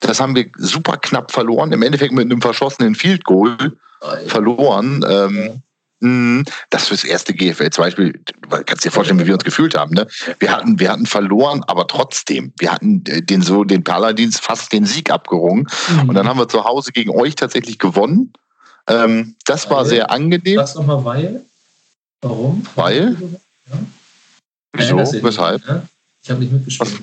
Das 0.00 0.20
haben 0.20 0.36
wir 0.36 0.50
super 0.58 0.98
knapp 0.98 1.32
verloren. 1.32 1.72
Im 1.72 1.82
Endeffekt 1.82 2.12
mit 2.12 2.26
einem 2.26 2.42
verschossenen 2.42 2.94
Field 2.94 3.24
Goal 3.24 3.56
verloren. 4.26 5.02
Ähm, 5.08 5.62
mhm. 6.00 6.44
das 6.68 6.88
fürs 6.88 7.04
erste 7.04 7.32
GFL 7.32 7.70
2 7.70 7.90
Spiel, 7.92 8.12
du 8.12 8.62
kannst 8.66 8.84
dir 8.84 8.90
vorstellen, 8.90 9.18
wie 9.18 9.26
wir 9.26 9.34
uns 9.34 9.44
gefühlt 9.44 9.74
haben. 9.74 9.94
Ne? 9.94 10.06
Wir 10.40 10.52
hatten, 10.52 10.78
wir 10.78 10.92
hatten 10.92 11.06
verloren, 11.06 11.62
aber 11.68 11.86
trotzdem, 11.86 12.52
wir 12.58 12.70
hatten 12.70 13.02
den 13.02 13.40
so, 13.40 13.64
den 13.64 13.82
Paladins 13.82 14.38
fast 14.38 14.74
den 14.74 14.84
Sieg 14.84 15.10
abgerungen. 15.10 15.68
Mhm. 15.88 16.10
Und 16.10 16.14
dann 16.16 16.28
haben 16.28 16.38
wir 16.38 16.48
zu 16.48 16.64
Hause 16.64 16.92
gegen 16.92 17.12
euch 17.12 17.34
tatsächlich 17.34 17.78
gewonnen. 17.78 18.34
Ähm, 18.88 19.36
das 19.44 19.68
weil? 19.68 19.76
war 19.76 19.84
sehr 19.84 20.10
angenehm. 20.10 20.58
Was 20.58 20.74
nochmal 20.74 21.04
weil? 21.04 21.44
Warum? 22.20 22.62
Weil? 22.74 23.16
Ja. 23.70 23.78
Wieso? 24.72 24.98
Ja, 24.98 25.24
Weshalb? 25.24 25.66
Ja? 25.66 25.82
Ich 26.22 26.30
habe 26.30 26.40
nicht 26.40 26.52
mitgespielt. 26.52 27.02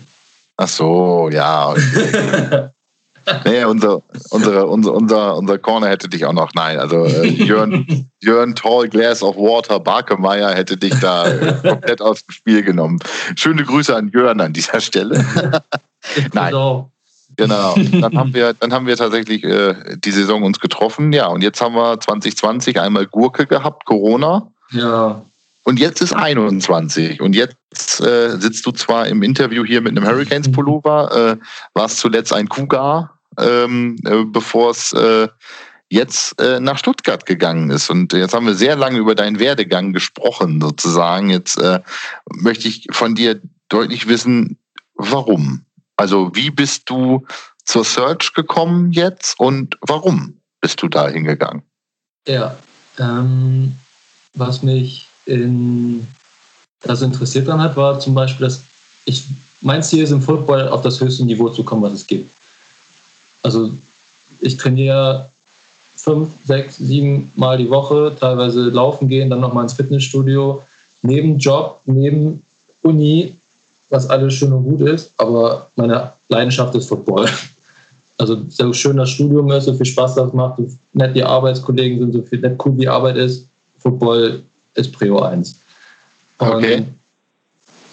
Ach 0.58 0.68
so, 0.68 1.30
ja. 1.32 1.70
Okay. 1.70 2.70
nee, 3.46 3.63
unser, 3.63 4.02
unsere, 4.30 4.65
unser, 4.65 4.94
unser, 4.94 5.38
unser 5.38 5.58
Corner 5.58 5.88
hätte 5.88 6.10
dich 6.10 6.26
auch 6.26 6.34
noch. 6.34 6.54
Nein, 6.54 6.80
also 6.80 7.06
äh, 7.06 7.28
Jörn, 7.28 8.10
Jörn 8.22 8.56
Tall 8.56 8.89
Glass 8.89 9.22
of 9.22 9.36
Water 9.36 9.80
Barkemeyer 9.80 10.54
hätte 10.54 10.78
dich 10.78 10.94
da 11.00 11.30
komplett 11.63 12.02
aus 12.02 12.26
dem 12.26 12.32
Spiel 12.32 12.63
genommen. 12.63 13.00
Schöne 13.36 13.63
Grüße 13.63 13.96
an 13.96 14.10
Jörn 14.10 14.42
an 14.42 14.54
dieser 14.54 14.82
Stelle. 14.82 15.24
Nein. 16.34 16.52
Genau. 16.52 16.92
Dann 18.02 18.17
haben 18.17 18.34
wir, 18.34 18.54
dann 18.54 18.73
haben 18.73 18.88
wir 18.88 18.97
tatsächlich 18.97 19.43
äh, 19.43 19.75
die 19.97 20.12
Saison 20.12 20.43
uns 20.43 20.60
getroffen. 20.60 21.13
Ja, 21.13 21.28
und 21.28 21.41
jetzt 21.41 21.62
haben 21.62 21.75
wir 21.75 21.99
2020 21.99 22.80
einmal 22.80 23.06
Gurke 23.06 23.45
gehabt, 23.45 23.86
Corona. 23.86 24.52
Ja. 24.71 25.23
Und 25.63 25.80
jetzt 25.80 26.02
ist 26.02 26.13
21. 26.13 27.21
Und 27.21 27.36
jetzt 27.36 28.02
äh, 28.02 28.38
sitzt 28.39 28.65
du 28.65 28.71
zwar 28.71 29.08
im 29.08 29.21
Interview 29.23 29.63
hier 29.63 29.82
mit 29.82 29.95
einem 29.95 30.08
Hurricanes-Pullover, 30.08 31.38
äh, 31.38 31.45
warst 31.73 31.97
zuletzt 31.99 32.34
ein 32.34 32.49
Cougar, 32.49 33.19
ähm, 33.39 33.97
äh, 34.06 34.23
bevor 34.23 34.71
es 34.71 34.93
äh, 34.93 35.28
jetzt 35.89 36.39
äh, 36.41 36.60
nach 36.60 36.78
Stuttgart 36.78 37.25
gegangen 37.25 37.69
ist. 37.71 37.89
Und 37.89 38.13
jetzt 38.13 38.34
haben 38.34 38.45
wir 38.45 38.56
sehr 38.56 38.75
lange 38.75 38.99
über 38.99 39.15
deinen 39.15 39.39
Werdegang 39.39 39.93
gesprochen, 39.93 40.62
sozusagen. 40.62 41.30
Jetzt 41.30 41.60
äh, 41.60 41.80
möchte 42.32 42.67
ich 42.67 42.88
von 42.91 43.15
dir 43.15 43.39
deutlich 43.69 44.08
wissen, 44.08 44.58
warum? 44.95 45.65
Also 46.00 46.32
wie 46.34 46.50
bist 46.50 46.90
du 46.90 47.26
zur 47.66 47.84
Search 47.84 48.34
gekommen 48.34 48.94
jetzt 48.94 49.38
und 49.38 49.78
warum 49.82 50.40
bist 50.62 50.82
du 50.82 50.88
da 50.88 51.10
hingegangen? 51.10 51.62
Ja, 52.26 52.56
ähm, 53.00 53.76
was 54.34 54.64
mich 54.64 55.10
in 55.26 56.08
das 56.80 57.02
interessiert 57.02 57.50
dann 57.50 57.62
hat, 57.62 57.76
war 57.76 58.00
zum 58.00 58.16
Beispiel, 58.16 58.48
dass 58.48 58.64
ich 59.04 59.26
mein 59.60 59.84
Ziel 59.84 60.02
ist 60.02 60.12
im 60.12 60.22
Football 60.22 60.70
auf 60.70 60.84
das 60.84 61.02
höchste 61.02 61.26
Niveau 61.26 61.50
zu 61.50 61.66
kommen, 61.66 61.82
was 61.82 61.92
es 61.92 62.08
gibt. 62.08 62.32
Also 63.44 63.70
ich 64.40 64.56
trainiere 64.56 65.30
fünf, 65.98 66.30
sechs, 66.46 66.78
sieben 66.78 67.30
Mal 67.36 67.58
die 67.58 67.70
Woche, 67.70 68.16
teilweise 68.18 68.70
laufen 68.70 69.10
gehen, 69.10 69.30
dann 69.30 69.42
nochmal 69.42 69.64
ins 69.64 69.74
Fitnessstudio, 69.74 70.64
neben 71.02 71.38
Job, 71.40 71.82
neben 71.84 72.42
Uni, 72.84 73.38
was 73.89 74.10
alles 74.10 74.34
schön 74.34 74.54
und 74.54 74.63
gut 74.63 74.82
ist, 74.82 75.12
aber 75.17 75.67
meine 75.75 76.12
Leidenschaft 76.28 76.75
ist 76.75 76.88
Football. 76.88 77.28
Also 78.17 78.38
so 78.49 78.73
schön 78.73 78.97
das 78.97 79.12
Studium 79.12 79.49
ist, 79.52 79.63
so 79.63 79.73
viel 79.73 79.86
Spaß 79.86 80.15
das 80.15 80.34
macht, 80.34 80.58
so 80.58 80.69
nett 80.91 81.15
die 81.15 81.23
Arbeitskollegen 81.23 81.99
sind, 81.99 82.12
so 82.12 82.21
viel 82.21 82.39
nett 82.39 82.60
cool 82.65 82.78
wie 82.78 82.86
Arbeit 82.86 83.15
ist, 83.15 83.47
Football 83.78 84.41
ist 84.73 84.91
Prio 84.91 85.21
1. 85.21 85.56
Und 86.39 86.47
okay. 86.47 86.84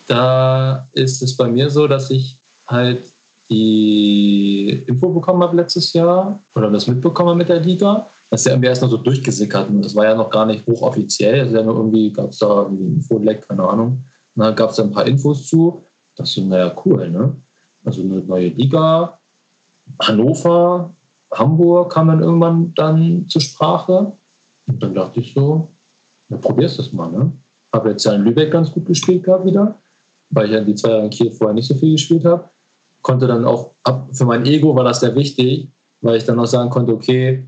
da 0.08 0.88
ist 0.92 1.22
es 1.22 1.36
bei 1.36 1.46
mir 1.46 1.70
so, 1.70 1.86
dass 1.86 2.10
ich 2.10 2.40
halt 2.66 3.04
die 3.48 4.82
Info 4.86 5.08
bekommen 5.10 5.42
habe 5.42 5.56
letztes 5.56 5.92
Jahr 5.92 6.40
oder 6.54 6.70
das 6.70 6.86
mitbekommen 6.88 7.28
habe 7.28 7.38
mit 7.38 7.48
der 7.48 7.60
Liga. 7.60 8.06
Das 8.30 8.40
ist 8.40 8.46
ja 8.46 8.52
irgendwie 8.52 8.68
erst 8.68 8.82
noch 8.82 8.90
so 8.90 8.96
durchgesickert 8.96 9.68
und 9.68 9.82
das 9.82 9.94
war 9.94 10.06
ja 10.06 10.14
noch 10.16 10.30
gar 10.30 10.46
nicht 10.46 10.66
hochoffiziell. 10.66 11.40
Also 11.40 11.56
ja 11.56 11.62
nur 11.62 11.76
irgendwie 11.76 12.12
gab 12.12 12.30
es 12.30 12.38
da 12.38 12.62
irgendwie 12.62 12.86
ein 12.86 12.94
Infoleck, 12.96 13.46
keine 13.46 13.62
Ahnung. 13.62 14.04
Und 14.36 14.44
dann 14.44 14.54
gab 14.54 14.70
es 14.70 14.80
ein 14.80 14.92
paar 14.92 15.06
Infos 15.06 15.46
zu. 15.46 15.82
Das 16.14 16.36
ist 16.36 16.44
naja 16.44 16.72
cool, 16.84 17.10
ne? 17.10 17.34
Also 17.84 18.02
eine 18.02 18.16
neue 18.16 18.48
Liga, 18.48 19.18
Hannover, 20.00 20.92
Hamburg 21.32 21.92
kam 21.92 22.08
dann 22.08 22.22
irgendwann 22.22 22.72
dann 22.74 23.26
zur 23.28 23.40
Sprache. 23.40 24.12
Und 24.66 24.82
dann 24.82 24.94
dachte 24.94 25.20
ich 25.20 25.32
so, 25.32 25.68
na, 26.28 26.36
probierst 26.36 26.78
das 26.78 26.92
mal, 26.92 27.10
ne? 27.10 27.32
Habe 27.72 27.90
jetzt 27.90 28.04
ja 28.04 28.12
in 28.12 28.22
Lübeck 28.22 28.50
ganz 28.50 28.70
gut 28.70 28.86
gespielt 28.86 29.24
gehabt 29.24 29.46
wieder, 29.46 29.76
weil 30.30 30.46
ich 30.46 30.52
ja 30.52 30.60
die 30.60 30.74
zwei 30.74 30.90
Jahre 30.90 31.04
in 31.04 31.10
Kiel 31.10 31.30
vorher 31.30 31.54
nicht 31.54 31.68
so 31.68 31.74
viel 31.74 31.92
gespielt 31.92 32.24
habe 32.24 32.48
konnte 33.06 33.28
dann 33.28 33.44
auch, 33.44 33.70
für 34.12 34.24
mein 34.24 34.44
Ego 34.46 34.74
war 34.74 34.82
das 34.82 34.98
sehr 34.98 35.14
wichtig, 35.14 35.68
weil 36.00 36.16
ich 36.16 36.24
dann 36.24 36.40
auch 36.40 36.46
sagen 36.46 36.68
konnte, 36.68 36.92
okay, 36.92 37.46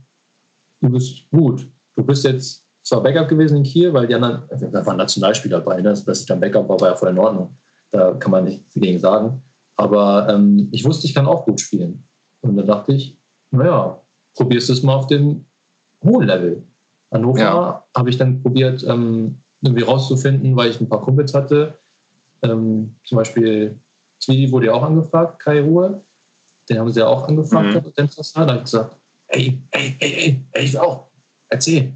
du 0.81 0.89
bist 0.89 1.29
gut. 1.33 1.67
Du 1.97 2.05
bist 2.05 2.23
jetzt 2.23 2.63
zwar 2.89 3.03
Backup 3.03 3.29
gewesen 3.29 3.59
in 3.59 3.63
Kiel, 3.65 3.93
weil 3.93 4.07
die 4.07 4.15
anderen, 4.15 4.43
da 4.73 4.87
waren 4.87 4.97
Nationalspieler 4.97 5.59
dabei, 5.59 5.83
ne? 5.83 5.95
dass 6.07 6.21
ich 6.21 6.27
dann 6.27 6.41
Backup 6.41 6.69
war, 6.69 6.81
war 6.81 6.89
ja 6.89 6.95
voll 6.97 7.11
in 7.11 7.19
Ordnung. 7.19 7.55
Da 7.91 8.13
kann 8.13 8.31
man 8.31 8.45
nichts 8.45 8.73
dagegen 8.73 8.99
sagen. 8.99 9.43
Aber 9.77 10.27
ähm, 10.31 10.69
ich 10.73 10.85
wusste, 10.85 11.07
ich 11.07 11.15
kann 11.15 11.27
auch 11.27 11.45
gut 11.45 11.61
spielen. 11.61 12.03
Und 12.41 12.57
dann 12.57 12.67
dachte 12.67 12.95
ich, 12.95 13.17
naja, 13.51 13.99
probierst 14.35 14.71
du 14.71 14.73
es 14.73 14.83
mal 14.83 14.95
auf 14.95 15.07
dem 15.07 15.45
hohen 16.03 16.27
Level. 16.27 16.63
Hannover 17.13 17.41
ja. 17.41 17.85
habe 17.95 18.11
ich 18.11 18.17
dann 18.17 18.43
probiert, 18.43 18.83
ähm, 18.85 19.39
irgendwie 19.61 19.83
rauszufinden, 19.83 20.57
weil 20.57 20.71
ich 20.71 20.81
ein 20.81 20.89
paar 20.89 21.01
Kumpels 21.01 21.35
hatte. 21.35 21.75
Ähm, 22.43 22.97
zum 23.05 23.17
Beispiel 23.17 23.79
Tweedy 24.21 24.51
wurde 24.51 24.67
ja 24.67 24.73
auch 24.73 24.83
angefragt, 24.83 25.41
Kai 25.41 25.61
Ruhe. 25.61 26.01
Den 26.69 26.79
haben 26.79 26.91
sie 26.91 27.01
ja 27.01 27.07
auch 27.07 27.29
angefragt, 27.29 27.67
mhm. 27.67 27.93
Da 27.95 28.47
habe 28.47 28.57
ich 28.57 28.65
gesagt, 28.65 28.97
ey, 29.29 29.63
ey, 29.73 29.97
ey, 29.99 30.13
ey, 30.15 30.45
ey, 30.53 30.65
ich 30.65 30.73
will 30.73 30.81
auch. 30.81 31.05
Erzähl. 31.49 31.93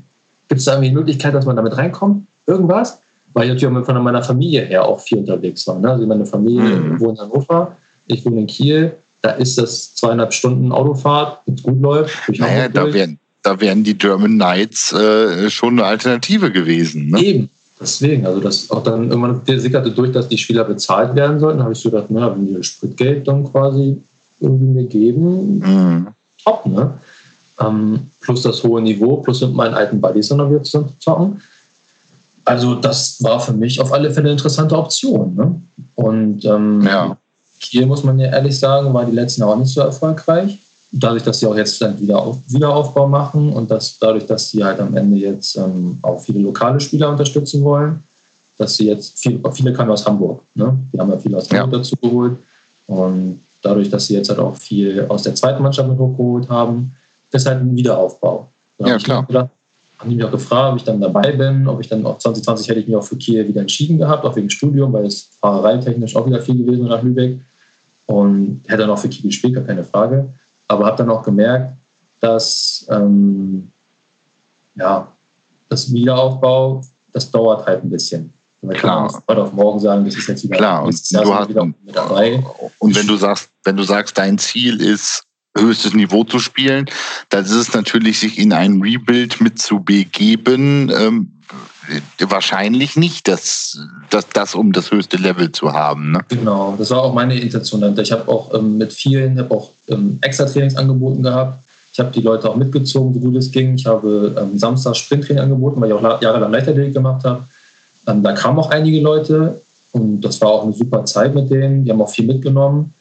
Gibt 0.53 0.59
es 0.59 0.67
da 0.67 0.73
irgendwie 0.73 0.91
eine 0.91 0.99
Möglichkeit, 0.99 1.33
dass 1.33 1.47
man 1.47 1.57
damit 1.57 1.75
reinkommt? 1.79 2.27
Irgendwas? 2.47 3.01
Weil 3.33 3.45
ich 3.45 3.55
natürlich 3.55 3.87
von 3.87 4.03
meiner 4.05 4.23
Familie 4.23 4.61
her 4.67 4.85
auch 4.85 5.01
viel 5.01 5.17
unterwegs 5.17 5.67
war. 5.67 5.79
Ne? 5.79 5.93
Also 5.93 6.07
meine 6.07 6.27
Familie 6.27 6.77
mhm. 6.77 7.01
wohnt 7.01 7.19
in 7.19 7.25
Hannover, 7.25 7.75
ich 8.07 8.23
wohne 8.27 8.41
in 8.41 8.47
Kiel. 8.47 8.93
Da 9.23 9.31
ist 9.31 9.57
das 9.57 9.95
zweieinhalb 9.95 10.35
Stunden 10.35 10.71
Autofahrt, 10.71 11.39
wenn 11.47 11.55
es 11.55 11.63
gut 11.63 11.81
läuft. 11.81 12.39
Naja, 12.39 12.69
da 12.69 12.93
wären, 12.93 13.19
da 13.43 13.59
wären 13.63 13.83
die 13.83 13.97
German 13.97 14.33
Knights 14.33 14.93
äh, 14.93 15.49
schon 15.49 15.79
eine 15.79 15.85
Alternative 15.85 16.53
gewesen. 16.53 17.09
Ne? 17.09 17.23
Eben, 17.23 17.49
Deswegen, 17.81 18.27
also 18.27 18.39
das 18.39 18.71
auch 18.71 18.83
dann 18.83 19.09
irgendwann 19.09 19.41
sickerte 19.47 19.91
durch, 19.91 20.13
dass 20.13 20.29
die 20.29 20.37
Spieler 20.37 20.65
bezahlt 20.65 21.17
werden 21.17 21.41
sollten. 21.41 21.61
Da 21.61 21.65
habe 21.65 21.73
ich 21.73 21.81
so 21.81 21.91
gedacht, 21.91 22.11
na, 22.11 22.31
wenn 22.31 22.45
die 22.45 22.63
Spritgeld 22.63 23.27
dann 23.27 23.51
quasi 23.51 23.97
irgendwie 24.39 24.83
mir 24.83 24.87
geben, 24.87 25.61
mhm. 25.61 26.09
top, 26.45 26.67
ne? 26.67 26.93
Ähm, 27.69 28.11
plus 28.21 28.43
das 28.43 28.63
hohe 28.63 28.81
Niveau, 28.81 29.17
plus 29.19 29.41
mit 29.41 29.55
meinen 29.55 29.75
alten 29.75 30.01
Buddies 30.01 30.29
dann 30.29 30.39
noch 30.39 30.51
wieder 30.51 30.63
zusammen 30.63 30.89
zu 30.91 30.99
zocken. 30.99 31.43
Also 32.45 32.75
das 32.75 33.23
war 33.23 33.39
für 33.41 33.53
mich 33.53 33.81
auf 33.81 33.93
alle 33.93 34.11
Fälle 34.11 34.27
eine 34.27 34.33
interessante 34.33 34.77
Option. 34.77 35.35
Ne? 35.37 35.61
Und 35.95 36.45
ähm, 36.45 36.83
ja. 36.83 37.17
Kiel, 37.61 37.87
muss 37.87 38.03
man 38.03 38.19
ja 38.19 38.27
ehrlich 38.27 38.59
sagen, 38.59 38.93
war 38.93 39.05
die 39.05 39.13
letzten 39.13 39.43
Jahre 39.43 39.59
nicht 39.59 39.73
so 39.73 39.81
erfolgreich 39.81 40.59
dadurch, 40.93 41.23
dass 41.23 41.41
sie 41.41 41.47
auch 41.47 41.57
jetzt 41.57 41.81
dann 41.81 41.99
wieder 41.99 42.21
auf, 42.21 42.37
Wiederaufbau 42.47 43.09
machen 43.09 43.53
und 43.53 43.71
dass 43.71 43.99
dadurch, 43.99 44.27
dass 44.27 44.51
sie 44.51 44.63
halt 44.63 44.79
am 44.79 44.95
Ende 44.95 45.17
jetzt 45.17 45.57
ähm, 45.57 45.99
auch 46.03 46.21
viele 46.21 46.41
lokale 46.41 46.79
Spieler 46.79 47.09
unterstützen 47.09 47.65
wollen, 47.65 48.05
dass 48.59 48.75
sie 48.75 48.87
jetzt 48.87 49.19
viel, 49.19 49.41
viele 49.55 49.73
kamen 49.73 49.91
aus 49.91 50.07
Hamburg. 50.07 50.43
Ne? 50.55 50.79
Die 50.93 51.01
haben 51.01 51.11
ja 51.11 51.19
viele 51.19 51.39
aus 51.39 51.51
Hamburg 51.51 51.73
ja. 51.73 51.79
dazu 51.79 51.97
geholt. 51.97 52.37
Und 52.87 53.41
dadurch, 53.63 53.89
dass 53.89 54.07
sie 54.07 54.15
jetzt 54.15 54.29
halt 54.29 54.39
auch 54.39 54.57
viel 54.57 55.07
aus 55.09 55.23
der 55.23 55.35
zweiten 55.35 55.63
Mannschaft 55.63 55.89
mit 55.89 55.99
hochgeholt 55.99 56.49
haben, 56.51 56.95
ist 57.35 57.47
halt 57.47 57.61
ein 57.61 57.77
Wiederaufbau. 57.77 58.49
Da 58.79 58.89
ja, 58.89 58.99
klar. 58.99 59.27
Gedacht, 59.27 59.51
haben 59.99 60.11
die 60.11 60.17
mich 60.17 60.25
auch 60.25 60.31
gefragt, 60.31 60.73
ob 60.73 60.79
ich 60.79 60.85
dann 60.85 61.01
dabei 61.01 61.33
bin, 61.33 61.67
ob 61.69 61.81
ich 61.81 61.89
dann 61.89 62.05
auch 62.05 62.19
2020 62.19 62.69
hätte 62.69 62.81
ich 62.81 62.87
mich 62.87 62.97
auch 62.97 63.05
für 63.05 63.17
Kiel 63.17 63.47
wieder 63.47 63.61
entschieden 63.61 63.99
gehabt, 63.99 64.25
auch 64.25 64.35
wegen 64.35 64.51
Studium, 64.51 64.93
weil 64.93 65.07
es 65.07 65.29
fahrereitechnisch 65.41 66.17
auch 66.17 66.27
wieder 66.27 66.41
viel 66.41 66.57
gewesen 66.57 66.87
nach 66.89 67.03
Lübeck. 67.03 67.41
Und 68.07 68.63
hätte 68.67 68.79
dann 68.79 68.91
auch 68.91 68.99
für 68.99 69.09
Kiel 69.09 69.31
gespielt, 69.31 69.55
gar 69.55 69.65
keine 69.65 69.85
Frage. 69.85 70.29
Aber 70.67 70.87
habe 70.87 70.97
dann 70.97 71.11
auch 71.11 71.23
gemerkt, 71.23 71.75
dass 72.21 72.85
ähm, 72.91 73.71
ja, 74.75 75.09
das 75.69 75.93
Wiederaufbau, 75.93 76.83
das 77.13 77.31
dauert 77.31 77.67
halt 77.67 77.85
ein 77.85 77.91
bisschen. 77.91 78.33
Man 78.61 78.77
kann 78.77 79.11
von 79.11 79.23
heute 79.29 79.43
auf 79.43 79.53
morgen 79.53 79.81
sagen, 79.81 80.05
das 80.05 80.15
ist 80.15 80.29
jetzt 80.29 80.45
wieder, 80.45 80.57
Klar, 80.57 80.85
und 80.85 81.13
du 81.13 81.35
hast, 81.35 81.49
wieder 81.49 81.65
mit 81.65 81.77
dabei. 81.95 82.43
Und 82.79 82.95
wenn 82.95 83.07
du 83.09 83.17
sagst, 83.17 83.49
wenn 83.65 83.77
du 83.77 83.83
sagst, 83.83 84.17
dein 84.17 84.39
Ziel 84.39 84.81
ist, 84.81 85.25
höchstes 85.57 85.95
Niveau 85.95 86.25
zu 86.25 86.39
spielen, 86.39 86.87
dann 87.29 87.45
ist 87.45 87.51
es 87.51 87.75
natürlich, 87.75 88.19
sich 88.21 88.39
in 88.39 88.53
ein 88.53 88.81
Rebuild 88.81 89.41
mit 89.41 89.59
zu 89.59 89.81
begeben, 89.81 90.91
ähm, 90.97 91.33
wahrscheinlich 92.19 92.97
nicht 92.97 93.29
das, 93.29 93.79
das, 94.11 94.29
das, 94.29 94.55
um 94.55 94.73
das 94.73 94.91
höchste 94.91 95.17
Level 95.17 95.53
zu 95.53 95.73
haben. 95.73 96.13
Ne? 96.13 96.21
Genau, 96.29 96.75
das 96.79 96.91
war 96.91 97.03
auch 97.03 97.13
meine 97.13 97.39
Intention. 97.39 97.99
Ich 97.99 98.13
habe 98.13 98.29
auch 98.29 98.55
ähm, 98.55 98.79
mit 98.79 98.93
vielen, 98.93 99.39
habe 99.39 99.55
auch 99.55 99.71
ähm, 99.89 100.19
extra 100.23 100.45
Trainings 100.45 100.77
angeboten 100.77 101.23
gehabt. 101.23 101.59
Ich 101.93 102.01
habe 102.01 102.11
die 102.11 102.23
Leute 102.23 102.49
auch 102.49 102.57
mitgezogen, 102.57 103.13
so 103.13 103.21
gut 103.21 103.37
es 103.37 103.51
ging. 103.51 103.75
Ich 103.75 103.85
habe 103.85 104.35
ähm, 104.41 104.59
Samstag 104.59 104.97
Sprinttraining 104.97 105.43
angeboten, 105.43 105.81
weil 105.81 105.91
ich 105.91 105.95
auch 105.95 106.23
jahrelang 106.23 106.51
Leichtathletik 106.51 106.95
gemacht 106.95 107.25
habe. 107.25 107.45
Ähm, 108.07 108.23
da 108.23 108.33
kamen 108.33 108.59
auch 108.59 108.71
einige 108.71 109.01
Leute 109.01 109.61
und 109.91 110.23
das 110.23 110.41
war 110.41 110.49
auch 110.49 110.63
eine 110.63 110.73
super 110.73 111.05
Zeit 111.05 111.35
mit 111.35 111.51
denen. 111.51 111.85
Die 111.85 111.91
haben 111.91 112.01
auch 112.01 112.11
viel 112.11 112.27
mitgenommen. 112.27 112.95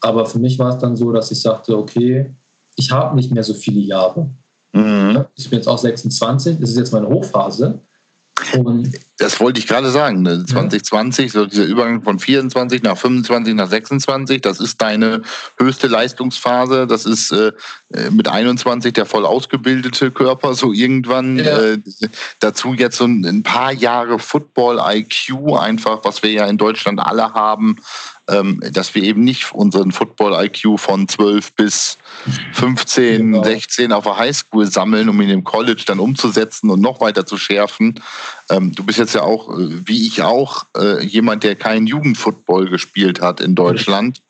Aber 0.00 0.26
für 0.26 0.38
mich 0.38 0.58
war 0.58 0.74
es 0.74 0.80
dann 0.80 0.96
so, 0.96 1.12
dass 1.12 1.30
ich 1.30 1.40
sagte, 1.40 1.76
okay, 1.76 2.30
ich 2.76 2.90
habe 2.90 3.16
nicht 3.16 3.32
mehr 3.32 3.42
so 3.42 3.54
viele 3.54 3.80
Jahre. 3.80 4.28
Mhm. 4.72 5.24
Ich 5.36 5.48
bin 5.48 5.58
jetzt 5.58 5.68
auch 5.68 5.78
26, 5.78 6.58
das 6.60 6.70
ist 6.70 6.76
jetzt 6.76 6.92
meine 6.92 7.08
Hochphase. 7.08 7.78
Und 8.52 8.92
das 9.16 9.40
wollte 9.40 9.60
ich 9.60 9.66
gerade 9.66 9.90
sagen. 9.90 10.20
Ne? 10.20 10.44
2020, 10.44 11.32
so 11.32 11.46
dieser 11.46 11.64
Übergang 11.64 12.02
von 12.02 12.18
24 12.18 12.82
nach 12.82 12.98
25 12.98 13.54
nach 13.54 13.68
26, 13.68 14.42
das 14.42 14.60
ist 14.60 14.80
deine 14.82 15.22
höchste 15.58 15.86
Leistungsphase. 15.86 16.86
Das 16.86 17.06
ist 17.06 17.32
äh, 17.32 17.52
mit 18.10 18.28
21 18.28 18.92
der 18.92 19.06
voll 19.06 19.24
ausgebildete 19.24 20.10
Körper, 20.10 20.54
so 20.54 20.74
irgendwann. 20.74 21.38
Ja. 21.38 21.58
Äh, 21.58 21.78
dazu 22.40 22.74
jetzt 22.74 22.98
so 22.98 23.04
ein, 23.04 23.24
ein 23.24 23.42
paar 23.42 23.72
Jahre 23.72 24.18
Football-IQ, 24.18 25.56
einfach, 25.58 26.00
was 26.02 26.22
wir 26.22 26.30
ja 26.30 26.46
in 26.46 26.58
Deutschland 26.58 27.00
alle 27.00 27.32
haben, 27.32 27.78
dass 28.26 28.94
wir 28.94 29.04
eben 29.04 29.22
nicht 29.22 29.52
unseren 29.52 29.92
Football-IQ 29.92 30.80
von 30.80 31.06
12 31.06 31.52
bis 31.54 31.98
15, 32.52 33.32
genau. 33.32 33.44
16 33.44 33.92
auf 33.92 34.04
der 34.04 34.16
Highschool 34.16 34.66
sammeln, 34.66 35.08
um 35.08 35.20
ihn 35.20 35.30
im 35.30 35.44
College 35.44 35.84
dann 35.86 36.00
umzusetzen 36.00 36.70
und 36.70 36.80
noch 36.80 37.00
weiter 37.00 37.24
zu 37.24 37.36
schärfen. 37.36 38.00
Ähm, 38.48 38.74
du 38.74 38.84
bist 38.84 38.98
jetzt 38.98 39.14
ja 39.14 39.22
auch, 39.22 39.50
äh, 39.50 39.86
wie 39.86 40.06
ich 40.06 40.22
auch, 40.22 40.66
äh, 40.76 41.04
jemand, 41.04 41.42
der 41.42 41.56
keinen 41.56 41.86
Jugendfootball 41.86 42.66
gespielt 42.66 43.20
hat 43.20 43.40
in 43.40 43.54
Deutschland, 43.54 44.22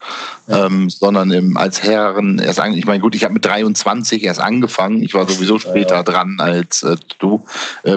ja. 0.47 0.67
ähm, 0.67 0.89
sondern 0.89 1.57
als 1.57 1.83
Herren 1.83 2.39
erst 2.39 2.61
eigentlich, 2.61 2.81
ich 2.81 2.87
meine, 2.87 3.01
gut, 3.01 3.15
ich 3.15 3.25
habe 3.25 3.35
mit 3.35 3.45
23 3.45 4.23
erst 4.23 4.41
angefangen. 4.41 5.03
Ich 5.03 5.15
war 5.15 5.29
sowieso 5.29 5.59
später 5.59 6.03
dran 6.03 6.37
als 6.39 6.83
äh, 6.83 6.97
du. 7.19 7.45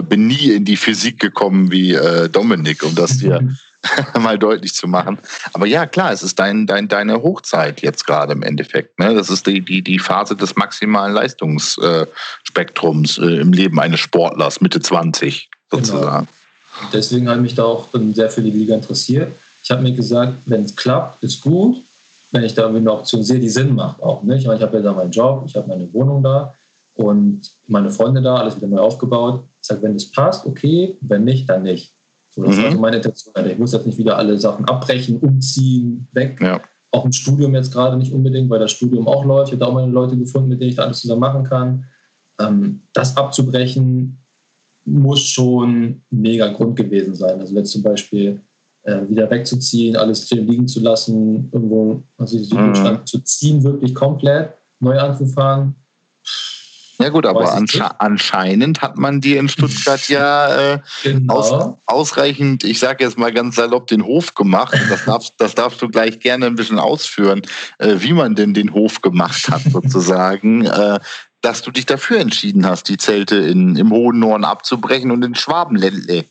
Bin 0.08 0.26
nie 0.26 0.52
in 0.52 0.64
die 0.64 0.76
Physik 0.76 1.20
gekommen 1.20 1.70
wie 1.70 1.96
Dominik, 2.30 2.82
um 2.82 2.94
das 2.94 3.18
dir 3.18 3.48
mal 4.18 4.38
deutlich 4.38 4.74
zu 4.74 4.86
machen. 4.86 5.18
Aber 5.52 5.66
ja, 5.66 5.86
klar, 5.86 6.12
es 6.12 6.22
ist 6.22 6.38
dein, 6.38 6.66
dein, 6.66 6.88
deine 6.88 7.22
Hochzeit 7.22 7.82
jetzt 7.82 8.06
gerade 8.06 8.32
im 8.32 8.42
Endeffekt. 8.42 8.98
Ne? 8.98 9.14
Das 9.14 9.30
ist 9.30 9.46
die, 9.46 9.60
die, 9.60 9.82
die 9.82 9.98
Phase 9.98 10.36
des 10.36 10.56
maximalen 10.56 11.14
Leistungsspektrums 11.14 13.18
äh, 13.18 13.40
im 13.40 13.52
Leben 13.52 13.80
eines 13.80 14.00
Sportlers, 14.00 14.60
Mitte 14.60 14.80
20 14.80 15.48
sozusagen. 15.70 16.26
Genau. 16.26 16.90
Deswegen 16.92 17.28
habe 17.28 17.38
ich 17.38 17.42
mich 17.42 17.54
da 17.54 17.64
auch 17.64 17.88
sehr 18.14 18.30
für 18.30 18.42
die 18.42 18.50
Liga 18.50 18.74
interessiert. 18.74 19.32
Ich 19.62 19.70
habe 19.70 19.82
mir 19.82 19.92
gesagt, 19.92 20.34
wenn 20.46 20.64
es 20.64 20.74
klappt, 20.74 21.22
ist 21.22 21.40
gut. 21.40 21.82
Wenn 22.32 22.44
ich 22.44 22.54
da 22.54 22.68
eine 22.68 22.92
Option 22.92 23.24
sehe, 23.24 23.40
die 23.40 23.48
Sinn 23.48 23.74
macht 23.74 24.00
auch. 24.00 24.22
Ne? 24.22 24.36
Ich, 24.36 24.44
ich 24.44 24.48
habe 24.48 24.76
ja 24.76 24.82
da 24.82 24.92
meinen 24.92 25.10
Job, 25.10 25.42
ich 25.46 25.56
habe 25.56 25.68
meine 25.68 25.92
Wohnung 25.92 26.22
da 26.22 26.54
und 26.94 27.42
meine 27.66 27.90
Freunde 27.90 28.22
da, 28.22 28.36
alles 28.36 28.56
wieder 28.56 28.68
neu 28.68 28.78
aufgebaut. 28.78 29.44
Das 29.58 29.68
sage, 29.68 29.82
wenn 29.82 29.96
es 29.96 30.10
passt, 30.10 30.46
okay, 30.46 30.96
wenn 31.00 31.24
nicht, 31.24 31.48
dann 31.48 31.64
nicht. 31.64 31.92
So, 32.40 32.46
das 32.46 32.56
mhm. 32.56 32.60
ist 32.60 32.66
also 32.68 32.80
meine 32.80 32.96
Intention. 32.96 33.34
Ich 33.46 33.58
muss 33.58 33.72
jetzt 33.72 33.86
nicht 33.86 33.98
wieder 33.98 34.16
alle 34.16 34.38
Sachen 34.38 34.64
abbrechen, 34.64 35.18
umziehen, 35.18 36.08
weg. 36.12 36.40
Ja. 36.40 36.60
Auch 36.90 37.04
im 37.04 37.12
Studium 37.12 37.54
jetzt 37.54 37.72
gerade 37.72 37.96
nicht 37.96 38.12
unbedingt, 38.12 38.48
weil 38.50 38.58
das 38.58 38.72
Studium 38.72 39.06
auch 39.06 39.24
läuft. 39.24 39.52
Ich 39.52 39.60
habe 39.60 39.70
auch 39.70 39.74
meine 39.74 39.92
Leute 39.92 40.16
gefunden, 40.16 40.48
mit 40.48 40.60
denen 40.60 40.70
ich 40.70 40.76
da 40.76 40.84
alles 40.84 41.00
zusammen 41.00 41.20
machen 41.20 41.44
kann. 41.44 41.84
Ähm, 42.40 42.80
das 42.92 43.16
abzubrechen 43.16 44.16
muss 44.86 45.20
schon 45.20 46.00
mega 46.10 46.48
Grund 46.48 46.76
gewesen 46.76 47.14
sein. 47.14 47.38
Also 47.38 47.54
jetzt 47.54 47.70
zum 47.70 47.82
Beispiel 47.82 48.40
äh, 48.84 49.00
wieder 49.08 49.30
wegzuziehen, 49.30 49.94
alles 49.96 50.26
stehen 50.26 50.48
liegen 50.48 50.66
zu 50.66 50.80
lassen, 50.80 51.48
irgendwo 51.52 52.00
also 52.16 52.38
mhm. 52.38 53.04
zu 53.04 53.18
ziehen, 53.20 53.62
wirklich 53.62 53.94
komplett 53.94 54.54
neu 54.80 54.98
anzufangen. 54.98 55.76
Ja 57.00 57.08
gut, 57.08 57.24
aber 57.26 57.52
ansche 57.52 58.00
anscheinend 58.00 58.82
hat 58.82 58.96
man 58.96 59.20
dir 59.20 59.40
in 59.40 59.48
Stuttgart 59.48 60.06
ja 60.08 60.74
äh, 60.74 60.78
genau. 61.02 61.34
aus, 61.34 61.76
ausreichend, 61.86 62.62
ich 62.64 62.78
sage 62.78 63.04
jetzt 63.04 63.18
mal 63.18 63.32
ganz 63.32 63.56
salopp, 63.56 63.86
den 63.86 64.04
Hof 64.04 64.34
gemacht. 64.34 64.78
Das 64.88 65.04
darfst, 65.06 65.34
das 65.38 65.54
darfst 65.54 65.80
du 65.80 65.88
gleich 65.88 66.20
gerne 66.20 66.46
ein 66.46 66.56
bisschen 66.56 66.78
ausführen, 66.78 67.42
äh, 67.78 67.96
wie 67.98 68.12
man 68.12 68.34
denn 68.34 68.54
den 68.54 68.72
Hof 68.74 69.00
gemacht 69.00 69.48
hat 69.48 69.62
sozusagen, 69.62 70.66
äh, 70.66 71.00
dass 71.40 71.62
du 71.62 71.70
dich 71.70 71.86
dafür 71.86 72.18
entschieden 72.18 72.66
hast, 72.66 72.88
die 72.88 72.98
Zelte 72.98 73.36
in, 73.36 73.76
im 73.76 73.90
Hohen 73.90 74.18
Norden 74.18 74.44
abzubrechen 74.44 75.10
und 75.10 75.24
in 75.24 75.34
Schwabenländle 75.34 76.26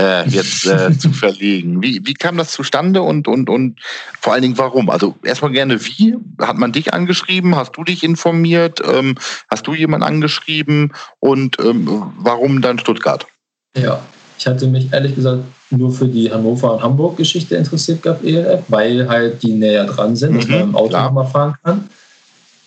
äh, 0.00 0.28
jetzt 0.28 0.66
äh, 0.66 0.90
zu 0.98 1.12
verlegen. 1.12 1.82
Wie, 1.82 2.00
wie 2.04 2.14
kam 2.14 2.36
das 2.36 2.52
zustande 2.52 3.02
und, 3.02 3.28
und, 3.28 3.50
und 3.50 3.80
vor 4.20 4.32
allen 4.32 4.42
Dingen 4.42 4.58
warum? 4.58 4.90
Also 4.90 5.16
erstmal 5.22 5.52
gerne 5.52 5.84
wie? 5.84 6.16
Hat 6.40 6.56
man 6.56 6.72
dich 6.72 6.94
angeschrieben? 6.94 7.56
Hast 7.56 7.76
du 7.76 7.84
dich 7.84 8.04
informiert? 8.04 8.80
Ähm, 8.84 9.16
hast 9.50 9.66
du 9.66 9.74
jemanden 9.74 10.06
angeschrieben? 10.06 10.92
Und 11.20 11.58
ähm, 11.60 12.12
warum 12.18 12.62
dann 12.62 12.78
Stuttgart? 12.78 13.26
Ja, 13.76 14.00
ich 14.38 14.46
hatte 14.46 14.66
mich 14.66 14.92
ehrlich 14.92 15.14
gesagt 15.14 15.42
nur 15.70 15.92
für 15.92 16.06
die 16.06 16.30
Hannover- 16.30 16.74
und 16.74 16.82
Hamburg-Geschichte 16.82 17.56
interessiert 17.56 18.02
gehabt, 18.02 18.24
ELF, 18.24 18.62
weil 18.68 19.06
halt 19.08 19.42
die 19.42 19.52
näher 19.52 19.84
dran 19.84 20.16
sind, 20.16 20.36
dass 20.36 20.48
man 20.48 20.58
mhm, 20.58 20.68
im 20.70 20.76
Auto 20.76 20.96
nochmal 20.96 21.26
fahren 21.26 21.54
kann. 21.62 21.88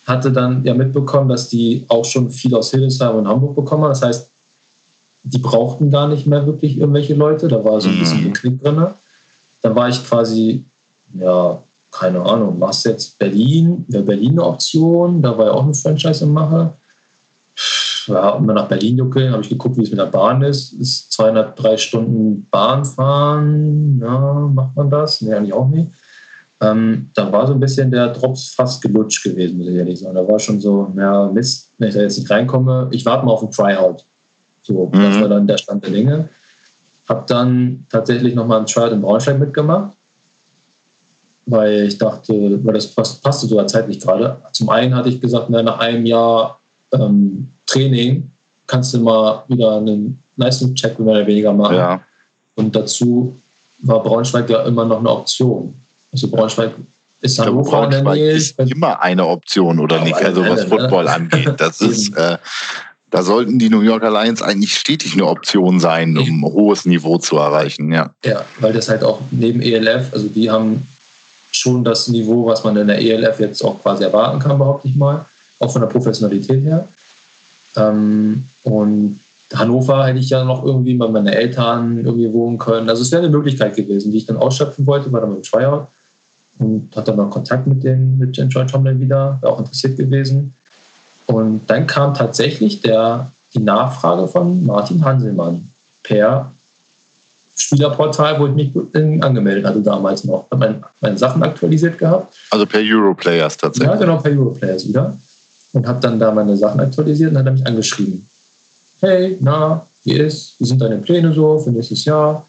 Hatte 0.06 0.32
dann 0.32 0.64
ja 0.64 0.74
mitbekommen, 0.74 1.28
dass 1.28 1.48
die 1.48 1.84
auch 1.88 2.04
schon 2.04 2.30
viel 2.30 2.54
aus 2.54 2.70
Hildesheim 2.70 3.16
und 3.16 3.28
Hamburg 3.28 3.54
bekommen 3.54 3.84
haben. 3.84 3.90
Das 3.90 4.02
heißt, 4.02 4.31
die 5.24 5.38
brauchten 5.38 5.90
gar 5.90 6.08
nicht 6.08 6.26
mehr 6.26 6.46
wirklich 6.46 6.78
irgendwelche 6.78 7.14
Leute. 7.14 7.48
Da 7.48 7.64
war 7.64 7.80
so 7.80 7.88
ein 7.88 7.98
bisschen 7.98 8.24
mhm. 8.24 8.32
Knick 8.32 8.62
drin. 8.62 8.86
Dann 9.62 9.74
war 9.74 9.88
ich 9.88 10.04
quasi, 10.04 10.64
ja, 11.14 11.62
keine 11.90 12.20
Ahnung, 12.20 12.56
was 12.58 12.84
jetzt 12.84 13.18
Berlin? 13.18 13.84
Wäre 13.88 14.02
Berlin 14.02 14.32
eine 14.32 14.44
Option? 14.44 15.22
Da 15.22 15.36
war 15.36 15.46
ja 15.46 15.52
auch 15.52 15.64
eine 15.64 15.74
Franchise 15.74 16.24
im 16.24 16.32
Mache. 16.32 16.72
Ja, 18.06 18.32
dann 18.32 18.46
nach 18.46 18.66
Berlin 18.66 18.96
juckeln, 18.96 19.32
habe 19.32 19.42
ich 19.42 19.48
geguckt, 19.48 19.76
wie 19.76 19.84
es 19.84 19.90
mit 19.90 19.98
der 20.00 20.06
Bahn 20.06 20.42
ist. 20.42 20.72
Ist 20.72 21.12
203 21.12 21.76
Stunden 21.76 22.46
Bahn 22.50 22.84
fahren. 22.84 24.00
Ja, 24.02 24.50
macht 24.52 24.74
man 24.74 24.90
das? 24.90 25.20
Nee, 25.20 25.34
eigentlich 25.34 25.52
auch 25.52 25.68
nicht. 25.68 25.88
Ähm, 26.60 27.10
da 27.14 27.30
war 27.30 27.46
so 27.46 27.52
ein 27.52 27.60
bisschen 27.60 27.90
der 27.90 28.08
Drops 28.08 28.48
fast 28.48 28.80
gelutscht 28.82 29.22
gewesen, 29.22 29.58
muss 29.58 29.68
ich 29.68 29.74
ehrlich 29.74 30.00
sagen. 30.00 30.14
Da 30.14 30.26
war 30.26 30.38
schon 30.38 30.60
so, 30.60 30.90
ja, 30.96 31.26
Mist, 31.26 31.68
wenn 31.78 31.88
ich 31.88 31.94
da 31.94 32.02
jetzt 32.02 32.18
nicht 32.18 32.30
reinkomme, 32.30 32.88
ich 32.90 33.04
warte 33.04 33.26
mal 33.26 33.32
auf 33.32 33.42
ein 33.42 33.50
Tryout. 33.50 34.04
So, 34.62 34.90
mhm. 34.92 35.00
das 35.00 35.20
war 35.20 35.28
dann 35.28 35.46
der 35.46 35.58
Stand 35.58 35.84
der 35.84 35.90
Dinge. 35.90 36.28
Hab 37.08 37.26
dann 37.26 37.84
tatsächlich 37.90 38.34
nochmal 38.34 38.60
ein 38.60 38.66
Trial 38.66 38.92
in 38.92 39.02
Braunschweig 39.02 39.38
mitgemacht, 39.38 39.90
weil 41.46 41.88
ich 41.88 41.98
dachte, 41.98 42.60
weil 42.64 42.74
das 42.74 42.86
passt, 42.86 43.22
passte 43.22 43.46
sogar 43.46 43.66
zeitlich 43.66 44.00
gerade. 44.00 44.38
Zum 44.52 44.68
einen 44.70 44.94
hatte 44.94 45.08
ich 45.08 45.20
gesagt, 45.20 45.50
nach 45.50 45.78
einem 45.78 46.06
Jahr 46.06 46.58
ähm, 46.92 47.50
Training 47.66 48.30
kannst 48.66 48.94
du 48.94 49.00
mal 49.00 49.44
wieder 49.48 49.76
einen 49.76 50.22
Leistungscheck 50.36 50.98
mehr 50.98 51.16
oder 51.16 51.26
weniger 51.26 51.52
machen. 51.52 51.76
Ja. 51.76 52.00
Und 52.54 52.74
dazu 52.74 53.34
war 53.80 54.02
Braunschweig 54.02 54.48
ja 54.48 54.62
immer 54.62 54.84
noch 54.84 55.00
eine 55.00 55.10
Option. 55.10 55.74
Also 56.12 56.28
Braunschweig 56.28 56.72
ist 57.20 57.38
Hannover 57.38 57.70
Braunschweig 57.70 57.98
in 57.98 58.04
der 58.04 58.14
Nähe. 58.14 58.32
ist 58.32 58.58
immer 58.58 59.00
eine 59.00 59.26
Option, 59.26 59.78
oder 59.80 59.96
ja, 59.98 60.04
nicht? 60.04 60.16
Also 60.16 60.42
was 60.44 60.62
ne? 60.62 60.68
Football 60.68 61.08
angeht. 61.08 61.54
Das 61.56 61.80
ist, 61.80 62.16
äh, 62.16 62.38
da 63.12 63.22
sollten 63.22 63.58
die 63.58 63.68
New 63.68 63.82
Yorker 63.82 64.10
Lions 64.10 64.40
eigentlich 64.40 64.74
stetig 64.74 65.12
eine 65.12 65.26
Option 65.26 65.78
sein, 65.78 66.16
um 66.16 66.42
ein 66.42 66.42
hohes 66.44 66.86
Niveau 66.86 67.18
zu 67.18 67.36
erreichen. 67.36 67.92
Ja. 67.92 68.14
ja, 68.24 68.44
weil 68.58 68.72
das 68.72 68.88
halt 68.88 69.04
auch 69.04 69.20
neben 69.30 69.60
ELF, 69.60 70.12
also 70.12 70.28
die 70.28 70.50
haben 70.50 70.88
schon 71.52 71.84
das 71.84 72.08
Niveau, 72.08 72.46
was 72.46 72.64
man 72.64 72.74
in 72.78 72.86
der 72.86 72.98
ELF 72.98 73.38
jetzt 73.38 73.62
auch 73.62 73.80
quasi 73.82 74.04
erwarten 74.04 74.38
kann, 74.38 74.56
behaupte 74.56 74.88
ich 74.88 74.96
mal, 74.96 75.26
auch 75.58 75.70
von 75.70 75.82
der 75.82 75.88
Professionalität 75.88 76.64
her. 76.64 76.88
Ähm, 77.76 78.48
und 78.64 79.20
Hannover 79.52 80.06
hätte 80.06 80.18
ich 80.18 80.30
ja 80.30 80.42
noch 80.42 80.64
irgendwie 80.64 80.94
bei 80.94 81.06
meinen 81.06 81.26
Eltern 81.26 81.98
irgendwie 82.02 82.32
wohnen 82.32 82.56
können. 82.56 82.88
Also 82.88 83.02
es 83.02 83.12
wäre 83.12 83.22
eine 83.22 83.30
Möglichkeit 83.30 83.76
gewesen, 83.76 84.10
die 84.10 84.18
ich 84.18 84.26
dann 84.26 84.38
ausschöpfen 84.38 84.86
wollte, 84.86 85.12
war 85.12 85.20
dann 85.20 85.30
beim 85.30 85.42
Tryout 85.42 85.86
und 86.58 86.96
hatte 86.96 87.10
dann 87.10 87.16
noch 87.16 87.30
Kontakt 87.30 87.66
mit 87.66 87.84
den 87.84 88.16
mit 88.16 88.34
Joy 88.38 88.64
Tomlin 88.64 88.98
wieder, 88.98 89.36
wäre 89.42 89.52
auch 89.52 89.58
interessiert 89.58 89.98
gewesen. 89.98 90.54
Und 91.32 91.62
dann 91.66 91.86
kam 91.86 92.12
tatsächlich 92.12 92.82
der, 92.82 93.30
die 93.54 93.62
Nachfrage 93.62 94.28
von 94.28 94.64
Martin 94.66 95.02
Hanselmann 95.02 95.70
per 96.02 96.52
Spielerportal, 97.54 98.38
wo 98.38 98.46
ich 98.48 98.54
mich 98.54 99.22
angemeldet 99.22 99.64
hatte 99.64 99.80
damals 99.80 100.24
noch. 100.24 100.46
Habe 100.50 100.58
meine, 100.58 100.82
meine 101.00 101.16
Sachen 101.16 101.42
aktualisiert 101.42 101.96
gehabt. 101.98 102.34
Also 102.50 102.66
per 102.66 102.80
Europlayers 102.82 103.56
tatsächlich? 103.56 103.92
Ja, 103.92 103.98
genau, 103.98 104.18
per 104.18 104.32
Europlayers 104.32 104.86
wieder. 104.86 105.16
Und 105.72 105.86
habe 105.86 106.00
dann 106.00 106.18
da 106.18 106.30
meine 106.32 106.54
Sachen 106.56 106.80
aktualisiert 106.80 107.30
und 107.30 107.36
dann 107.36 107.46
hat 107.46 107.52
er 107.52 107.54
mich 107.54 107.66
angeschrieben. 107.66 108.28
Hey, 109.00 109.38
na, 109.40 109.86
wie 110.04 110.12
ist? 110.12 110.54
Wie 110.58 110.66
sind 110.66 110.82
deine 110.82 110.98
Pläne 110.98 111.32
so 111.32 111.58
für 111.58 111.70
nächstes 111.70 112.04
Jahr? 112.04 112.46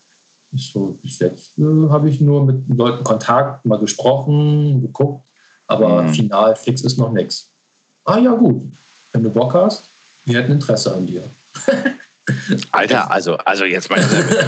Ich 0.52 0.72
so, 0.72 0.98
bis 1.02 1.20
jetzt 1.20 1.58
äh, 1.58 1.90
habe 1.90 2.10
ich 2.10 2.20
nur 2.20 2.46
mit 2.46 2.68
Leuten 2.68 3.04
Kontakt, 3.04 3.66
mal 3.66 3.80
gesprochen, 3.80 4.82
geguckt, 4.82 5.26
aber 5.68 6.04
mhm. 6.04 6.14
final 6.14 6.56
fix 6.56 6.82
ist 6.82 6.98
noch 6.98 7.12
nichts 7.12 7.53
ah 8.06 8.18
ja 8.18 8.32
gut, 8.32 8.72
wenn 9.12 9.24
du 9.24 9.30
Bock 9.30 9.54
hast, 9.54 9.84
wir 10.26 10.40
hätten 10.40 10.54
Interesse 10.54 10.94
an 10.94 11.06
dir. 11.06 11.24
Alter, 12.72 13.12
also, 13.12 13.36
also 13.38 13.66
jetzt 13.66 13.90
mal, 13.90 14.00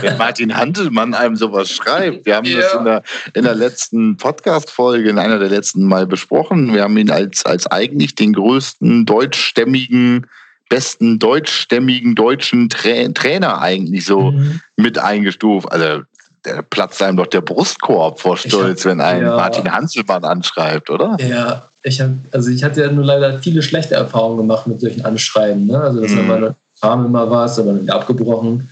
wenn 0.02 0.18
Martin 0.18 0.56
Handelmann 0.56 1.14
einem 1.14 1.36
sowas 1.36 1.70
schreibt, 1.70 2.26
wir 2.26 2.38
haben 2.38 2.46
ja. 2.46 2.62
das 2.62 2.74
in 2.74 2.86
der, 2.86 3.04
in 3.34 3.44
der 3.44 3.56
letzten 3.56 4.18
Podcast-Folge, 4.18 5.10
in 5.10 5.20
einer 5.20 5.40
der 5.40 5.50
letzten 5.50 5.86
Mal 5.86 6.08
besprochen. 6.08 6.74
Wir 6.74 6.84
haben 6.84 6.98
ihn 6.98 7.12
als, 7.12 7.46
als 7.46 7.68
eigentlich 7.68 8.16
den 8.16 8.34
größten 8.34 9.06
deutschstämmigen, 9.06 10.28
besten 10.70 11.20
deutschstämmigen 11.20 12.16
deutschen 12.16 12.70
Tra 12.70 13.10
Trainer 13.14 13.62
eigentlich 13.62 14.06
so 14.06 14.32
mhm. 14.32 14.62
mit 14.78 14.98
eingestuft. 14.98 15.70
Also, 15.70 16.04
der 16.46 16.62
platzt 16.62 17.02
einem 17.02 17.18
doch 17.18 17.28
der 17.28 17.42
Brustkorb 17.42 18.22
vor 18.22 18.38
Stolz, 18.38 18.86
hab, 18.86 18.92
wenn 18.92 19.02
ein 19.02 19.24
ja. 19.24 19.36
Martin 19.36 19.70
Hanselmann 19.70 20.24
anschreibt, 20.24 20.90
oder? 20.90 21.18
Ja, 21.20 21.68
ich 21.86 22.02
hab, 22.02 22.10
also 22.32 22.50
ich 22.50 22.64
hatte 22.64 22.82
ja 22.82 22.92
nur 22.92 23.06
leider 23.06 23.38
viele 23.40 23.62
schlechte 23.62 23.96
Erfahrungen 23.96 24.38
gemacht 24.38 24.66
mit 24.66 24.82
solchen 24.82 25.06
Anschreiben. 25.06 25.68
Ne? 25.68 25.80
Also 25.80 26.02
das 26.02 26.12
mhm. 26.12 26.20
immer 26.20 26.56
kam 26.82 27.06
immer 27.06 27.30
was, 27.30 27.60
aber 27.60 27.74
dann 27.74 27.84
wieder 27.84 27.96
abgebrochen. 27.96 28.70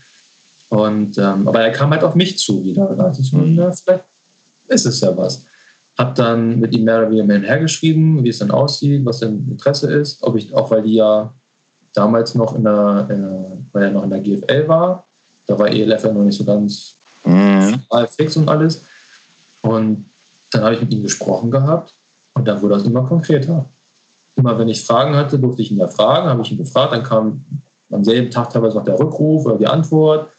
Und 0.70 1.18
ähm, 1.20 1.48
aber 1.48 1.62
er 1.62 1.72
kam 1.72 1.92
halt 1.92 2.04
auf 2.04 2.16
mich 2.16 2.40
zu 2.40 2.64
wieder. 2.64 2.88
Da 2.88 2.96
dachte 2.96 3.22
ich 3.22 3.32
mhm. 3.32 3.56
na, 3.56 3.72
vielleicht 3.72 4.04
ist 4.68 4.86
es 4.86 5.00
ja 5.02 5.16
was. 5.16 5.42
Hab 5.98 6.16
dann 6.16 6.60
mit 6.60 6.76
ihm 6.76 6.86
mehr 6.86 7.00
oder 7.00 7.12
weniger 7.12 7.48
hergeschrieben, 7.48 8.24
wie 8.24 8.30
es 8.30 8.40
dann 8.40 8.50
aussieht, 8.50 9.06
was 9.06 9.20
sein 9.20 9.48
Interesse 9.50 9.94
ist, 9.94 10.24
ob 10.24 10.36
ich, 10.36 10.52
auch 10.52 10.72
weil 10.72 10.82
die 10.82 10.96
ja 10.96 11.32
damals 11.94 12.34
noch 12.34 12.56
in 12.56 12.64
der, 12.64 13.06
äh, 13.10 13.58
weil 13.74 13.84
er 13.84 13.92
noch 13.92 14.04
in 14.04 14.10
der 14.10 14.20
GFL 14.22 14.68
war, 14.68 15.06
da 15.46 15.60
war 15.60 15.68
ELF 15.68 16.04
ja 16.04 16.12
noch 16.12 16.24
nicht 16.24 16.38
so 16.38 16.44
ganz 16.44 16.96
mhm. 17.24 17.80
fix 18.18 18.36
und 18.36 18.50
alles. 18.50 18.82
Und 19.62 20.06
dann 20.52 20.64
habe 20.64 20.74
ich 20.74 20.82
mit 20.82 20.92
ihm 20.92 21.04
gesprochen 21.04 21.52
gehabt 21.52 21.94
und 22.44 22.48
dann 22.50 22.62
wurde 22.62 22.76
das 22.76 22.84
immer 22.84 23.04
konkreter. 23.04 23.66
Immer 24.36 24.60
wenn 24.60 24.68
ich 24.68 24.84
Fragen 24.84 25.16
hatte, 25.16 25.40
durfte 25.40 25.62
ich 25.62 25.72
ihn 25.72 25.78
ja 25.78 25.88
fragen, 25.88 26.28
habe 26.28 26.42
ich 26.42 26.52
ihn 26.52 26.58
gefragt, 26.58 26.92
dann 26.92 27.02
kam 27.02 27.46
am 27.90 28.04
selben 28.04 28.30
Tag 28.30 28.52
teilweise 28.52 28.76
noch 28.76 28.84
der 28.84 29.00
Rückruf 29.00 29.46
oder 29.46 29.56
die 29.56 29.66
Antwort. 29.66 30.30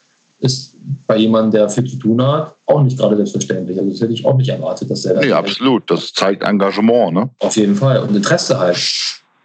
Ist 0.40 0.74
bei 1.06 1.16
jemandem, 1.16 1.52
der 1.52 1.70
viel 1.70 1.86
zu 1.86 1.96
tun 1.96 2.22
hat, 2.22 2.54
auch 2.66 2.82
nicht 2.82 2.98
gerade 2.98 3.16
selbstverständlich. 3.16 3.78
Also 3.78 3.90
das 3.90 4.00
hätte 4.02 4.12
ich 4.12 4.26
auch 4.26 4.36
nicht 4.36 4.50
erwartet, 4.50 4.90
dass 4.90 5.06
er. 5.06 5.18
Nee, 5.18 5.32
absolut. 5.32 5.90
Das 5.90 6.12
zeigt 6.12 6.42
Engagement, 6.42 7.14
ne? 7.14 7.30
Auf 7.38 7.56
jeden 7.56 7.74
Fall. 7.74 8.00
Und 8.00 8.14
Interesse 8.14 8.58
halt. 8.58 8.76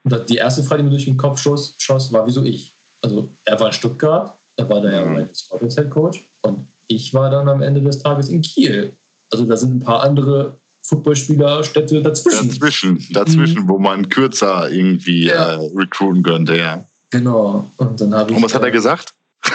Und 0.04 0.30
die 0.30 0.36
erste 0.36 0.62
Frage, 0.62 0.82
die 0.82 0.90
mir 0.90 0.96
durch 0.96 1.06
den 1.06 1.16
Kopf 1.16 1.40
schoss, 1.40 1.74
schoss 1.78 2.12
war, 2.12 2.28
wieso 2.28 2.44
ich? 2.44 2.74
Also 3.02 3.30
er 3.46 3.58
war 3.58 3.68
in 3.68 3.74
Stuttgart, 3.74 4.34
er 4.58 4.70
war 4.70 4.82
da 4.82 4.92
ja 4.92 5.06
mhm. 5.06 5.14
mein 5.14 5.34
Scorpions 5.34 5.76
Head 5.76 5.90
Coach 5.90 6.26
und 6.42 6.68
ich 6.88 7.14
war 7.14 7.30
dann 7.30 7.48
am 7.48 7.62
Ende 7.62 7.80
des 7.82 8.04
Tages 8.04 8.28
in 8.28 8.42
Kiel. 8.42 8.92
Also 9.32 9.46
da 9.46 9.56
sind 9.56 9.78
ein 9.78 9.80
paar 9.80 10.04
andere 10.04 10.56
Footballspielerstädte 10.90 12.02
dazwischen. 12.02 12.50
Dazwischen, 12.50 13.08
dazwischen, 13.12 13.64
mhm. 13.64 13.70
wo 13.70 13.78
man 13.78 14.10
kürzer 14.10 14.72
irgendwie 14.72 15.28
ja. 15.28 15.54
äh, 15.54 15.70
recruiten 15.76 16.24
könnte, 16.24 16.58
ja. 16.58 16.84
Genau. 17.12 17.70
Und 17.78 18.02
dann 18.02 18.14
habe 18.14 18.32
ich. 18.32 18.38
Und 18.38 18.44
was 18.44 18.56
hat 18.56 18.64
er 18.64 18.72
gesagt? 18.72 19.14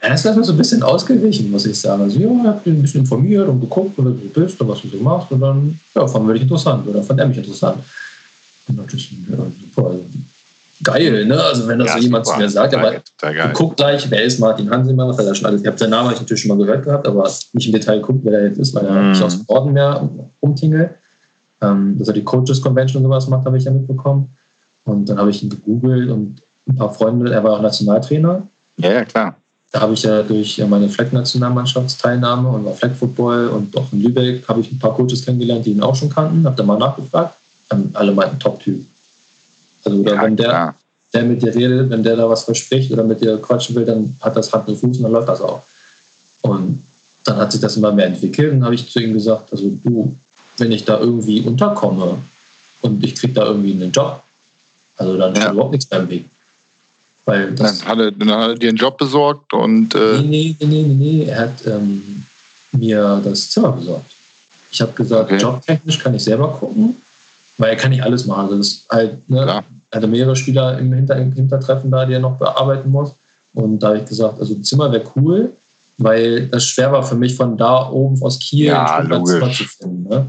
er 0.00 0.14
ist 0.14 0.24
erstmal 0.24 0.44
so 0.44 0.52
ein 0.52 0.58
bisschen 0.58 0.82
ausgewichen, 0.82 1.50
muss 1.50 1.66
ich 1.66 1.78
sagen. 1.78 2.02
Also, 2.02 2.18
ja, 2.18 2.28
ich 2.28 2.46
habe 2.46 2.70
ein 2.70 2.80
bisschen 2.80 3.00
informiert 3.00 3.48
und 3.48 3.60
geguckt, 3.60 3.92
wer 3.96 4.04
du 4.04 4.12
bist 4.12 4.60
und 4.60 4.68
was 4.68 4.80
du 4.82 4.88
so 4.88 4.98
machst. 4.98 5.30
Und 5.32 5.40
dann, 5.40 5.78
ja, 5.94 6.06
fand 6.06 6.26
wir 6.26 6.34
dich 6.34 6.42
interessant 6.42 6.86
oder 6.86 7.02
fand 7.02 7.20
er 7.20 7.26
mich 7.26 7.38
interessant. 7.38 7.78
Und 8.68 8.94
ist 8.94 9.10
ja, 9.10 9.36
super. 9.36 9.90
Also, 9.90 10.04
geil, 10.82 11.24
ne? 11.24 11.42
Also 11.42 11.66
wenn 11.68 11.78
das 11.78 11.88
ja, 11.88 11.94
so 11.94 12.00
jemand 12.00 12.26
super. 12.26 12.38
zu 12.38 12.42
mir 12.42 12.50
sagt, 12.50 12.74
aber 12.74 13.02
guck 13.52 13.76
gleich, 13.76 14.10
wer 14.10 14.22
ist 14.24 14.38
Martin 14.38 14.70
Hansemann, 14.70 15.16
weil 15.16 15.26
er 15.26 15.34
schon 15.34 15.46
alles, 15.46 15.62
ich 15.62 15.66
habe 15.66 15.78
seinen 15.78 15.90
Namen 15.90 16.10
natürlich 16.10 16.42
schon 16.42 16.56
mal 16.56 16.64
gehört 16.64 16.84
gehabt, 16.84 17.06
aber 17.06 17.30
nicht 17.52 17.66
im 17.66 17.72
Detail 17.72 18.00
geguckt, 18.00 18.20
wer 18.22 18.40
er 18.40 18.46
jetzt 18.48 18.58
ist, 18.58 18.74
weil 18.74 18.84
er 18.84 18.92
mhm. 18.92 19.10
nicht 19.10 19.22
aus 19.22 19.36
dem 19.36 19.44
Orden 19.48 19.72
mehr 19.72 20.08
umtingelt. 20.40 20.90
Ähm, 21.62 21.96
dass 21.98 22.08
er 22.08 22.14
die 22.14 22.22
Coaches 22.22 22.60
Convention 22.60 23.02
und 23.02 23.08
sowas 23.10 23.26
macht, 23.28 23.46
habe 23.46 23.56
ich 23.56 23.64
ja 23.64 23.70
mitbekommen. 23.70 24.28
Und 24.84 25.08
dann 25.08 25.18
habe 25.18 25.30
ich 25.30 25.42
ihn 25.42 25.48
gegoogelt 25.48 26.10
und 26.10 26.42
ein 26.68 26.76
paar 26.76 26.92
Freunde, 26.92 27.32
er 27.32 27.42
war 27.42 27.52
auch 27.52 27.62
Nationaltrainer. 27.62 28.42
Ja, 28.76 28.92
ja, 28.92 29.04
klar. 29.04 29.36
Da 29.72 29.80
habe 29.80 29.94
ich 29.94 30.02
ja 30.02 30.22
durch 30.22 30.62
meine 30.68 30.88
Fleck-Nationalmannschaftsteilnahme 30.88 32.48
und 32.48 32.64
war 32.66 32.74
Fleck-Football 32.74 33.48
und 33.48 33.76
auch 33.76 33.90
in 33.92 34.02
Lübeck 34.02 34.46
habe 34.46 34.60
ich 34.60 34.70
ein 34.70 34.78
paar 34.78 34.94
Coaches 34.94 35.24
kennengelernt, 35.24 35.64
die 35.64 35.72
ihn 35.72 35.82
auch 35.82 35.94
schon 35.94 36.10
kannten. 36.10 36.44
Habe 36.44 36.56
da 36.56 36.62
mal 36.62 36.78
nachgefragt. 36.78 37.34
Alle 37.94 38.12
meinten 38.12 38.38
Top-Typ. 38.38 38.84
Also 39.86 39.98
oder 39.98 40.14
ja, 40.14 40.22
wenn 40.22 40.36
der, 40.36 40.74
der 41.14 41.22
mit 41.24 41.42
dir 41.42 41.54
redet, 41.54 41.90
wenn 41.90 42.02
der 42.02 42.16
da 42.16 42.28
was 42.28 42.44
verspricht 42.44 42.92
oder 42.92 43.04
mit 43.04 43.20
dir 43.20 43.38
quatschen 43.38 43.76
will, 43.76 43.84
dann 43.84 44.16
hat 44.20 44.36
das 44.36 44.52
Hand 44.52 44.68
und 44.68 44.76
Fuß 44.78 44.98
und 44.98 45.02
dann 45.04 45.12
läuft 45.12 45.28
das 45.28 45.40
auch. 45.40 45.62
Und 46.42 46.82
dann 47.24 47.36
hat 47.38 47.52
sich 47.52 47.60
das 47.60 47.76
immer 47.76 47.92
mehr 47.92 48.06
entwickelt 48.06 48.52
und 48.52 48.64
habe 48.64 48.74
ich 48.74 48.88
zu 48.90 49.00
ihm 49.00 49.14
gesagt, 49.14 49.52
also 49.52 49.70
du, 49.82 50.16
wenn 50.58 50.72
ich 50.72 50.84
da 50.84 50.98
irgendwie 51.00 51.40
unterkomme 51.40 52.18
und 52.82 53.04
ich 53.04 53.14
kriege 53.14 53.32
da 53.32 53.46
irgendwie 53.46 53.72
einen 53.72 53.90
Job, 53.90 54.22
also 54.96 55.16
dann 55.16 55.34
ja. 55.34 55.46
ist 55.46 55.52
überhaupt 55.52 55.72
nichts 55.72 55.86
beim 55.86 56.08
Weg. 56.08 56.24
Weil 57.24 57.52
das 57.52 57.80
dann, 57.80 57.88
hat 57.88 57.98
er, 57.98 58.12
dann 58.12 58.30
hat 58.30 58.48
er 58.50 58.54
dir 58.54 58.68
einen 58.68 58.78
Job 58.78 58.98
besorgt 58.98 59.52
und. 59.52 59.94
Äh 59.94 60.22
nee, 60.22 60.56
nee, 60.60 60.66
nee, 60.66 60.82
nee, 60.82 60.94
nee, 60.94 61.24
er 61.24 61.40
hat 61.40 61.66
ähm, 61.66 62.24
mir 62.72 63.20
das 63.24 63.50
Zimmer 63.50 63.72
besorgt. 63.72 64.12
Ich 64.70 64.80
habe 64.80 64.92
gesagt, 64.92 65.32
okay. 65.32 65.42
jobtechnisch 65.42 65.98
kann 65.98 66.14
ich 66.14 66.22
selber 66.22 66.48
gucken, 66.52 66.96
weil 67.58 67.70
er 67.70 67.76
kann 67.76 67.90
nicht 67.90 68.02
alles 68.02 68.26
machen. 68.26 68.50
Das 68.50 68.68
ist 68.68 68.88
halt, 68.90 69.28
ne, 69.28 69.46
ja. 69.46 69.64
Er 69.90 69.98
hatte 69.98 70.06
mehrere 70.06 70.36
Spieler 70.36 70.78
im, 70.78 70.92
Hinter 70.92 71.16
Hintertreffen 71.16 71.90
da, 71.90 72.04
die 72.04 72.14
er 72.14 72.20
noch 72.20 72.38
bearbeiten 72.38 72.90
muss. 72.90 73.12
Und 73.54 73.78
da 73.78 73.88
habe 73.88 73.98
ich 73.98 74.04
gesagt, 74.04 74.38
also 74.40 74.54
Zimmer 74.56 74.92
wäre 74.92 75.04
cool, 75.16 75.50
weil 75.98 76.46
das 76.48 76.64
schwer 76.64 76.92
war 76.92 77.02
für 77.02 77.14
mich 77.14 77.34
von 77.34 77.56
da 77.56 77.88
oben 77.90 78.22
aus 78.22 78.38
Kiel 78.38 78.66
ja, 78.66 78.98
ein 78.98 79.24
Zimmer 79.24 79.50
zu 79.50 79.64
finden. 79.64 80.08
Ne? 80.08 80.26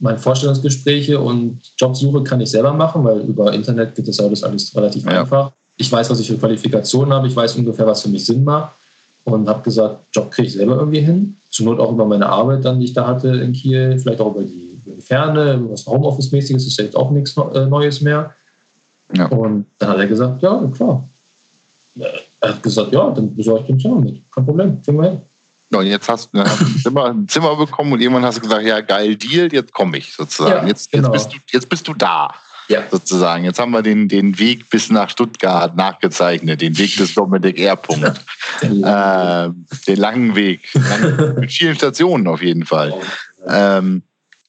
Meine 0.00 0.18
Vorstellungsgespräche 0.18 1.18
und 1.18 1.60
Jobsuche 1.76 2.22
kann 2.22 2.40
ich 2.40 2.50
selber 2.50 2.72
machen, 2.72 3.02
weil 3.04 3.20
über 3.20 3.52
Internet 3.52 3.94
geht 3.94 4.06
das 4.06 4.20
alles, 4.20 4.44
alles 4.44 4.74
relativ 4.76 5.04
ja. 5.04 5.20
einfach 5.20 5.52
ich 5.78 5.90
weiß, 5.90 6.10
was 6.10 6.20
ich 6.20 6.28
für 6.28 6.36
Qualifikationen 6.36 7.14
habe, 7.14 7.28
ich 7.28 7.36
weiß 7.36 7.56
ungefähr, 7.56 7.86
was 7.86 8.02
für 8.02 8.08
mich 8.08 8.26
Sinn 8.26 8.44
macht 8.44 8.72
und 9.24 9.48
habe 9.48 9.62
gesagt, 9.62 10.00
Job 10.12 10.30
kriege 10.30 10.48
ich 10.48 10.54
selber 10.54 10.76
irgendwie 10.76 11.00
hin. 11.00 11.36
Zur 11.50 11.66
Not 11.66 11.80
auch 11.80 11.92
über 11.92 12.04
meine 12.04 12.28
Arbeit 12.28 12.64
dann, 12.64 12.78
die 12.78 12.86
ich 12.86 12.92
da 12.92 13.06
hatte 13.06 13.28
in 13.28 13.52
Kiel, 13.52 13.98
vielleicht 13.98 14.20
auch 14.20 14.34
über 14.34 14.42
die, 14.42 14.80
über 14.84 14.96
die 14.96 15.02
Ferne, 15.02 15.64
was 15.70 15.86
Homeoffice-mäßiges 15.86 16.66
ist 16.66 16.78
ja 16.78 16.84
jetzt 16.84 16.96
auch 16.96 17.10
nichts 17.10 17.34
äh, 17.54 17.66
Neues 17.66 18.00
mehr. 18.00 18.34
Ja. 19.14 19.26
Und 19.26 19.66
dann 19.78 19.90
hat 19.90 19.98
er 19.98 20.06
gesagt, 20.06 20.42
ja, 20.42 20.62
klar. 20.74 21.08
Er 22.40 22.48
hat 22.50 22.62
gesagt, 22.62 22.92
ja, 22.92 23.10
dann 23.10 23.34
besorge 23.34 23.60
ich 23.62 23.66
den 23.66 23.80
Zimmer 23.80 24.00
mit. 24.00 24.22
Kein 24.30 24.44
Problem, 24.44 24.82
kriegen 24.82 24.98
wir 24.98 25.10
hin. 25.10 25.20
Ja, 25.70 25.78
und 25.80 25.86
jetzt 25.86 26.08
hast 26.08 26.32
du 26.32 26.40
ein 26.40 26.80
Zimmer, 26.82 27.06
ein 27.06 27.28
Zimmer 27.28 27.56
bekommen 27.56 27.92
und 27.92 28.00
irgendwann 28.00 28.24
hast 28.24 28.38
du 28.38 28.42
gesagt, 28.42 28.64
ja, 28.64 28.80
geil, 28.80 29.16
Deal, 29.16 29.52
jetzt 29.52 29.72
komme 29.72 29.98
ich 29.98 30.12
sozusagen. 30.12 30.62
Ja, 30.62 30.66
jetzt, 30.66 30.90
genau. 30.90 31.12
jetzt, 31.12 31.30
bist 31.30 31.34
du, 31.34 31.56
jetzt 31.56 31.68
bist 31.68 31.88
du 31.88 31.94
da. 31.94 32.34
Ja. 32.68 32.82
Sozusagen. 32.90 33.44
Jetzt 33.44 33.58
haben 33.58 33.70
wir 33.70 33.82
den, 33.82 34.08
den 34.08 34.38
Weg 34.38 34.68
bis 34.68 34.90
nach 34.90 35.08
Stuttgart 35.08 35.74
nachgezeichnet, 35.74 36.60
den 36.60 36.76
Weg 36.76 36.96
des 36.98 37.14
Dominik 37.14 37.58
R. 37.58 37.76
Punkt. 37.76 38.06
äh, 38.60 39.48
den 39.86 39.96
langen 39.96 40.34
Weg. 40.34 40.68
mit 41.38 41.50
vielen 41.50 41.76
Stationen 41.76 42.26
auf 42.26 42.42
jeden 42.42 42.64
Fall. 42.64 42.94
Ähm, 43.46 44.02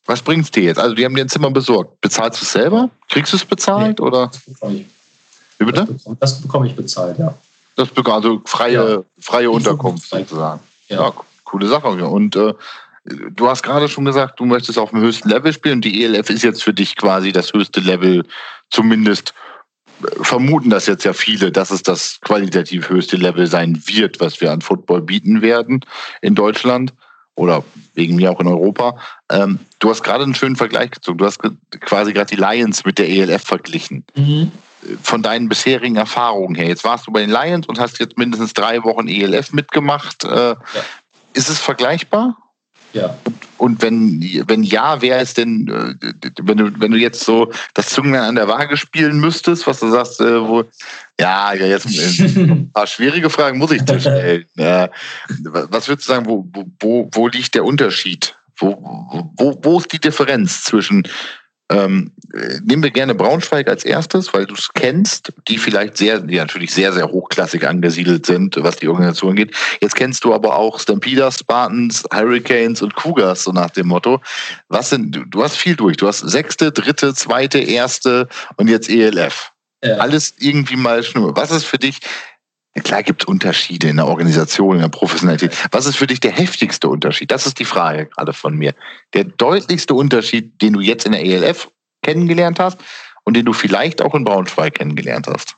was 0.10 0.24
bringt's 0.24 0.50
dir 0.50 0.64
jetzt? 0.64 0.80
Also, 0.80 0.96
die 0.96 1.06
haben 1.06 1.16
dir 1.16 1.22
ein 1.22 1.30
Zimmer 1.30 1.52
besorgt. 1.52 2.02
Bezahlst 2.02 2.42
du 2.42 2.44
es 2.44 2.52
selber? 2.52 2.90
Kriegst 3.10 3.32
du 3.32 3.38
es 3.38 3.46
bezahlt? 3.46 4.00
Nee, 4.00 4.06
oder? 4.06 4.28
Das 4.28 4.44
bekomme 4.44 4.76
ich. 4.76 4.86
Wie 5.60 5.66
bitte? 5.66 5.88
Das 6.20 6.42
bekomme 6.42 6.68
ich 6.68 6.76
bezahlt, 6.76 7.20
ja. 7.20 7.34
Das 7.76 7.90
also 7.96 8.42
freie, 8.46 8.92
ja. 8.92 9.04
freie 9.20 9.52
Unterkunft 9.52 10.10
sozusagen. 10.10 10.62
Ja. 10.88 11.02
ja. 11.04 11.14
coole 11.44 11.68
Sache. 11.68 11.88
Und 11.88 12.36
äh, 12.36 12.54
du 13.06 13.48
hast 13.48 13.62
gerade 13.62 13.88
schon 13.88 14.04
gesagt, 14.04 14.40
du 14.40 14.46
möchtest 14.46 14.80
auf 14.80 14.90
dem 14.90 15.00
höchsten 15.02 15.30
Level 15.30 15.54
spielen 15.54 15.76
und 15.76 15.86
die 15.86 16.04
ELF 16.04 16.30
ist 16.30 16.44
jetzt 16.44 16.64
für 16.64 16.74
dich 16.74 16.96
quasi 16.96 17.32
das 17.32 17.54
höchste 17.54 17.80
Level, 17.80 18.24
zumindest 18.72 19.36
äh, 20.02 20.24
vermuten 20.24 20.72
das 20.72 20.88
jetzt 20.88 21.04
ja 21.04 21.14
viele, 21.14 21.52
dass 21.52 21.70
es 21.70 21.84
das 21.84 22.20
qualitativ 22.22 22.90
höchste 22.90 23.16
Level 23.16 23.46
sein 23.46 23.80
wird, 23.86 24.20
was 24.20 24.42
wir 24.42 24.52
an 24.52 24.62
Football 24.62 25.04
bieten 25.04 25.44
werden 25.44 25.86
in 26.22 26.34
Deutschland 26.34 26.94
oder 27.40 27.64
wegen 27.96 28.16
mir 28.16 28.32
auch 28.32 28.40
in 28.40 28.48
Europa. 28.48 28.98
Ähm, 29.32 29.60
du 29.80 29.90
hast 29.90 30.04
gerade 30.04 30.24
einen 30.24 30.36
schönen 30.36 30.58
Vergleich 30.58 30.92
gezogen. 30.92 31.18
Du 31.18 31.26
hast 31.26 31.40
quasi 31.80 32.14
gerade 32.14 32.36
die 32.36 32.42
Lions 32.42 32.86
mit 32.86 33.00
der 33.00 33.10
ELF 33.10 33.44
verglichen. 33.44 34.06
Mhm. 34.16 34.52
Von 35.02 35.24
deinen 35.24 35.50
bisherigen 35.50 35.96
Erfahrungen 35.96 36.56
her. 36.56 36.68
Jetzt 36.68 36.84
warst 36.84 37.08
du 37.08 37.12
bei 37.12 37.22
den 37.22 37.30
Lions 37.30 37.68
und 37.68 37.80
hast 37.80 38.00
jetzt 38.00 38.18
mindestens 38.18 38.54
drei 38.54 38.84
Wochen 38.84 39.08
ELF 39.08 39.54
mitgemacht. 39.54 40.24
Äh, 40.24 40.50
ja. 40.50 40.58
Ist 41.34 41.50
es 41.50 41.60
vergleichbar? 41.60 42.38
Ja. 42.94 43.18
Und 43.58 43.82
wenn, 43.82 44.22
wenn 44.48 44.64
ja, 44.64 45.02
wer 45.02 45.22
ist 45.22 45.38
denn, 45.38 45.68
äh, 45.68 46.30
wenn 46.42 46.58
du, 46.58 46.72
wenn 46.80 46.92
du 46.92 46.98
jetzt 46.98 47.24
so 47.24 47.52
das 47.74 47.90
Zungen 47.90 48.16
an 48.16 48.36
der 48.36 48.48
Waage 48.48 48.78
spielen 48.78 49.20
müsstest, 49.20 49.68
was 49.68 49.82
du 49.82 49.90
sagst, 49.90 50.22
äh, 50.22 50.48
wo, 50.48 50.64
ja, 51.20 51.54
ja, 51.54 51.66
jetzt 51.66 51.88
ein 51.88 52.72
paar 52.74 52.88
schwierige 52.88 53.30
Fragen 53.30 53.58
muss 53.58 53.72
ich 53.72 53.84
dir 53.84 54.00
stellen. 54.00 54.46
Ja. 54.56 54.90
Was 55.44 55.88
würdest 55.88 56.08
du 56.08 56.14
sagen, 56.14 56.26
wo, 56.26 56.48
wo, 56.80 57.10
wo 57.12 57.28
liegt 57.28 57.54
der 57.54 57.66
Unterschied? 57.66 58.36
Wo, 58.58 59.32
wo, 59.38 59.60
wo 59.62 59.80
ist 59.80 59.92
die 59.92 60.00
Differenz 60.00 60.64
zwischen 60.64 61.04
ähm, 61.70 62.12
nehmen 62.64 62.84
wir 62.84 62.92
gerne 62.92 63.14
Braunschweig 63.14 63.68
als 63.68 63.84
erstes, 63.86 64.34
weil 64.34 64.46
du 64.46 64.56
es 64.56 64.70
kennst, 64.74 65.32
die 65.48 65.58
vielleicht 65.58 65.98
sehr, 65.98 66.20
die 66.20 66.38
natürlich 66.38 66.74
sehr, 66.74 66.94
sehr 66.94 67.10
hochklassig 67.10 67.68
angesiedelt 67.68 68.26
sind, 68.26 68.56
was 68.58 68.78
die 68.78 68.88
Organisation 68.88 69.36
geht. 69.36 69.56
Jetzt 69.82 69.96
kennst 69.96 70.24
du 70.24 70.34
aber 70.34 70.56
auch 70.56 70.80
Stampeders, 70.80 71.40
Spartans, 71.40 72.04
Hurricanes 72.12 72.82
und 72.82 72.96
Cougars, 72.96 73.44
so 73.44 73.52
nach 73.52 73.70
dem 73.70 73.88
Motto. 73.88 74.20
Was 74.68 74.90
sind, 74.90 75.20
du 75.28 75.44
hast 75.44 75.58
viel 75.58 75.76
durch. 75.76 75.98
Du 75.98 76.08
hast 76.08 76.20
sechste, 76.20 76.72
dritte, 76.72 77.14
zweite, 77.14 77.60
erste 77.60 78.28
und 78.58 78.68
jetzt 78.68 78.90
ELF. 78.90 79.52
Ja. 79.84 79.98
Alles 79.98 80.34
irgendwie 80.40 80.76
mal 80.76 81.04
schnur. 81.04 81.36
Was 81.36 81.52
ist 81.52 81.66
für 81.66 81.78
dich 81.78 82.00
Klar 82.76 83.04
gibt 83.04 83.24
es 83.24 83.28
Unterschiede 83.28 83.90
in 83.90 83.98
der 83.98 84.08
Organisation, 84.08 84.76
in 84.76 84.82
der 84.82 84.90
Professionalität. 84.90 85.52
Was 85.72 85.86
ist 85.86 85.96
für 85.96 86.08
dich 86.08 86.20
der 86.20 86.32
heftigste 86.32 86.88
Unterschied? 86.88 87.32
Das 87.32 87.48
ist 87.48 87.60
die 87.60 87.66
Frage 87.66 88.06
gerade 88.06 88.32
von 88.32 88.56
mir. 88.56 88.74
Der 89.14 89.24
deutlichste 89.24 89.96
Unterschied, 89.96 90.62
den 90.62 90.74
du 90.74 90.80
jetzt 90.80 91.06
in 91.06 91.14
der 91.14 91.26
ELF 91.26 91.70
kennengelernt 92.04 92.60
hast 92.60 92.78
und 93.24 93.36
den 93.36 93.46
du 93.46 93.54
vielleicht 93.54 94.02
auch 94.02 94.14
in 94.14 94.24
Braunschweig 94.24 94.76
kennengelernt 94.76 95.28
hast? 95.28 95.56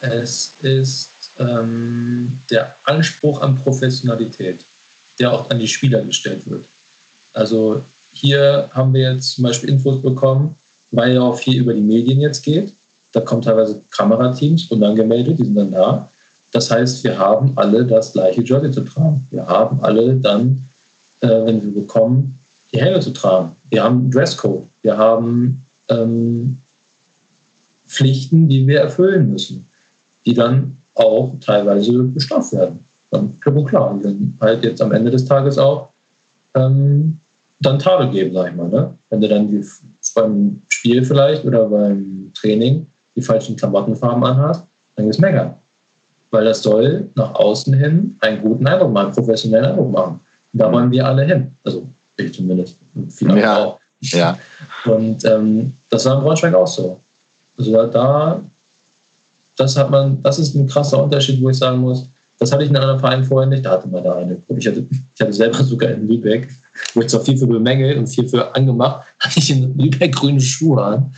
Es 0.00 0.54
ist 0.62 1.10
ähm, 1.38 2.40
der 2.50 2.74
Anspruch 2.84 3.42
an 3.42 3.56
Professionalität, 3.56 4.64
der 5.18 5.32
auch 5.32 5.50
an 5.50 5.58
die 5.58 5.68
Spieler 5.68 6.00
gestellt 6.02 6.48
wird. 6.50 6.64
Also 7.34 7.84
hier 8.12 8.70
haben 8.72 8.94
wir 8.94 9.12
jetzt 9.12 9.34
zum 9.34 9.44
Beispiel 9.44 9.68
Infos 9.68 10.00
bekommen, 10.00 10.56
weil 10.92 11.14
ja 11.14 11.20
auch 11.20 11.38
viel 11.38 11.60
über 11.60 11.74
die 11.74 11.82
Medien 11.82 12.20
jetzt 12.20 12.42
geht. 12.42 12.72
Da 13.12 13.20
kommen 13.20 13.42
teilweise 13.42 13.82
Kamerateams 13.90 14.70
unangemeldet, 14.70 15.38
die 15.38 15.44
sind 15.44 15.54
dann 15.54 15.70
da 15.70 16.10
das 16.52 16.70
heißt, 16.70 17.04
wir 17.04 17.18
haben 17.18 17.52
alle 17.56 17.84
das 17.84 18.12
gleiche 18.12 18.42
Jersey 18.42 18.72
zu 18.72 18.80
tragen. 18.82 19.26
Wir 19.30 19.46
haben 19.46 19.78
alle 19.82 20.14
dann, 20.16 20.66
äh, 21.20 21.28
wenn 21.28 21.62
wir 21.62 21.82
bekommen, 21.82 22.38
die 22.72 22.80
Helme 22.80 23.00
zu 23.00 23.10
tragen. 23.10 23.52
Wir 23.70 23.84
haben 23.84 24.10
Dresscode. 24.10 24.64
Wir 24.82 24.96
haben 24.96 25.64
ähm, 25.88 26.58
Pflichten, 27.86 28.48
die 28.48 28.66
wir 28.66 28.80
erfüllen 28.80 29.30
müssen, 29.30 29.66
die 30.24 30.34
dann 30.34 30.76
auch 30.94 31.34
teilweise 31.40 32.02
bestraft 32.02 32.52
werden. 32.52 32.84
Dann 33.10 33.38
klipp 33.40 33.56
und 33.56 33.66
klar. 33.66 33.94
Die 33.98 34.02
dann 34.02 34.38
halt 34.40 34.64
jetzt 34.64 34.80
am 34.82 34.92
Ende 34.92 35.10
des 35.10 35.24
Tages 35.24 35.58
auch 35.58 35.88
ähm, 36.54 37.18
dann 37.60 37.78
Tadel 37.78 38.10
geben, 38.10 38.34
sag 38.34 38.50
ich 38.50 38.56
mal. 38.56 38.68
Ne? 38.68 38.94
Wenn 39.10 39.20
du 39.20 39.28
dann 39.28 39.48
die, 39.48 39.64
beim 40.14 40.62
Spiel 40.68 41.04
vielleicht 41.04 41.44
oder 41.44 41.66
beim 41.66 42.30
Training 42.34 42.86
die 43.16 43.22
falschen 43.22 43.56
Klamottenfarben 43.56 44.24
anhast, 44.24 44.64
dann 44.96 45.06
gibt 45.06 45.16
es 45.16 45.20
weil 46.30 46.44
das 46.44 46.62
soll 46.62 47.08
nach 47.14 47.34
außen 47.34 47.74
hin 47.74 48.16
einen 48.20 48.40
guten 48.40 48.66
Eindruck 48.66 48.92
machen, 48.92 49.06
einen 49.06 49.14
professionellen 49.14 49.66
Eindruck 49.66 49.92
machen. 49.92 50.20
Und 50.52 50.58
da 50.58 50.68
mhm. 50.68 50.72
wollen 50.72 50.90
wir 50.90 51.06
alle 51.06 51.24
hin. 51.24 51.50
Also 51.64 51.86
ich 52.16 52.34
zumindest. 52.34 52.76
Viele 53.10 53.40
ja. 53.40 53.56
auch. 53.56 53.80
Ja. 54.00 54.38
Und 54.84 55.24
ähm, 55.24 55.72
das 55.90 56.04
war 56.04 56.18
in 56.18 56.22
Braunschweig 56.22 56.54
auch 56.54 56.66
so. 56.66 57.00
Also 57.58 57.86
da, 57.86 58.40
das 59.56 59.76
hat 59.76 59.90
man, 59.90 60.22
das 60.22 60.38
ist 60.38 60.54
ein 60.54 60.66
krasser 60.66 61.02
Unterschied, 61.02 61.42
wo 61.42 61.50
ich 61.50 61.58
sagen 61.58 61.78
muss, 61.78 62.06
das 62.38 62.52
hatte 62.52 62.64
ich 62.64 62.70
in 62.70 62.76
anderen 62.76 63.00
Vereinen 63.00 63.24
vorher 63.24 63.48
nicht. 63.48 63.64
Da 63.64 63.72
hatte 63.72 63.88
man 63.88 64.04
da 64.04 64.16
eine. 64.16 64.40
Ich 64.56 64.66
hatte, 64.66 64.86
ich 65.14 65.20
hatte 65.20 65.32
selber 65.32 65.62
sogar 65.64 65.90
in 65.90 66.06
Lübeck, 66.06 66.48
wo 66.94 67.00
ich 67.00 67.08
zwar 67.08 67.20
viel 67.20 67.36
für 67.36 67.46
bemängelt 67.46 67.98
und 67.98 68.06
viel 68.06 68.28
für 68.28 68.54
angemacht, 68.54 69.06
hatte 69.20 69.38
ich 69.38 69.50
in 69.50 69.76
Lübeck 69.76 70.14
grüne 70.14 70.40
Schuhe 70.40 70.82
an. 70.82 71.12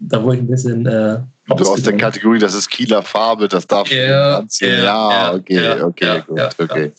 Da 0.00 0.22
wurde 0.22 0.36
ich 0.36 0.42
ein 0.42 0.48
bisschen 0.48 0.86
äh, 0.86 1.18
Du 1.46 1.64
aus 1.64 1.82
der 1.82 1.96
Kategorie, 1.96 2.38
das 2.38 2.54
ist 2.54 2.70
Kieler 2.70 3.02
Farbe, 3.02 3.48
das 3.48 3.66
darf 3.66 3.90
ja, 3.90 4.38
anziehen. 4.38 4.82
Ja, 4.82 5.10
ja, 5.10 5.34
okay, 5.34 5.62
ja, 5.62 5.84
okay, 5.84 6.22
gut, 6.26 6.40
okay. 6.58 6.92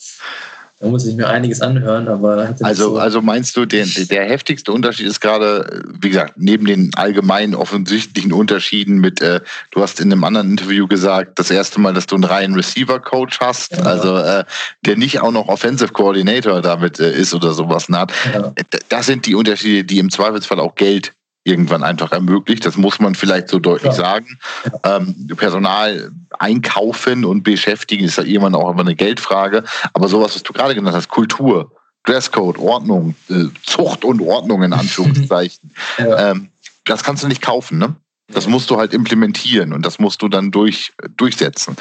Da 0.80 0.88
muss 0.88 1.06
ich 1.06 1.16
mir 1.16 1.30
einiges 1.30 1.62
anhören, 1.62 2.10
aber. 2.10 2.54
Also, 2.62 2.92
so 2.92 2.98
also 2.98 3.22
meinst 3.22 3.56
du, 3.56 3.66
der, 3.66 3.86
der 3.86 4.26
heftigste 4.26 4.74
Unterschied 4.74 5.08
ist 5.08 5.22
gerade, 5.22 5.84
wie 6.02 6.10
gesagt, 6.10 6.34
neben 6.36 6.66
den 6.66 6.92
allgemeinen 6.96 7.56
offensichtlichen 7.56 8.34
Unterschieden 8.34 9.00
mit, 9.00 9.22
äh, 9.22 9.40
du 9.72 9.82
hast 9.82 10.02
in 10.02 10.12
einem 10.12 10.26
anderen 10.26 10.52
Interview 10.52 10.86
gesagt, 10.88 11.40
das 11.40 11.50
erste 11.50 11.80
Mal, 11.80 11.94
dass 11.94 12.08
du 12.08 12.16
einen 12.16 12.26
reinen 12.26 12.56
Receiver-Coach 12.56 13.40
hast, 13.40 13.72
ja. 13.72 13.84
also 13.84 14.18
äh, 14.18 14.44
der 14.86 14.98
nicht 14.98 15.22
auch 15.22 15.32
noch 15.32 15.48
Offensive 15.48 15.94
Coordinator 15.94 16.62
damit 16.62 17.00
äh, 17.00 17.14
ist 17.14 17.34
oder 17.34 17.54
sowas 17.54 17.88
naht. 17.88 18.12
Ja. 18.34 18.52
Das 18.90 19.06
sind 19.06 19.26
die 19.28 19.36
Unterschiede, 19.36 19.86
die 19.86 20.00
im 20.00 20.12
Zweifelsfall 20.12 20.60
auch 20.60 20.76
Geld 20.76 21.14
irgendwann 21.46 21.84
einfach 21.84 22.12
ermöglicht. 22.12 22.66
Das 22.66 22.76
muss 22.76 23.00
man 23.00 23.16
vielleicht 23.16 23.50
so 23.50 23.60
deutlich 23.60 23.94
ja. 23.94 23.98
sagen. 23.98 24.40
Ähm, 24.84 25.28
Personal 25.38 26.12
einkaufen 26.38 27.24
und 27.24 27.44
beschäftigen 27.44 28.04
ist 28.04 28.18
ja 28.18 28.24
irgendwann 28.24 28.56
auch 28.56 28.70
immer 28.72 28.82
eine 28.82 28.96
Geldfrage. 28.96 29.64
Aber 29.94 30.10
sowas, 30.10 30.36
was 30.36 30.44
du 30.44 30.52
gerade 30.52 30.76
genannt 30.76 30.96
hast, 30.96 31.08
Kultur, 31.08 31.72
Dresscode, 32.04 32.58
Ordnung, 32.58 33.16
äh, 33.30 33.46
Zucht 33.64 34.04
und 34.04 34.22
Ordnung 34.22 34.64
in 34.64 34.74
Anführungszeichen, 34.74 35.72
ja. 36.00 36.32
ähm, 36.32 36.50
das 36.84 37.04
kannst 37.04 37.24
du 37.24 37.28
nicht 37.28 37.42
kaufen, 37.42 37.78
ne? 37.78 37.96
Das 38.28 38.48
musst 38.48 38.72
du 38.72 38.78
halt 38.78 38.92
implementieren 38.92 39.72
und 39.72 39.86
das 39.86 40.00
musst 40.00 40.20
du 40.24 40.28
dann 40.28 40.50
durch, 40.50 40.94
durchsetzen. 41.16 41.76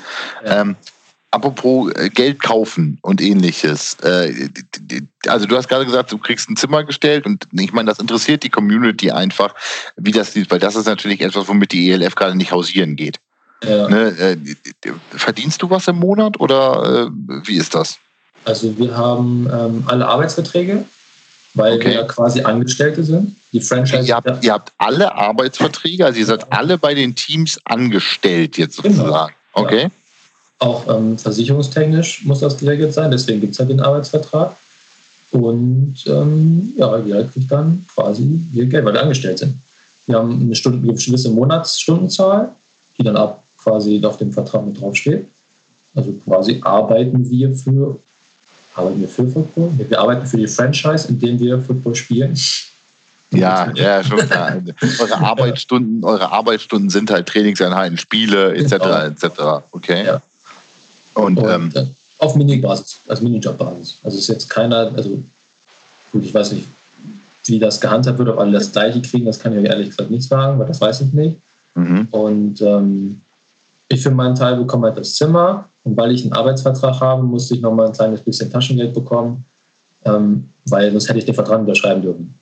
Ja. 0.45 0.61
Ähm, 0.61 0.77
Apropos 1.35 1.91
äh, 1.95 2.11
Geld 2.11 2.41
kaufen 2.41 2.99
und 3.03 3.21
ähnliches. 3.21 3.97
Äh, 4.05 4.49
also 5.27 5.47
du 5.47 5.57
hast 5.57 5.69
gerade 5.69 5.85
gesagt, 5.85 6.13
du 6.13 6.19
kriegst 6.19 6.49
ein 6.49 6.57
Zimmer 6.57 6.85
gestellt 6.85 7.27
und 7.27 7.49
ich 7.53 7.73
meine, 7.73 7.89
das 7.89 7.99
interessiert 7.99 8.45
die 8.45 8.51
Community 8.51 9.11
einfach, 9.11 9.53
wie 9.97 10.13
das 10.13 10.33
sieht, 10.33 10.53
weil 10.53 10.61
das 10.61 10.77
ist 10.77 10.87
natürlich 10.87 11.21
etwas, 11.21 11.49
womit 11.49 11.73
die 11.73 11.91
ELF 11.91 12.15
gerade 12.15 12.37
nicht 12.37 12.53
hausieren 12.53 12.95
geht. 12.95 13.19
Ja. 13.65 13.89
Ne? 13.89 14.11
Äh, 14.17 14.37
verdienst 15.11 15.61
du 15.61 15.71
was 15.71 15.89
im 15.89 15.97
Monat 15.97 16.39
oder 16.39 17.11
wie 17.11 17.57
ist 17.57 17.75
das? 17.75 17.99
Also 18.45 18.79
wir 18.79 18.97
haben 18.97 19.49
ähm, 19.53 19.85
alle 19.87 20.07
Arbeitsverträge, 20.07 20.85
weil 21.55 21.75
okay. 21.75 21.87
wir 21.87 21.95
ja 21.95 22.03
quasi 22.05 22.43
Angestellte 22.43 23.03
sind. 23.03 23.37
Die 23.53 23.61
Franchise. 23.61 24.07
Ihr 24.07 24.15
habt, 24.15 24.45
ihr 24.45 24.53
habt 24.53 24.73
alle 24.79 25.13
Arbeitsverträge, 25.13 26.05
also 26.07 26.21
ihr 26.21 26.27
seid 26.27 26.53
alle 26.53 26.79
bei 26.79 26.95
den 26.95 27.17
Teams 27.17 27.59
angestellt 27.65 28.57
jetzt 28.57 28.81
genau. 28.83 28.95
sozusagen. 28.95 29.35
Genau. 29.55 29.67
Okay. 29.67 29.83
Ja. 29.83 29.91
Auch 30.65 30.89
ähm, 30.89 31.19
versicherungstechnisch 31.19 32.25
muss 32.25 32.41
das 32.41 32.57
geregelt 32.57 32.95
sein, 32.95 33.11
deswegen 33.11 33.39
gibt 33.39 33.53
es 33.53 33.59
ja 33.59 33.67
den 33.67 33.81
Arbeitsvertrag. 33.81 34.57
Und 35.31 35.97
ähm, 36.07 36.73
ja, 36.79 37.05
wir 37.05 37.25
kriegen 37.25 37.49
dann 37.49 37.87
quasi 37.95 38.41
ihr 38.55 38.65
Geld, 38.65 38.83
weil 38.87 38.95
wir 38.95 39.03
angestellt 39.03 39.41
sind. 39.41 39.59
Wir 40.07 40.17
haben 40.17 40.41
eine, 40.41 40.55
Stunde, 40.55 40.79
eine 40.79 40.97
gewisse 40.97 41.29
Monatsstundenzahl, 41.29 42.53
die 42.97 43.03
dann 43.03 43.19
ab 43.19 43.43
quasi 43.63 44.03
auf 44.03 44.17
dem 44.17 44.33
Vertrag 44.33 44.65
mit 44.65 44.81
draufsteht. 44.81 45.29
Also 45.95 46.15
quasi 46.25 46.59
arbeiten 46.63 47.29
wir 47.29 47.55
für, 47.55 47.99
arbeiten 48.75 49.03
wir 49.03 49.09
für 49.09 49.29
Football? 49.29 49.71
Wir 49.77 50.01
arbeiten 50.01 50.27
für 50.27 50.39
die 50.39 50.49
Franchise, 50.49 51.09
indem 51.09 51.39
wir 51.41 51.61
Football 51.61 51.95
spielen. 51.95 52.39
Ja, 53.33 53.71
ja, 53.75 54.03
schon 54.03 54.19
klar. 54.19 54.63
eure 54.99 55.19
Arbeitsstunden, 55.19 56.03
eure 56.05 56.33
Arbeitsstunden 56.33 56.89
sind 56.89 57.11
halt 57.11 57.27
Trainingseinheiten, 57.27 57.99
Spiele 57.99 58.55
etc. 58.55 58.71
Genau. 58.71 58.99
etc. 59.01 59.67
Okay. 59.73 60.07
Ja. 60.07 60.23
Und, 61.15 61.39
und 61.39 61.51
ähm, 61.51 61.73
äh, 61.75 61.85
auf 62.19 62.35
Minibasis, 62.37 62.99
also 63.09 63.23
Minijob-Basis. 63.25 63.97
Also 64.03 64.19
ist 64.19 64.29
jetzt 64.29 64.49
keiner, 64.49 64.91
also 64.95 65.23
gut, 66.13 66.25
ich 66.25 66.33
weiß 66.33 66.53
nicht, 66.53 66.67
wie 67.47 67.59
das 67.59 67.81
gehandhabt 67.81 68.19
wird, 68.19 68.29
ob 68.29 68.39
alle 68.39 68.53
das 68.53 68.73
gleiche 68.73 69.01
kriegen, 69.03 69.27
das 69.27 69.39
kann 69.39 69.53
ich 69.53 69.61
euch 69.61 69.67
ehrlich 69.67 69.91
gesagt 69.91 70.11
nicht 70.11 70.27
sagen, 70.27 70.59
weil 70.59 70.67
das 70.67 70.81
weiß 70.81 71.03
ich 71.03 71.13
nicht. 71.13 71.39
Mhm. 71.75 72.09
Und 72.11 72.63
ähm, 72.63 73.21
ich 73.89 74.03
für 74.03 74.11
meinen 74.11 74.35
Teil 74.35 74.57
bekomme 74.57 74.89
halt 74.89 74.97
das 74.97 75.15
Zimmer 75.15 75.69
und 75.83 75.97
weil 75.97 76.13
ich 76.13 76.23
einen 76.23 76.33
Arbeitsvertrag 76.33 77.01
habe, 77.01 77.23
musste 77.23 77.55
ich 77.55 77.61
nochmal 77.61 77.89
ein 77.89 77.93
kleines 77.93 78.21
bisschen 78.21 78.51
Taschengeld 78.51 78.95
bekommen, 78.95 79.45
ähm, 80.05 80.49
weil 80.67 80.91
sonst 80.93 81.09
hätte 81.09 81.19
ich 81.19 81.27
den 81.27 81.35
Vertrag 81.35 81.61
unterschreiben 81.61 82.03
dürfen. 82.03 82.35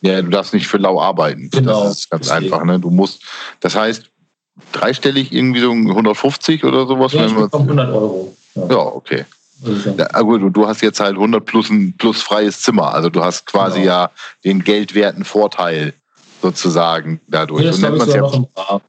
Ja, 0.00 0.22
du 0.22 0.28
darfst 0.28 0.54
nicht 0.54 0.66
für 0.66 0.78
lau 0.78 1.00
arbeiten. 1.00 1.50
Genau. 1.50 1.84
Das 1.84 1.98
ist 1.98 2.10
ganz 2.10 2.28
deswegen. 2.28 2.52
einfach. 2.52 2.64
Ne? 2.64 2.78
Du 2.78 2.90
musst, 2.90 3.22
das 3.60 3.74
heißt, 3.74 4.04
dreistellig 4.72 5.32
irgendwie 5.32 5.60
so 5.60 5.70
150 5.70 6.64
oder 6.64 6.86
sowas? 6.86 7.12
Ja, 7.12 7.26
bekomme 7.26 7.64
100 7.64 7.90
Euro. 7.90 8.36
Ja, 8.54 8.66
ja 8.68 8.78
okay. 8.78 9.24
Ja, 9.96 10.20
gut, 10.20 10.42
und 10.42 10.52
du 10.52 10.66
hast 10.66 10.82
jetzt 10.82 11.00
halt 11.00 11.14
100 11.14 11.44
plus 11.44 11.70
ein 11.70 11.94
plus 11.96 12.22
freies 12.22 12.60
Zimmer. 12.60 12.92
Also 12.92 13.08
du 13.08 13.24
hast 13.24 13.46
quasi 13.46 13.80
genau. 13.80 13.92
ja 13.92 14.10
den 14.44 14.62
geldwerten 14.62 15.24
Vorteil 15.24 15.94
sozusagen 16.42 17.20
dadurch. 17.26 17.64
Ja, 17.64 17.70
das 17.70 17.78
glaube 17.80 17.96
ich, 17.96 18.14
ja 18.14 18.20
noch 18.20 18.34
im 18.34 18.46
Rahmen. 18.54 18.82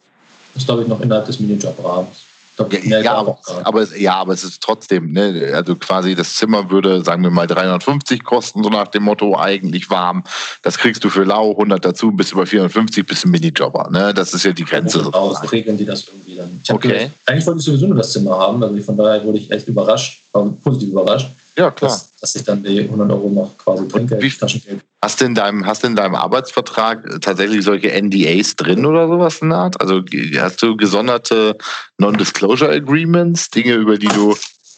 Das 0.53 0.65
glaube 0.65 0.81
ich 0.81 0.87
noch 0.87 0.99
innerhalb 0.99 1.25
des 1.25 1.39
Minijob-Rahmens. 1.39 2.26
Ja, 2.57 2.99
ja, 3.01 3.13
aber, 3.13 3.37
aber, 3.63 3.97
ja, 3.97 4.15
aber 4.15 4.33
es 4.33 4.43
ist 4.43 4.61
trotzdem, 4.63 5.11
ne, 5.11 5.51
also 5.53 5.75
quasi 5.75 6.15
das 6.15 6.35
Zimmer 6.35 6.69
würde, 6.71 7.03
sagen 7.03 7.21
wir 7.21 7.29
mal, 7.29 7.45
350 7.45 8.23
kosten, 8.23 8.63
so 8.63 8.69
nach 8.69 8.87
dem 8.87 9.03
Motto, 9.03 9.37
eigentlich 9.37 9.89
warm. 9.89 10.23
Das 10.63 10.77
kriegst 10.77 11.03
du 11.03 11.09
für 11.09 11.23
lau, 11.23 11.51
100 11.51 11.85
dazu, 11.85 12.11
bist 12.11 12.31
du 12.31 12.37
bei 12.37 12.45
450, 12.45 13.05
bist 13.05 13.25
du 13.25 13.29
Minijobber. 13.29 13.89
Ne? 13.91 14.13
Das 14.13 14.33
ist 14.33 14.43
ja 14.43 14.53
die 14.53 14.65
Grenze. 14.65 15.13
Aus, 15.13 15.51
regeln 15.51 15.77
die 15.77 15.85
das 15.85 16.07
irgendwie 16.07 16.35
dann. 16.35 16.59
okay. 16.69 16.87
Gedacht, 16.87 17.11
eigentlich 17.25 17.45
wollte 17.45 17.59
ich 17.59 17.65
sowieso 17.65 17.87
nur 17.87 17.97
das 17.97 18.11
Zimmer 18.11 18.37
haben, 18.37 18.63
also 18.63 18.81
von 18.81 18.97
daher 18.97 19.23
wurde 19.23 19.37
ich 19.37 19.51
echt 19.51 19.67
überrascht, 19.67 20.23
positiv 20.63 20.89
überrascht. 20.89 21.29
Ja, 21.57 21.71
klar. 21.71 21.91
Dass, 21.91 22.11
dass 22.19 22.35
ich 22.35 22.43
dann 22.43 22.63
die 22.63 22.81
100 22.81 23.09
Euro 23.11 23.29
noch 23.29 23.57
quasi 23.57 23.87
Trinkgeld, 23.87 24.21
wie, 24.21 24.29
Taschengeld. 24.29 24.81
Hast 25.01 25.21
du, 25.21 25.25
in 25.25 25.33
deinem, 25.33 25.65
hast 25.65 25.83
du 25.83 25.87
in 25.87 25.95
deinem 25.95 26.15
Arbeitsvertrag 26.15 27.21
tatsächlich 27.21 27.63
solche 27.63 27.89
NDAs 27.99 28.55
drin 28.55 28.85
oder 28.85 29.07
sowas 29.07 29.39
in 29.41 29.49
der 29.49 29.57
Art? 29.57 29.81
Also 29.81 30.03
hast 30.39 30.61
du 30.61 30.77
gesonderte 30.77 31.57
Non-Disclosure 31.97 32.71
Agreements, 32.71 33.49
Dinge, 33.49 33.73
über 33.73 33.97
die 33.97 34.07
du 34.07 34.35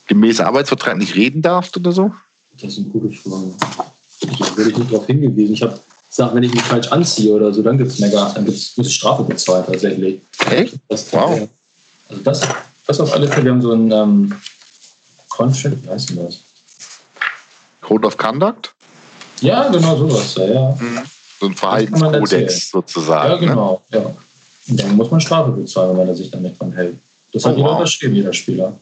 gemäß 0.08 0.40
Arbeitsvertrag 0.40 0.98
nicht 0.98 1.16
reden 1.16 1.42
darfst 1.42 1.76
oder 1.76 1.92
so? 1.92 2.14
Das 2.54 2.72
ist 2.72 2.80
eine 2.80 2.88
gute 2.88 3.10
Frage. 3.10 3.54
Da 4.22 4.58
würde 4.58 4.72
ich 4.72 4.78
nicht 4.78 4.92
darauf 4.92 5.06
hingewiesen. 5.06 5.54
Ich 5.54 5.62
habe 5.62 5.80
gesagt, 6.10 6.36
wenn 6.36 6.44
ich 6.44 6.54
mich 6.54 6.64
falsch 6.64 6.88
anziehe 6.88 7.34
oder 7.34 7.54
so, 7.54 7.62
dann 7.62 7.78
gibt 7.78 7.92
es 7.92 8.00
mega, 8.00 8.32
dann 8.34 8.46
gibt's, 8.46 8.76
muss 8.78 8.88
ich 8.88 8.96
Strafe 8.96 9.24
bezahlen 9.24 9.66
tatsächlich. 9.66 10.22
Echt? 10.50 10.76
Das, 10.88 11.12
wow. 11.12 11.48
Also 12.10 12.24
das, 12.24 12.42
das 12.88 13.00
auf 13.02 13.14
alle 13.14 13.28
Fälle, 13.28 13.46
wir 13.46 13.52
haben 13.52 13.62
so 13.62 13.74
ein 13.74 13.92
ähm, 13.92 14.34
Contract, 15.28 15.84
wie 15.84 15.90
heißt 15.90 16.10
denn 16.10 16.18
das? 16.18 16.40
Code 17.90 18.06
of 18.06 18.18
Conduct? 18.18 18.76
Ja, 19.42 19.68
genau 19.70 19.98
sowas, 19.98 20.36
ja. 20.36 20.46
ja. 20.46 20.78
Mhm. 20.80 21.00
So 21.40 21.46
ein 21.48 21.56
Verhaltenskodex 21.56 22.70
sozusagen. 22.70 23.30
Ja, 23.30 23.36
ne? 23.36 23.48
genau, 23.48 23.82
ne? 23.90 23.98
ja. 23.98 24.16
Und 24.70 24.80
dann 24.80 24.96
muss 24.96 25.10
man 25.10 25.20
Strafe 25.20 25.52
bezahlen, 25.52 25.98
wenn 25.98 26.08
er 26.08 26.16
sich 26.16 26.30
dann 26.30 26.44
nicht 26.44 26.62
dran 26.62 26.72
hält. 26.72 27.00
Das 27.34 27.46
oh, 27.46 27.50
hat 27.50 27.58
jeder 27.58 27.70
wow. 27.70 27.78
unterschrieben, 27.78 28.16
jeder 28.16 28.34
Spieler. 28.34 28.78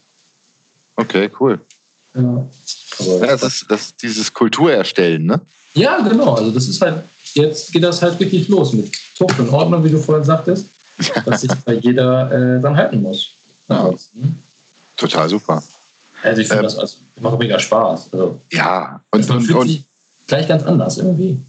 Okay, 0.98 1.30
cool. 1.40 1.58
Ja. 2.16 2.22
Aber 3.00 3.28
das, 3.28 3.44
ist, 3.44 3.66
das 3.70 3.82
ist 3.82 4.02
dieses 4.02 4.34
Kultur 4.34 4.74
erstellen, 4.74 5.26
ne? 5.26 5.40
Ja, 5.74 6.02
genau. 6.02 6.34
Also 6.34 6.52
das 6.52 6.68
ist 6.68 6.82
halt, 6.82 7.04
jetzt 7.34 7.72
geht 7.72 7.84
das 7.84 8.02
halt 8.02 8.20
richtig 8.20 8.50
los 8.50 8.74
mit 8.74 8.92
Tucht 9.18 9.40
und 9.40 9.50
Ordnung, 9.50 9.84
wie 9.86 9.92
du 9.92 10.00
vorhin 10.00 10.26
sagtest, 10.26 10.66
dass 11.26 11.42
sich 11.42 11.52
bei 11.64 11.76
jeder 11.76 12.30
äh, 12.58 12.62
dann 12.62 12.76
halten 12.76 13.02
muss. 13.02 13.30
Ja. 13.70 13.94
Total 14.98 15.30
super. 15.30 15.64
Also 16.24 16.42
ich 16.42 16.48
finde 16.48 16.64
ähm, 16.64 16.66
das 16.66 16.78
also, 16.78 16.98
macht 17.20 17.40
mega 17.40 17.60
Spaß. 17.60 18.10
Also, 18.12 18.42
ja, 18.52 19.02
und, 19.12 19.30
und, 19.30 19.52
und 19.52 19.84
gleich 20.28 20.48
ganz 20.48 20.64
anders 20.64 20.98
irgendwie. 20.98 21.40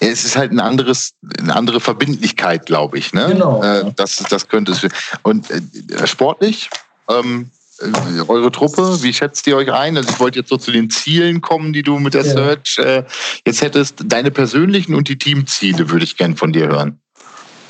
Es 0.00 0.24
ist 0.24 0.36
halt 0.36 0.50
ein 0.50 0.60
anderes, 0.60 1.12
eine 1.38 1.54
andere 1.54 1.80
Verbindlichkeit, 1.80 2.66
glaube 2.66 2.98
ich. 2.98 3.12
Ne? 3.12 3.28
Genau. 3.32 3.62
Äh, 3.62 3.92
das, 3.94 4.16
das 4.28 4.48
könnte 4.48 4.72
es. 4.72 4.86
Und 5.22 5.50
äh, 5.50 6.06
sportlich, 6.06 6.68
ähm, 7.08 7.50
äh, 7.80 8.20
eure 8.26 8.50
Truppe, 8.50 9.02
wie 9.02 9.12
schätzt 9.12 9.46
ihr 9.46 9.56
euch 9.56 9.72
ein? 9.72 9.96
Also 9.96 10.10
ich 10.10 10.18
wollte 10.18 10.40
jetzt 10.40 10.48
so 10.48 10.56
zu 10.56 10.72
den 10.72 10.90
Zielen 10.90 11.40
kommen, 11.40 11.72
die 11.72 11.82
du 11.82 11.98
mit 11.98 12.14
der 12.14 12.24
ja. 12.24 12.32
Search 12.32 12.78
äh, 12.78 13.04
jetzt 13.46 13.62
hättest. 13.62 13.96
Deine 14.04 14.30
persönlichen 14.30 14.94
und 14.94 15.08
die 15.08 15.18
Teamziele 15.18 15.90
würde 15.90 16.04
ich 16.04 16.16
gern 16.16 16.36
von 16.36 16.52
dir 16.52 16.68
hören. 16.68 16.98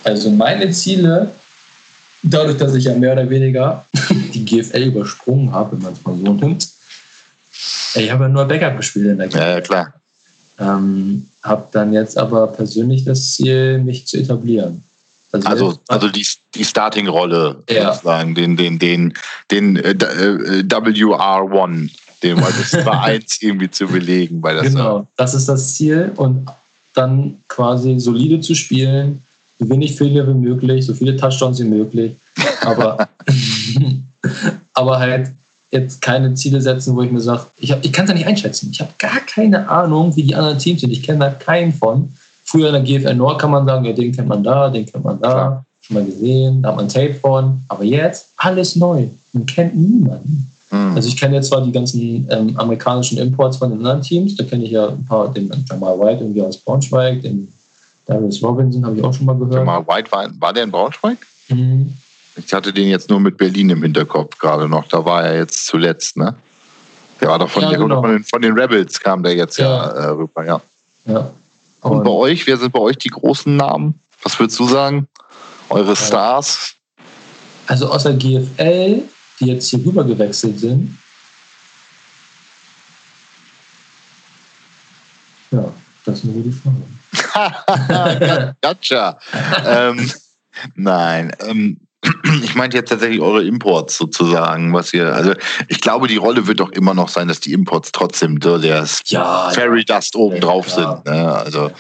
Also 0.05 0.31
meine 0.31 0.71
Ziele 0.71 1.31
dadurch, 2.23 2.59
dass 2.59 2.75
ich 2.75 2.85
ja 2.85 2.95
mehr 2.95 3.13
oder 3.13 3.29
weniger 3.29 3.85
die 4.35 4.45
GFL 4.45 4.85
übersprungen 4.85 5.53
habe, 5.53 5.77
wenn 5.77 5.83
man 5.83 5.93
es 5.93 6.05
mal 6.05 6.17
so 6.17 6.33
nimmt. 6.33 6.69
Ich 7.95 8.11
habe 8.11 8.25
ja 8.25 8.29
nur 8.29 8.45
Backup 8.45 8.77
gespielt 8.77 9.07
in 9.07 9.19
der 9.19 9.29
GFL. 9.29 9.39
Ja, 9.39 9.61
klar. 9.61 9.95
Ähm, 10.61 11.29
habe 11.43 11.69
dann 11.73 11.93
jetzt 11.93 12.19
aber 12.19 12.49
persönlich 12.49 13.05
das 13.05 13.35
Ziel, 13.35 13.79
mich 13.79 14.07
zu 14.07 14.19
etablieren. 14.19 14.83
Also, 15.31 15.49
also, 15.49 15.79
also 15.89 16.09
die, 16.09 16.27
die 16.55 16.65
Starting-Rolle, 16.65 17.63
ja. 17.69 17.93
sozusagen, 17.93 18.35
den, 18.35 18.57
den, 18.57 18.79
den, 18.79 19.13
den 19.51 19.77
äh, 19.77 19.91
äh 19.91 20.63
WR1, 20.65 21.91
den 22.23 22.37
Nummer 22.73 23.03
1 23.03 23.43
irgendwie 23.43 23.71
zu 23.71 23.87
belegen. 23.87 24.41
Bei 24.41 24.55
das 24.55 24.65
genau, 24.65 25.07
das 25.17 25.35
ist 25.35 25.49
das 25.49 25.75
Ziel 25.75 26.13
und 26.17 26.49
dann 26.95 27.43
quasi 27.47 28.01
solide 28.01 28.41
zu 28.41 28.55
spielen, 28.55 29.23
so 29.59 29.69
wenig 29.69 29.97
Fehler 29.97 30.27
wie 30.27 30.35
möglich, 30.35 30.87
so 30.87 30.95
viele 30.95 31.17
Touchdowns 31.17 31.59
wie 31.61 31.65
möglich, 31.65 32.13
aber, 32.63 33.09
aber 34.75 34.99
halt 34.99 35.31
jetzt 35.71 36.01
keine 36.01 36.33
Ziele 36.35 36.61
setzen, 36.61 36.97
wo 36.97 37.03
ich 37.03 37.11
mir 37.11 37.21
sage, 37.21 37.47
ich, 37.59 37.75
ich 37.83 37.93
kann 37.93 38.05
es 38.05 38.11
ja 38.11 38.17
nicht 38.17 38.27
einschätzen. 38.27 38.71
Ich 38.73 38.81
habe 38.81 38.91
gar 38.99 39.21
keine 39.21 39.69
Ahnung, 39.69 40.15
wie 40.17 40.23
die 40.23 40.35
anderen 40.35 40.59
Teams 40.59 40.81
sind. 40.81 40.91
Ich 40.91 41.03
kenne 41.03 41.19
da 41.19 41.31
keinen 41.31 41.73
von. 41.73 42.13
Früher 42.45 42.75
in 42.75 42.85
der 42.85 43.01
GFL 43.01 43.15
Nord 43.15 43.39
kann 43.39 43.51
man 43.51 43.67
sagen, 43.67 43.85
ja, 43.85 43.93
den 43.93 44.13
kennt 44.13 44.29
man 44.29 44.43
da, 44.43 44.71
den 44.71 44.87
kennt 44.87 45.05
man 45.05 45.21
da, 45.21 45.29
Klar. 45.29 45.65
schon 45.83 45.95
mal 45.95 46.05
gesehen, 46.05 46.63
da 46.63 46.71
hat 46.71 46.77
man 46.77 46.89
Tape 46.89 47.15
von. 47.15 47.61
Aber 47.69 47.85
jetzt 47.85 48.31
alles 48.39 48.77
neu. 48.77 49.09
Man 49.35 49.45
kennt 49.45 49.77
niemanden. 49.77 50.51
Mhm. 50.71 50.95
Also 50.95 51.09
ich 51.09 51.17
kenne 51.17 51.37
jetzt 51.37 51.49
zwar 51.49 51.63
die 51.63 51.73
ganzen 51.73 52.27
ähm, 52.31 52.57
amerikanischen 52.57 53.19
Imports 53.19 53.59
von 53.59 53.71
den 53.71 53.79
anderen 53.79 54.01
Teams, 54.01 54.37
da 54.37 54.45
kenne 54.45 54.65
ich 54.65 54.71
ja 54.71 54.89
ein 54.89 55.05
paar, 55.05 55.33
den 55.33 55.51
Jamal 55.69 55.99
White 55.99 56.25
irgendwie 56.25 56.43
aus 56.43 56.57
Braunschweig, 56.57 57.23
den 57.23 57.49
Darius 58.09 58.43
Robinson 58.43 58.85
habe 58.87 58.97
ich 58.97 59.05
auch 59.05 59.13
schon 59.13 59.27
mal 59.27 59.37
gehört. 59.37 59.55
Jamal 59.55 59.87
White, 59.87 60.11
war, 60.11 60.29
war 60.41 60.53
der 60.53 60.65
in 60.65 60.71
Braunschweig? 60.71 61.19
Mhm. 61.49 61.93
Ich 62.37 62.53
hatte 62.53 62.73
den 62.73 62.89
jetzt 62.89 63.11
nur 63.11 63.21
mit 63.21 63.37
Berlin 63.37 63.69
im 63.71 63.83
Hinterkopf 63.83 64.39
gerade 64.39 64.69
noch, 64.69 64.89
da 64.89 65.05
war 65.05 65.25
er 65.25 65.37
jetzt 65.37 65.67
zuletzt, 65.67 66.17
ne? 66.17 66.35
Der 67.21 67.29
war 67.29 67.39
doch 67.39 67.51
von, 67.51 67.63
ja, 67.63 67.71
den, 67.71 67.81
genau. 67.81 68.01
von, 68.01 68.11
den, 68.11 68.25
von, 68.25 68.41
den, 68.41 68.59
Rebels 68.59 68.99
kam 68.99 69.23
der 69.23 69.35
jetzt 69.35 69.59
ja, 69.59 69.69
ja 69.69 69.91
äh, 69.91 70.07
rüber, 70.11 70.45
ja. 70.45 70.61
ja. 71.05 71.31
Und, 71.83 71.99
Und 71.99 72.05
bei 72.05 72.11
euch, 72.11 72.47
wer 72.47 72.57
sind 72.57 72.73
bei 72.73 72.79
euch 72.79 72.97
die 72.97 73.11
großen 73.11 73.55
Namen? 73.55 74.01
Was 74.23 74.39
würdest 74.39 74.59
du 74.59 74.67
sagen? 74.67 75.07
Eure 75.69 75.95
Stars? 75.95 76.75
Also 77.67 77.91
außer 77.91 78.15
GFL, 78.15 79.03
die 79.41 79.47
jetzt 79.47 79.69
hier 79.69 79.85
rüber 79.85 80.05
gewechselt 80.05 80.59
sind. 80.61 80.97
Ja, 85.51 85.73
das 86.05 86.19
ist 86.19 86.25
eine 86.25 86.33
gute 86.35 86.53
Frage. 86.53 86.77
gotcha. 88.63 89.19
ähm, 89.67 90.11
nein, 90.75 91.33
ähm, 91.47 91.81
ich 92.43 92.55
meinte 92.55 92.77
jetzt 92.77 92.91
tatsächlich 92.91 93.21
eure 93.21 93.45
Imports 93.45 93.99
sozusagen, 93.99 94.73
was 94.73 94.93
ihr, 94.95 95.15
also 95.15 95.33
ich 95.69 95.81
glaube, 95.81 96.07
die 96.07 96.17
Rolle 96.17 96.47
wird 96.47 96.61
doch 96.61 96.71
immer 96.71 96.95
noch 96.95 97.09
sein, 97.09 97.29
dass 97.29 97.41
die 97.41 97.53
Imports 97.53 97.93
trotzdem 97.93 98.39
der 98.39 98.87
ja, 99.07 99.51
Fairy 99.51 99.85
Dust 99.85 100.15
oben 100.15 100.41
drauf 100.41 100.71
sind. 100.71 101.05
Ne? 101.05 101.33
Also. 101.33 101.71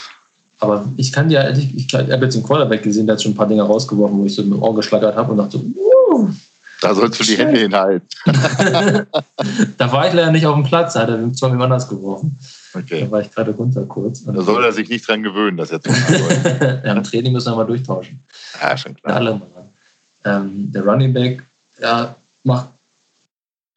Aber 0.61 0.85
ich 0.97 1.13
kann 1.13 1.31
ja, 1.31 1.49
ich, 1.51 1.75
ich, 1.75 1.95
habe 1.95 2.25
jetzt 2.25 2.35
den 2.35 2.43
Quarterback 2.43 2.83
gesehen, 2.83 3.07
der 3.07 3.15
hat 3.15 3.23
schon 3.23 3.33
ein 3.33 3.37
paar 3.37 3.47
Dinge 3.47 3.63
rausgeworfen, 3.63 4.19
wo 4.19 4.27
ich 4.27 4.35
so 4.35 4.43
mit 4.43 4.53
dem 4.53 4.63
Ohr 4.63 4.75
geschlackert 4.75 5.15
habe 5.15 5.31
und 5.31 5.39
dachte, 5.39 5.59
uh, 5.59 6.29
da 6.81 6.95
sollst 6.95 7.21
du 7.21 7.25
die 7.25 7.37
Hände 7.37 7.61
hinhalten. 7.61 8.07
da 9.79 9.93
war 9.93 10.09
ich 10.09 10.15
leider 10.15 10.33
nicht 10.33 10.47
auf 10.47 10.55
dem 10.55 10.65
Platz, 10.65 10.95
da 10.95 11.01
hat 11.01 11.11
er 11.11 11.33
zwar 11.33 11.51
mit 11.51 11.61
anders 11.61 11.89
geworfen. 11.89 12.39
Okay. 12.75 13.01
Da 13.03 13.11
war 13.11 13.21
ich 13.23 13.31
gerade 13.31 13.51
runter 13.53 13.85
kurz. 13.87 14.25
Da 14.25 14.43
soll 14.43 14.65
er 14.65 14.73
sich 14.73 14.89
nicht 14.89 15.07
dran 15.09 15.23
gewöhnen, 15.23 15.57
dass 15.57 15.71
er 15.71 15.81
zu 15.81 15.91
ja, 16.85 16.93
Im 16.93 17.03
Training 17.03 17.33
müssen 17.33 17.53
wir 17.53 17.57
mal 17.57 17.65
durchtauschen. 17.65 18.23
Ja, 18.61 18.77
schon 18.77 18.95
klar. 18.95 19.17
Alle 19.17 19.35
mal. 19.35 19.49
Ähm, 20.25 20.71
der 20.73 20.85
Running 20.85 21.13
Back 21.13 21.43
ja, 21.81 22.15
macht 22.45 22.69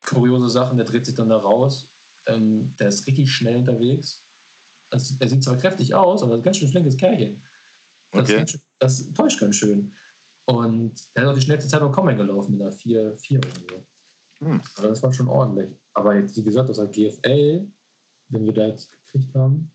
kuriose 0.05 0.49
Sachen, 0.49 0.77
der 0.77 0.85
dreht 0.85 1.05
sich 1.05 1.15
dann 1.15 1.29
da 1.29 1.37
raus. 1.37 1.85
Ähm, 2.25 2.73
der 2.79 2.89
ist 2.89 3.07
richtig 3.07 3.31
schnell 3.31 3.57
unterwegs. 3.57 4.19
Also, 4.89 5.15
er 5.19 5.29
sieht 5.29 5.43
zwar 5.43 5.57
kräftig 5.57 5.93
aus, 5.95 6.21
aber 6.21 6.35
ein 6.35 6.43
ganz 6.43 6.57
schön 6.57 6.67
flinkes 6.67 6.97
Kerlchen. 6.97 7.41
Das, 8.11 8.29
okay. 8.29 8.45
schön, 8.47 8.61
das 8.79 9.13
täuscht 9.13 9.39
ganz 9.39 9.55
schön. 9.55 9.93
Und 10.45 10.93
er 11.13 11.23
hat 11.23 11.29
auch 11.29 11.35
die 11.35 11.41
schnellste 11.41 11.69
Zeit 11.69 11.81
auf 11.81 11.93
Combine 11.93 12.17
gelaufen 12.17 12.51
mit 12.51 12.61
einer 12.61 12.71
4, 12.71 13.13
4 13.15 13.39
oder 13.39 13.49
so. 13.49 14.45
Hm. 14.45 14.61
Also 14.75 14.89
das 14.89 15.03
war 15.03 15.13
schon 15.13 15.27
ordentlich. 15.27 15.75
Aber 15.93 16.15
jetzt, 16.15 16.35
wie 16.35 16.43
gesagt, 16.43 16.69
das 16.69 16.77
hat 16.77 16.91
GFL, 16.91 17.67
den 18.31 18.45
wir 18.45 18.53
da 18.53 18.67
jetzt 18.67 18.91
gekriegt 18.91 19.35
haben, 19.35 19.71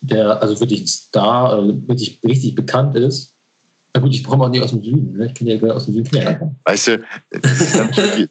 der 0.00 0.40
also 0.42 0.58
wirklich 0.60 0.88
Star, 0.88 1.50
also 1.50 1.88
wirklich 1.88 2.18
richtig 2.24 2.54
bekannt 2.54 2.94
ist, 2.96 3.32
na 3.94 4.00
gut, 4.00 4.14
ich 4.14 4.22
komme 4.22 4.44
auch 4.44 4.48
nicht 4.50 4.62
aus 4.62 4.70
dem 4.70 4.82
Süden. 4.82 5.16
Ne? 5.16 5.26
Ich 5.26 5.34
kenne 5.34 5.54
ja 5.54 5.72
aus 5.72 5.86
dem 5.86 5.94
Süden. 5.94 6.16
Ja. 6.16 6.38
Weißt 6.64 6.88
du, 6.88 7.04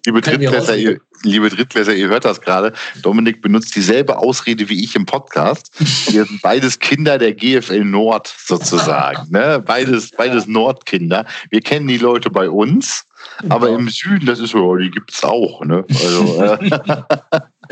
liebe 0.06 0.22
Drittklässler, 0.22 0.78
ihr, 0.78 1.02
liebe 1.24 1.50
Drittklässler, 1.50 1.96
ihr 1.96 2.10
hört 2.10 2.26
das 2.26 2.40
gerade. 2.40 2.74
Dominik 3.02 3.42
benutzt 3.42 3.76
dieselbe 3.76 4.18
Ausrede 4.18 4.70
wie 4.70 4.84
ich 4.84 4.96
im 4.96 5.06
Podcast. 5.06 5.72
Wir 6.12 6.26
sind 6.26 6.42
beides 6.44 6.78
Kinder 6.78 7.18
der 7.18 7.34
GFL 7.34 7.84
Nord 7.84 8.34
sozusagen. 8.38 9.32
ne? 9.32 9.62
Beides, 9.66 10.12
beides 10.12 10.46
Nordkinder. 10.46 11.26
Wir 11.50 11.62
kennen 11.62 11.88
die 11.88 11.98
Leute 11.98 12.30
bei 12.30 12.50
uns. 12.50 13.06
Aber 13.50 13.70
im 13.70 13.90
Süden, 13.90 14.26
das 14.26 14.40
ist 14.40 14.52
so, 14.52 14.76
die 14.76 14.92
gibt 14.92 15.12
es 15.12 15.24
auch. 15.24 15.66
Ne? 15.66 15.84
Also, 15.90 16.44
äh, 16.44 16.70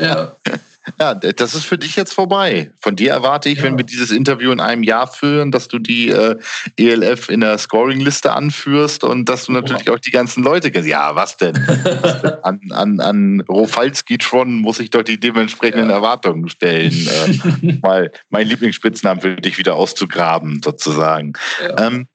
ja. 0.00 0.36
Ja, 1.00 1.14
das 1.14 1.54
ist 1.54 1.64
für 1.64 1.78
dich 1.78 1.96
jetzt 1.96 2.14
vorbei. 2.14 2.72
Von 2.80 2.94
dir 2.96 3.10
erwarte 3.10 3.48
ich, 3.48 3.58
ja. 3.58 3.64
wenn 3.64 3.76
wir 3.76 3.84
dieses 3.84 4.10
Interview 4.10 4.52
in 4.52 4.60
einem 4.60 4.82
Jahr 4.82 5.08
führen, 5.08 5.50
dass 5.50 5.68
du 5.68 5.78
die 5.78 6.10
äh, 6.10 6.36
ELF 6.76 7.28
in 7.28 7.40
der 7.40 7.58
Scoring-Liste 7.58 8.32
anführst 8.32 9.02
und 9.02 9.28
dass 9.28 9.46
du 9.46 9.52
natürlich 9.52 9.90
oh. 9.90 9.94
auch 9.94 9.98
die 9.98 10.12
ganzen 10.12 10.44
Leute 10.44 10.70
kennst. 10.70 10.88
Ja, 10.88 11.14
was 11.14 11.36
denn? 11.36 11.56
an 12.42 12.60
an, 12.70 13.00
an 13.00 13.40
Rofalski-Tron 13.48 14.54
muss 14.54 14.78
ich 14.78 14.90
doch 14.90 15.02
die 15.02 15.18
dementsprechenden 15.18 15.90
ja. 15.90 15.96
Erwartungen 15.96 16.48
stellen, 16.48 17.08
äh, 17.08 17.72
mal 17.82 18.12
meinen 18.30 18.48
Lieblingsspitznamen 18.48 19.20
für 19.20 19.36
dich 19.36 19.58
wieder 19.58 19.74
auszugraben, 19.74 20.60
sozusagen. 20.62 21.32
Ja. 21.62 21.86
Ähm, 21.86 22.06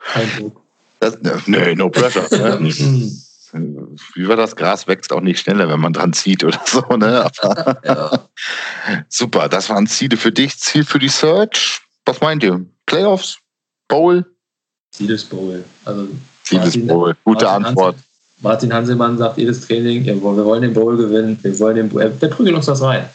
Kein 0.00 0.30
Druck. 0.36 0.62
Das, 1.00 1.16
nee, 1.46 1.74
no 1.76 1.90
pressure. 1.90 2.26
Wie 3.52 4.28
war 4.28 4.36
das? 4.36 4.56
Gras 4.56 4.86
wächst 4.86 5.12
auch 5.12 5.20
nicht 5.20 5.40
schneller, 5.40 5.68
wenn 5.68 5.80
man 5.80 5.92
dran 5.92 6.12
zieht 6.12 6.44
oder 6.44 6.60
so. 6.64 6.80
Ne? 6.96 7.30
ja. 7.84 8.10
Super, 9.08 9.48
das 9.48 9.68
waren 9.70 9.86
Ziele 9.86 10.16
für 10.16 10.32
dich. 10.32 10.58
Ziel 10.58 10.84
für 10.84 10.98
die 10.98 11.08
Search? 11.08 11.80
Was 12.04 12.20
meint 12.20 12.42
ihr? 12.42 12.64
Playoffs? 12.86 13.38
Bowl? 13.88 14.24
Ziel 14.92 15.10
ist 15.10 15.28
Bowl. 15.30 15.64
Also 15.84 16.08
Ziel 16.42 16.62
ist 16.62 16.86
Bowl. 16.86 17.16
Gute 17.24 17.44
Martin 17.44 17.66
Antwort. 17.66 17.94
Hansel, 17.94 18.08
Martin 18.40 18.72
Hanselmann 18.72 19.18
sagt 19.18 19.38
jedes 19.38 19.66
Training, 19.66 20.04
wir 20.04 20.22
wollen 20.22 20.62
den 20.62 20.74
Bowl 20.74 20.96
gewinnen, 20.96 21.38
wir 21.42 21.58
wollen 21.58 21.76
den 21.76 21.88
Bowl. 21.88 22.08
Der 22.10 22.28
prügelt 22.28 22.56
uns 22.56 22.66
das 22.66 22.82
rein. 22.82 23.08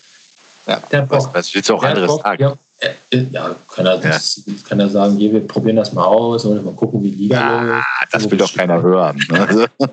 Ja, 0.68 0.82
der 0.92 1.02
Bock. 1.02 1.34
Das 1.34 1.54
willst 1.54 1.70
du 1.70 1.76
auch 1.76 1.84
anderes 1.84 2.16
sagen. 2.18 2.42
Ja, 2.42 2.52
äh, 2.52 2.56
ja, 3.32 3.56
kann 3.74 3.86
er, 3.86 3.98
das, 3.98 4.42
ja. 4.46 4.54
kann 4.68 4.80
er 4.80 4.90
sagen, 4.90 5.18
hier, 5.18 5.32
wir 5.34 5.48
probieren 5.48 5.76
das 5.76 5.94
mal 5.94 6.06
aus 6.06 6.46
und 6.46 6.64
mal 6.64 6.74
gucken, 6.74 7.02
wie 7.04 7.10
die 7.10 7.24
Liga 7.24 7.66
ja. 7.66 7.84
Das 8.12 8.30
will 8.30 8.38
doch 8.38 8.54
keiner 8.54 8.82
hören. 8.82 9.22
Ne? 9.30 9.68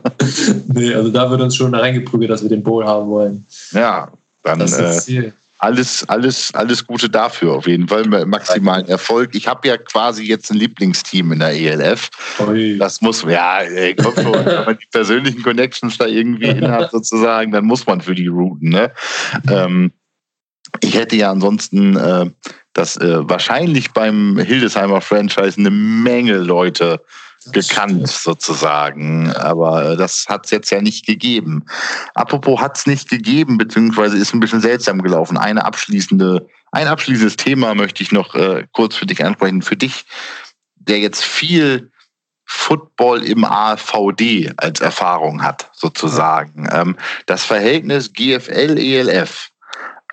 nee, 0.66 0.94
also 0.94 1.10
da 1.10 1.30
wird 1.30 1.40
uns 1.40 1.56
schon 1.56 1.74
reingeprügelt, 1.74 2.30
dass 2.30 2.42
wir 2.42 2.48
den 2.48 2.62
Bowl 2.62 2.84
haben 2.84 3.08
wollen. 3.08 3.46
Ja, 3.72 4.08
dann 4.42 4.60
äh, 4.60 5.32
alles, 5.60 6.08
alles, 6.08 6.54
alles 6.54 6.86
Gute 6.86 7.10
dafür 7.10 7.52
auf 7.52 7.66
jeden 7.66 7.86
Fall. 7.86 8.06
Maximalen 8.06 8.88
Erfolg. 8.88 9.34
Ich 9.34 9.46
habe 9.46 9.68
ja 9.68 9.76
quasi 9.76 10.24
jetzt 10.24 10.50
ein 10.50 10.56
Lieblingsteam 10.56 11.32
in 11.32 11.38
der 11.38 11.52
ELF. 11.52 12.08
Oi. 12.38 12.78
Das 12.78 13.02
muss, 13.02 13.22
ja, 13.22 13.60
ey, 13.60 13.94
komm 13.94 14.14
schon, 14.14 14.32
wenn 14.44 14.64
man 14.64 14.78
die 14.78 14.88
persönlichen 14.90 15.42
Connections 15.42 15.98
da 15.98 16.06
irgendwie 16.06 16.46
hin 16.46 16.70
hat, 16.70 16.90
sozusagen, 16.92 17.52
dann 17.52 17.66
muss 17.66 17.86
man 17.86 18.00
für 18.00 18.14
die 18.14 18.28
routen. 18.28 18.70
Ne? 18.70 18.90
Ähm, 19.50 19.92
ich 20.80 20.94
hätte 20.94 21.16
ja 21.16 21.30
ansonsten 21.30 21.96
äh, 21.96 22.30
dass 22.80 22.96
äh, 22.96 23.28
wahrscheinlich 23.28 23.92
beim 23.92 24.38
Hildesheimer 24.38 25.02
Franchise 25.02 25.58
eine 25.58 25.70
Menge 25.70 26.38
Leute 26.38 27.04
gekannt 27.52 28.08
sozusagen, 28.08 29.30
aber 29.32 29.96
das 29.96 30.24
hat 30.30 30.46
es 30.46 30.50
jetzt 30.50 30.70
ja 30.70 30.80
nicht 30.80 31.04
gegeben. 31.04 31.66
Apropos 32.14 32.58
hat 32.58 32.78
es 32.78 32.86
nicht 32.86 33.10
gegeben, 33.10 33.58
beziehungsweise 33.58 34.16
ist 34.16 34.32
ein 34.32 34.40
bisschen 34.40 34.62
seltsam 34.62 35.02
gelaufen. 35.02 35.36
Eine 35.36 35.66
abschließende, 35.66 36.48
ein 36.72 36.88
abschließendes 36.88 37.36
Thema 37.36 37.74
möchte 37.74 38.02
ich 38.02 38.12
noch 38.12 38.34
äh, 38.34 38.66
kurz 38.72 38.96
für 38.96 39.04
dich 39.04 39.22
ansprechen. 39.22 39.60
Für 39.60 39.76
dich, 39.76 40.06
der 40.76 41.00
jetzt 41.00 41.22
viel 41.22 41.92
Football 42.46 43.24
im 43.24 43.44
AVD 43.44 44.54
als 44.56 44.80
Erfahrung 44.80 45.42
hat, 45.42 45.70
sozusagen. 45.74 46.66
Ähm, 46.72 46.96
das 47.26 47.44
Verhältnis 47.44 48.10
GFL-ELF 48.14 49.50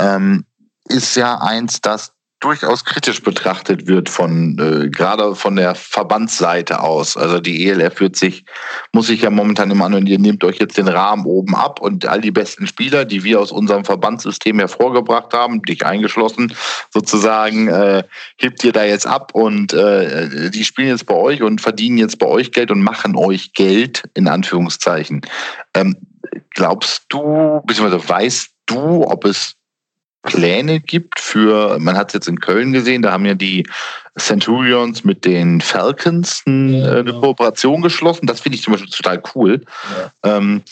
ähm, 0.02 0.46
ist 0.90 1.16
ja 1.16 1.40
eins, 1.40 1.80
das 1.80 2.17
durchaus 2.40 2.86
kritisch 2.86 3.24
betrachtet 3.24 3.88
wird 3.88 4.10
von 4.10 4.58
äh, 4.60 4.90
gerade 4.90 5.34
von 5.34 5.56
der 5.56 5.74
Verbandsseite 5.74 6.82
aus. 6.82 7.18
Also 7.18 7.40
die 7.40 7.68
ELF 7.68 8.00
wird 8.00 8.16
sich, 8.16 8.46
muss 8.94 9.08
sich 9.08 9.22
ja 9.22 9.32
momentan 9.32 9.72
immer 9.72 9.86
an, 9.86 10.06
ihr 10.06 10.20
nehmt 10.20 10.44
euch 10.44 10.60
jetzt 10.60 10.78
den 10.78 10.88
Rahmen 10.88 11.26
oben 11.26 11.56
ab 11.56 11.82
und 11.82 12.06
all 12.06 12.22
die 12.22 12.32
besten 12.32 12.68
Spieler, 12.68 13.06
die 13.06 13.24
wir 13.24 13.40
aus 13.40 13.52
unserem 13.52 13.86
Verbandssystem 13.86 14.60
hervorgebracht 14.60 15.34
haben, 15.34 15.64
dich 15.64 15.84
eingeschlossen, 15.86 16.54
sozusagen, 16.94 17.70
äh, 17.70 18.04
hebt 18.38 18.64
ihr 18.64 18.72
da 18.72 18.84
jetzt 18.84 19.08
ab 19.08 19.34
und 19.34 19.74
äh, 19.74 20.52
die 20.52 20.64
spielen 20.64 20.90
jetzt 20.90 21.08
bei 21.08 21.16
euch 21.16 21.42
und 21.42 21.60
verdienen 21.60 21.98
jetzt 21.98 22.20
bei 22.20 22.28
euch 22.28 22.52
Geld 22.52 22.70
und 22.70 22.84
machen 22.84 23.16
euch 23.16 23.54
Geld, 23.54 24.04
in 24.14 24.28
Anführungszeichen. 24.28 25.22
Ähm, 25.74 25.96
glaubst 26.52 27.06
du, 27.10 27.62
beziehungsweise 27.66 28.08
weißt 28.08 28.50
du, 28.68 29.06
ob 29.08 29.26
es 29.26 29.57
Pläne 30.28 30.82
gibt 30.82 31.20
für, 31.20 31.80
man 31.80 31.98
hat 31.98 32.10
es 32.10 32.14
jetzt 32.14 32.28
in 32.28 32.40
Köln 32.40 32.74
gesehen, 32.74 33.02
da 33.02 33.14
haben 33.14 33.26
ja 33.26 33.34
die 33.34 33.66
Centurions 34.18 35.04
mit 35.06 35.24
den 35.24 35.62
Falcons 35.62 36.44
ja, 36.46 36.54
eine 36.54 37.04
genau. 37.06 37.22
Kooperation 37.22 37.82
geschlossen. 37.82 38.28
Das 38.28 38.42
finde 38.42 38.58
ich 38.58 38.62
zum 38.62 38.74
Beispiel 38.74 38.92
total 38.92 39.24
cool. 39.34 39.62
Ja. 40.24 40.38
Ähm, 40.38 40.64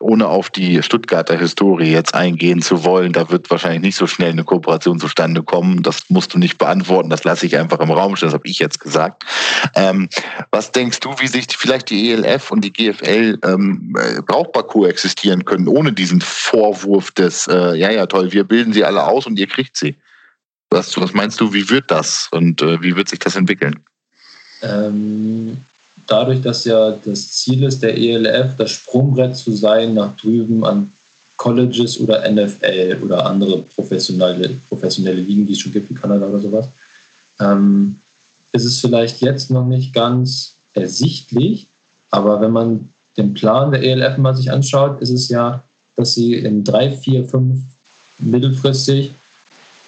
ohne 0.00 0.28
auf 0.28 0.50
die 0.50 0.82
Stuttgarter 0.82 1.38
Historie 1.38 1.90
jetzt 1.90 2.14
eingehen 2.14 2.62
zu 2.62 2.84
wollen, 2.84 3.12
da 3.12 3.30
wird 3.30 3.50
wahrscheinlich 3.50 3.82
nicht 3.82 3.96
so 3.96 4.06
schnell 4.06 4.30
eine 4.30 4.44
Kooperation 4.44 5.00
zustande 5.00 5.42
kommen. 5.42 5.82
Das 5.82 6.04
musst 6.08 6.34
du 6.34 6.38
nicht 6.38 6.58
beantworten, 6.58 7.10
das 7.10 7.24
lasse 7.24 7.46
ich 7.46 7.56
einfach 7.56 7.80
im 7.80 7.90
Raum 7.90 8.16
stehen, 8.16 8.28
das 8.28 8.34
habe 8.34 8.46
ich 8.46 8.58
jetzt 8.58 8.80
gesagt. 8.80 9.24
Ähm, 9.74 10.08
was 10.50 10.72
denkst 10.72 11.00
du, 11.00 11.14
wie 11.18 11.26
sich 11.26 11.46
vielleicht 11.50 11.90
die 11.90 12.12
ELF 12.12 12.50
und 12.50 12.64
die 12.64 12.72
GFL 12.72 13.38
ähm, 13.44 13.96
äh, 13.98 14.22
brauchbar 14.22 14.64
koexistieren 14.64 15.44
können, 15.44 15.68
ohne 15.68 15.92
diesen 15.92 16.20
Vorwurf 16.20 17.10
des, 17.10 17.48
äh, 17.48 17.74
ja, 17.74 17.90
ja, 17.90 18.06
toll, 18.06 18.32
wir 18.32 18.44
bilden 18.44 18.72
sie 18.72 18.84
alle 18.84 19.04
aus 19.04 19.26
und 19.26 19.38
ihr 19.38 19.46
kriegt 19.46 19.76
sie? 19.76 19.96
Was, 20.70 20.96
was 21.00 21.12
meinst 21.12 21.40
du, 21.40 21.52
wie 21.52 21.70
wird 21.70 21.90
das 21.90 22.28
und 22.30 22.62
äh, 22.62 22.80
wie 22.82 22.94
wird 22.94 23.08
sich 23.08 23.18
das 23.18 23.36
entwickeln? 23.36 23.82
Ähm 24.62 25.58
dadurch, 26.08 26.42
dass 26.42 26.64
ja 26.64 26.90
das 27.04 27.28
Ziel 27.28 27.62
ist, 27.62 27.82
der 27.82 27.96
ELF 27.96 28.56
das 28.56 28.72
Sprungbrett 28.72 29.36
zu 29.36 29.52
sein 29.52 29.94
nach 29.94 30.16
drüben 30.16 30.64
an 30.64 30.92
Colleges 31.36 32.00
oder 32.00 32.28
NFL 32.28 32.98
oder 33.02 33.24
andere 33.24 33.62
professionelle, 33.62 34.50
professionelle 34.68 35.20
Ligen, 35.20 35.46
die 35.46 35.52
es 35.52 35.60
schon 35.60 35.72
gibt, 35.72 35.88
wie 35.88 35.94
Kanada 35.94 36.26
oder 36.26 36.40
sowas, 36.40 36.66
ähm, 37.40 38.00
ist 38.52 38.64
es 38.64 38.80
vielleicht 38.80 39.20
jetzt 39.20 39.50
noch 39.50 39.66
nicht 39.66 39.94
ganz 39.94 40.54
ersichtlich, 40.74 41.68
aber 42.10 42.40
wenn 42.40 42.50
man 42.50 42.90
den 43.16 43.34
Plan 43.34 43.70
der 43.70 43.82
ELF 43.82 44.16
mal 44.18 44.34
sich 44.34 44.50
anschaut, 44.50 45.00
ist 45.00 45.10
es 45.10 45.28
ja, 45.28 45.62
dass 45.94 46.14
sie 46.14 46.34
in 46.34 46.64
drei, 46.64 46.90
vier, 46.90 47.28
fünf 47.28 47.60
mittelfristig 48.18 49.10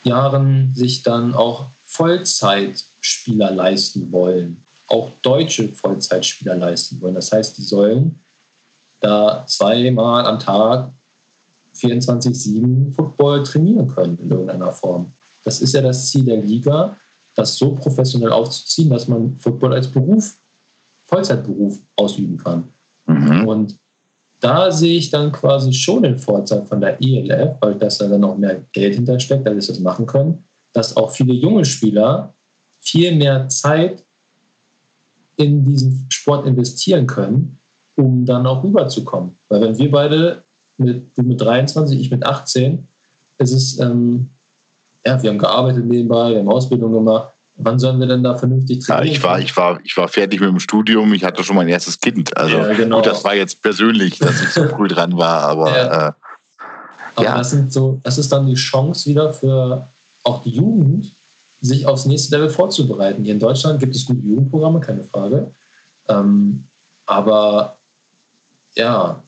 Jahren 0.05 0.73
sich 0.75 1.03
dann 1.03 1.35
auch 1.35 1.67
Vollzeitspieler 1.85 3.51
leisten 3.51 4.13
wollen, 4.13 4.63
auch 4.91 5.11
deutsche 5.23 5.69
Vollzeitspieler 5.69 6.57
leisten 6.57 7.01
wollen. 7.01 7.15
Das 7.15 7.33
heißt, 7.33 7.57
die 7.57 7.63
sollen 7.63 8.19
da 9.01 9.45
zweimal 9.47 10.27
am 10.27 10.39
Tag 10.39 10.91
24-7 11.77 12.93
Football 12.93 13.45
trainieren 13.45 13.89
können 13.89 14.19
in 14.23 14.31
irgendeiner 14.31 14.73
Form. 14.73 15.13
Das 15.45 15.61
ist 15.63 15.73
ja 15.73 15.81
das 15.81 16.11
Ziel 16.11 16.25
der 16.25 16.43
Liga, 16.43 16.97
das 17.35 17.57
so 17.57 17.75
professionell 17.75 18.33
aufzuziehen, 18.33 18.91
dass 18.91 19.09
man 19.09 19.37
Football 19.39 19.75
als 19.75 19.87
Beruf, 19.87 20.37
Vollzeitberuf 21.07 21.79
ausüben 21.97 22.37
kann. 22.37 22.69
Mhm. 23.07 23.49
Und 23.49 23.79
da 24.41 24.71
sehe 24.71 24.99
ich 24.99 25.11
dann 25.11 25.31
quasi 25.33 25.73
schon 25.73 26.03
den 26.03 26.19
Vorteil 26.19 26.67
von 26.67 26.81
der 26.81 27.01
ELF, 27.01 27.57
weil 27.61 27.75
das 27.75 27.99
da 27.99 28.09
dann 28.09 28.25
auch 28.25 28.37
mehr 28.37 28.61
Geld 28.73 28.95
hintersteckt, 28.95 29.47
dass 29.47 29.67
sie 29.67 29.73
das 29.73 29.81
machen 29.81 30.07
können, 30.07 30.45
dass 30.73 30.97
auch 30.97 31.11
viele 31.11 31.35
junge 31.35 31.65
Spieler 31.65 32.33
viel 32.81 33.15
mehr 33.15 33.49
Zeit 33.49 34.03
in 35.41 35.65
diesen 35.65 36.07
Sport 36.11 36.47
investieren 36.47 37.07
können, 37.07 37.59
um 37.97 38.25
dann 38.27 38.47
auch 38.47 38.63
rüberzukommen. 38.63 39.37
Weil 39.49 39.61
wenn 39.63 39.79
wir 39.79 39.91
beide, 39.91 40.43
mit, 40.79 41.17
du 41.17 41.23
mit 41.23 41.41
23, 41.41 41.99
ich 41.99 42.11
mit 42.11 42.25
18, 42.25 42.87
es 43.39 43.53
ist, 43.53 43.81
ähm, 43.81 44.31
ja, 45.05 45.23
wir 45.23 45.31
haben 45.31 45.39
gearbeitet 45.39 45.87
nebenbei, 45.87 46.31
wir 46.33 46.39
haben 46.39 46.49
Ausbildung 46.49 46.93
gemacht, 46.93 47.31
Wann 47.63 47.79
sollen 47.79 48.01
wir 48.01 48.07
denn 48.07 48.23
da 48.23 48.35
vernünftig 48.35 48.81
trainieren? 48.81 49.07
Ja, 49.07 49.13
ich 49.13 49.23
war, 49.23 49.39
ich 49.39 49.57
war, 49.57 49.81
ich 49.85 49.97
war 49.97 50.09
fertig 50.09 50.41
mit 50.41 50.49
dem 50.49 50.61
Studium. 50.61 51.13
Ich 51.13 51.25
hatte 51.25 51.45
schon 51.45 51.57
mein 51.57 51.69
erstes 51.69 52.01
Kind. 52.01 52.35
Also 52.37 52.57
ja, 52.57 52.73
genau. 52.73 52.97
gut, 52.97 53.07
das 53.07 53.23
war 53.23 53.35
jetzt 53.35 53.61
persönlich, 53.61 54.19
dass 54.19 54.41
ich 54.41 54.49
so 54.51 54.67
cool 54.79 54.89
dran 54.89 55.17
war, 55.19 55.43
aber. 55.43 55.77
Ja. 55.77 56.09
Äh, 56.09 56.13
aber 57.17 57.25
ja. 57.25 57.37
das, 57.37 57.51
sind 57.51 57.73
so, 57.73 58.01
das 58.03 58.17
ist 58.17 58.33
dann 58.33 58.47
die 58.47 58.55
Chance 58.55 59.11
wieder 59.11 59.35
für 59.35 59.87
auch 60.23 60.43
die 60.43 60.51
Jugend, 60.51 61.11
sich 61.61 61.87
aufs 61.87 62.07
nächste 62.07 62.37
Level 62.37 62.51
vorzubereiten. 62.51 63.25
Hier 63.25 63.35
in 63.35 63.41
Deutschland 63.41 63.81
gibt 63.81 63.95
es 63.95 64.07
gute 64.07 64.21
Jugendprogramme, 64.21 64.81
keine 64.81 65.05
Frage. 65.05 65.51
Ähm, 66.09 66.67
aber 67.07 67.77
ja, 68.75 69.23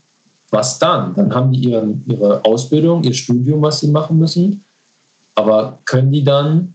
was 0.51 0.78
dann? 0.78 1.14
Dann 1.14 1.35
haben 1.35 1.53
die 1.53 1.70
ihren, 1.70 2.05
ihre 2.07 2.45
Ausbildung, 2.45 3.03
ihr 3.05 3.14
Studium, 3.14 3.62
was 3.62 3.80
sie 3.80 3.89
machen 3.89 4.18
müssen. 4.18 4.64
Aber 5.35 5.78
können 5.85 6.12
die 6.12 6.24
dann 6.24 6.74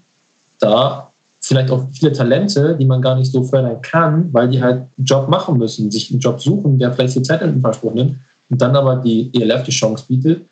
da 0.60 1.12
vielleicht 1.40 1.72
auch 1.72 1.88
viele 1.94 2.12
Talente, 2.12 2.76
die 2.80 2.86
man 2.86 3.02
gar 3.02 3.16
nicht 3.16 3.32
so 3.32 3.44
fördern 3.44 3.82
kann, 3.82 4.34
weil 4.34 4.50
die 4.50 4.62
halt 4.62 4.84
einen 4.98 5.06
Job 5.06 5.30
machen 5.30 5.58
müssen, 5.58 5.92
sich 5.92 6.12
einen 6.12 6.20
Job 6.20 6.42
suchen, 6.42 6.78
der 6.78 6.92
vielleicht 6.92 7.14
viel 7.14 7.22
Zeit 7.22 7.42
in 7.42 7.64
Anspruch 7.64 7.94
nimmt 7.94 8.18
und 8.50 8.62
dann 8.62 8.76
aber 8.76 8.98
die 8.98 9.30
ELF 9.34 9.64
die 9.64 9.72
Chance 9.72 10.04
bietet, 10.08 10.46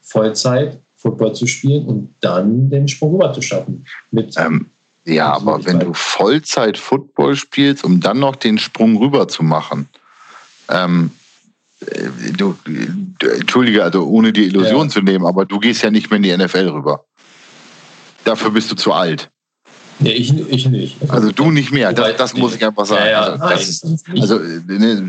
Vollzeit 0.00 0.78
Football 1.02 1.34
zu 1.34 1.46
spielen 1.46 1.84
und 1.86 2.14
dann 2.20 2.70
den 2.70 2.88
Sprung 2.88 3.14
rüber 3.14 3.32
zu 3.32 3.42
schaffen. 3.42 3.84
Mit 4.10 4.34
ähm, 4.38 4.66
ja, 5.04 5.32
aber 5.32 5.64
wenn 5.64 5.80
du 5.80 5.92
Vollzeit 5.94 6.78
Football 6.78 7.34
spielst, 7.34 7.84
um 7.84 8.00
dann 8.00 8.20
noch 8.20 8.36
den 8.36 8.58
Sprung 8.58 8.96
rüber 8.96 9.26
zu 9.26 9.42
machen, 9.42 9.88
ähm, 10.68 11.10
äh, 11.80 12.08
du, 12.36 12.56
du, 12.64 13.26
entschuldige, 13.26 13.82
also 13.82 14.06
ohne 14.06 14.32
die 14.32 14.44
Illusion 14.44 14.86
ja. 14.86 14.92
zu 14.92 15.00
nehmen, 15.00 15.26
aber 15.26 15.44
du 15.44 15.58
gehst 15.58 15.82
ja 15.82 15.90
nicht 15.90 16.10
mehr 16.10 16.18
in 16.18 16.22
die 16.22 16.36
NFL 16.36 16.68
rüber. 16.68 17.04
Dafür 18.24 18.52
bist 18.52 18.70
du 18.70 18.76
zu 18.76 18.92
alt. 18.92 19.28
Nee, 19.98 20.12
ich, 20.12 20.36
ich 20.48 20.68
nicht. 20.68 20.96
Also, 21.02 21.14
also 21.14 21.32
du 21.32 21.50
nicht 21.50 21.72
mehr, 21.72 21.92
das, 21.92 22.16
das 22.16 22.34
muss 22.34 22.54
ich 22.54 22.64
einfach 22.64 22.86
sagen. 22.86 23.04
Ja, 23.04 23.10
ja, 23.10 23.20
also, 23.34 23.88
das, 23.88 24.04
also 24.20 24.40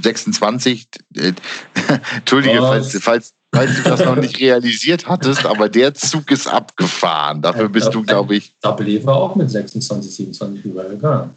26, 0.01 0.87
äh, 1.15 1.33
Entschuldige, 2.17 2.59
falls, 2.59 2.97
falls, 3.01 3.33
falls 3.53 3.75
du 3.75 3.83
das 3.89 4.03
noch 4.03 4.15
nicht 4.15 4.39
realisiert 4.39 5.07
hattest, 5.07 5.45
aber 5.45 5.69
der 5.69 5.93
Zug 5.93 6.31
ist 6.31 6.47
abgefahren. 6.47 7.39
Dafür 7.41 7.69
bist 7.69 7.93
du, 7.93 8.03
glaube 8.03 8.37
ich. 8.37 8.55
Double 8.61 9.05
war 9.05 9.15
auch 9.15 9.35
mit 9.35 9.51
26, 9.51 10.15
27 10.15 10.65
übergegangen. 10.65 11.29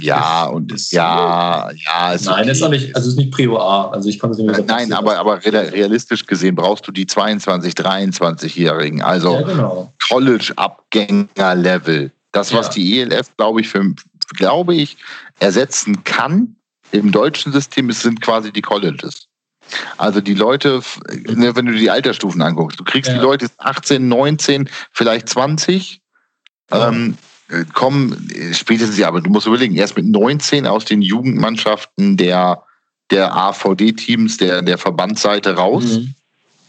Ja, 0.00 0.46
und 0.46 0.72
ist 0.72 0.90
ja, 0.92 1.70
ja. 1.70 2.12
Ist 2.12 2.24
Nein, 2.26 2.42
okay. 2.42 2.50
ist 2.50 2.62
auch 2.62 2.70
nicht, 2.70 2.96
also 2.96 3.08
ist 3.08 3.16
nicht 3.16 3.32
Prio 3.32 3.58
A. 3.58 3.90
Also 3.90 4.08
ich 4.08 4.18
konnte 4.18 4.40
es 4.40 4.42
nicht 4.42 4.66
Nein, 4.66 4.92
aber, 4.92 5.18
aber 5.18 5.44
realistisch 5.44 6.26
gesehen 6.26 6.56
brauchst 6.56 6.88
du 6.88 6.92
die 6.92 7.06
22, 7.06 7.74
23-Jährigen, 7.74 9.02
also 9.02 9.34
ja, 9.34 9.42
genau. 9.42 9.92
College-Abgänger-Level. 10.08 12.10
Das, 12.32 12.52
was 12.52 12.66
ja. 12.68 12.72
die 12.72 13.00
ELF, 13.00 13.36
glaube 13.36 13.60
ich, 13.60 13.68
für, 13.68 13.84
glaube 14.36 14.74
ich, 14.74 14.96
ersetzen 15.38 16.02
kann 16.02 16.56
im 16.90 17.12
deutschen 17.12 17.52
System, 17.52 17.92
sind 17.92 18.20
quasi 18.20 18.52
die 18.52 18.62
Colleges. 18.62 19.28
Also 19.96 20.20
die 20.20 20.34
Leute, 20.34 20.82
ne, 21.26 21.56
wenn 21.56 21.66
du 21.66 21.72
die 21.72 21.90
Altersstufen 21.90 22.42
anguckst, 22.42 22.78
du 22.78 22.84
kriegst 22.84 23.10
ja. 23.10 23.16
die 23.16 23.22
Leute 23.22 23.48
18, 23.58 24.06
19, 24.08 24.68
vielleicht 24.92 25.28
20, 25.28 26.00
ja. 26.70 26.88
ähm, 26.88 27.16
kommen 27.72 28.28
spätestens, 28.52 28.98
ja, 28.98 29.08
aber 29.08 29.20
du 29.20 29.30
musst 29.30 29.46
überlegen, 29.46 29.74
erst 29.74 29.96
mit 29.96 30.06
19 30.06 30.66
aus 30.66 30.84
den 30.84 31.02
Jugendmannschaften 31.02 32.16
der, 32.16 32.62
der 33.10 33.34
AVD-Teams, 33.34 34.38
der, 34.38 34.62
der 34.62 34.78
Verbandsseite 34.78 35.54
raus, 35.54 35.84
mhm. 35.84 36.14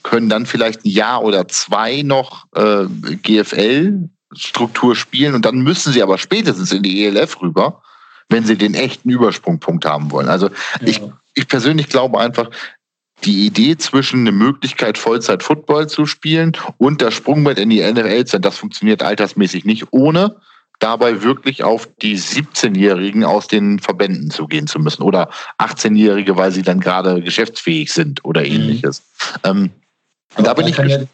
können 0.04 0.30
dann 0.30 0.46
vielleicht 0.46 0.86
ein 0.86 0.90
Jahr 0.90 1.24
oder 1.24 1.48
zwei 1.48 2.02
noch 2.02 2.46
äh, 2.56 2.86
GFL 3.24 4.10
Struktur 4.34 4.96
spielen 4.96 5.34
und 5.34 5.46
dann 5.46 5.60
müssen 5.60 5.94
sie 5.94 6.04
aber 6.04 6.18
spätestens 6.18 6.72
in 6.72 6.84
die 6.84 7.06
ELF 7.06 7.42
rüber, 7.42 7.82
wenn 8.30 8.46
sie 8.46 8.58
den 8.58 8.74
echten 8.74 9.10
Übersprungpunkt 9.10 9.86
haben 9.86 10.12
wollen. 10.12 10.28
Also 10.28 10.48
ja. 10.48 10.88
ich, 10.88 11.02
ich 11.36 11.48
persönlich 11.48 11.90
glaube 11.90 12.20
einfach, 12.20 12.50
die 13.24 13.46
Idee 13.46 13.78
zwischen 13.78 14.22
eine 14.22 14.32
Möglichkeit, 14.32 14.98
Vollzeit 14.98 15.42
Football 15.42 15.88
zu 15.88 16.06
spielen 16.06 16.52
und 16.78 17.02
das 17.02 17.14
Sprungbrett 17.14 17.58
in 17.60 17.70
die 17.70 17.82
NFL, 17.82 18.24
das 18.40 18.58
funktioniert 18.58 19.02
altersmäßig 19.02 19.66
nicht, 19.66 19.88
ohne 19.92 20.36
dabei 20.80 21.24
wirklich 21.24 21.64
auf 21.64 21.88
die 22.02 22.18
17-Jährigen 22.18 23.24
aus 23.24 23.48
den 23.48 23.80
Verbänden 23.80 24.30
zu 24.30 24.46
gehen 24.48 24.68
zu 24.68 24.80
müssen 24.80 25.04
oder 25.04 25.30
18-Jährige, 25.58 26.36
weil 26.36 26.52
sie 26.52 26.64
dann 26.64 26.82
gerade 26.82 27.22
geschäftsfähig 27.22 27.92
sind 27.94 28.24
oder 28.26 28.42
mhm. 28.42 28.48
ähnliches. 28.48 29.04
Mhm. 29.46 29.72
Ähm, 30.38 30.44
da 30.44 30.54
bin 30.54 30.68
ich 30.68 30.76
gespannt. 30.76 31.08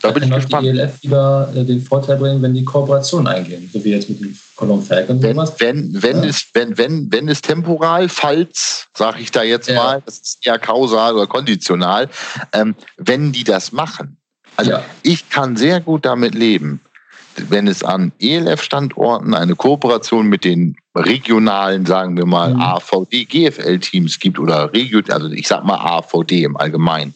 Da 0.00 0.12
bin 0.12 0.22
ich 0.22 0.30
gespannt. 0.30 0.64
die 0.64 0.68
ELF 0.68 1.02
wieder 1.02 1.52
äh, 1.54 1.64
den 1.64 1.82
Vorteil 1.82 2.16
bringen, 2.18 2.40
wenn 2.40 2.54
die 2.54 2.64
Kooperation 2.64 3.26
eingehen, 3.26 3.68
so 3.72 3.84
wie 3.84 3.90
jetzt 3.90 4.08
mit 4.08 4.20
dem 4.20 4.38
Cologne 4.54 4.82
Falcon. 4.82 5.20
Wenn, 5.22 5.36
wenn, 5.36 6.02
wenn, 6.02 6.22
ja. 6.22 6.28
es, 6.28 6.46
wenn, 6.54 6.78
wenn, 6.78 7.10
wenn 7.10 7.28
es 7.28 7.40
temporal, 7.40 8.08
falls, 8.08 8.86
sage 8.96 9.20
ich 9.20 9.30
da 9.30 9.42
jetzt 9.42 9.68
ja. 9.68 9.74
mal, 9.74 10.02
das 10.06 10.18
ist 10.18 10.46
eher 10.46 10.58
kausal 10.58 11.14
oder 11.14 11.26
konditional, 11.26 12.08
ähm, 12.52 12.74
wenn 12.96 13.32
die 13.32 13.44
das 13.44 13.72
machen. 13.72 14.18
Also 14.56 14.72
ja. 14.72 14.84
ich 15.02 15.28
kann 15.30 15.56
sehr 15.56 15.80
gut 15.80 16.04
damit 16.04 16.34
leben, 16.34 16.80
wenn 17.48 17.66
es 17.66 17.82
an 17.82 18.12
ELF-Standorten 18.20 19.34
eine 19.34 19.54
Kooperation 19.54 20.28
mit 20.28 20.44
den 20.44 20.76
regionalen, 20.96 21.86
sagen 21.86 22.16
wir 22.16 22.26
mal, 22.26 22.54
mhm. 22.54 22.60
AVD, 22.60 23.24
GFL-Teams 23.24 24.18
gibt 24.18 24.38
oder 24.38 24.72
Regio, 24.72 25.00
also 25.08 25.28
ich 25.30 25.46
sag 25.46 25.64
mal 25.64 25.76
AVD 25.76 26.42
im 26.42 26.56
Allgemeinen 26.56 27.14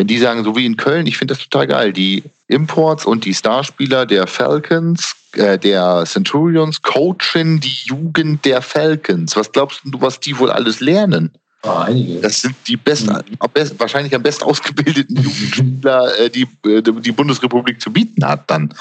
wenn 0.00 0.06
die 0.06 0.16
sagen, 0.16 0.44
so 0.44 0.56
wie 0.56 0.64
in 0.64 0.78
Köln, 0.78 1.06
ich 1.06 1.18
finde 1.18 1.34
das 1.34 1.46
total 1.46 1.66
geil, 1.66 1.92
die 1.92 2.22
Imports 2.48 3.04
und 3.04 3.26
die 3.26 3.34
Starspieler 3.34 4.06
der 4.06 4.26
Falcons, 4.26 5.14
äh, 5.34 5.58
der 5.58 6.04
Centurions 6.06 6.80
coachen 6.80 7.60
die 7.60 7.76
Jugend 7.84 8.42
der 8.46 8.62
Falcons. 8.62 9.36
Was 9.36 9.52
glaubst 9.52 9.82
du, 9.84 10.00
was 10.00 10.18
die 10.18 10.38
wohl 10.38 10.50
alles 10.50 10.80
lernen? 10.80 11.32
Ah, 11.64 11.82
einige. 11.82 12.18
Das 12.20 12.40
sind 12.40 12.54
die 12.66 12.78
besten, 12.78 13.12
mhm. 13.12 13.70
wahrscheinlich 13.76 14.14
am 14.14 14.22
best 14.22 14.42
ausgebildeten 14.42 15.16
Jugendspieler, 15.16 16.18
äh, 16.18 16.30
die 16.30 16.48
äh, 16.64 16.80
die 16.80 17.12
Bundesrepublik 17.12 17.78
zu 17.82 17.92
bieten 17.92 18.24
hat 18.24 18.50
dann. 18.50 18.72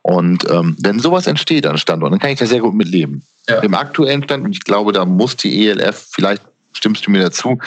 Und 0.00 0.50
ähm, 0.50 0.78
wenn 0.80 0.98
sowas 0.98 1.26
entsteht 1.26 1.66
an 1.66 1.76
Standort, 1.76 2.10
dann 2.10 2.20
kann 2.20 2.30
ich 2.30 2.38
da 2.38 2.46
sehr 2.46 2.60
gut 2.60 2.72
mit 2.72 2.88
leben. 2.88 3.22
Ja. 3.50 3.58
Im 3.58 3.74
aktuellen 3.74 4.24
Stand, 4.24 4.46
und 4.46 4.52
ich 4.52 4.64
glaube, 4.64 4.92
da 4.92 5.04
muss 5.04 5.36
die 5.36 5.68
ELF, 5.68 6.06
vielleicht 6.10 6.42
stimmst 6.72 7.06
du 7.06 7.10
mir 7.10 7.22
dazu, 7.22 7.58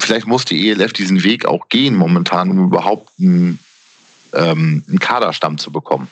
vielleicht 0.00 0.26
muss 0.26 0.44
die 0.44 0.70
ELF 0.70 0.92
diesen 0.92 1.22
Weg 1.22 1.46
auch 1.46 1.68
gehen 1.68 1.96
momentan, 1.96 2.50
um 2.50 2.66
überhaupt 2.66 3.12
einen, 3.20 3.58
ähm, 4.32 4.84
einen 4.88 4.98
Kaderstamm 4.98 5.58
zu 5.58 5.70
bekommen. 5.70 6.08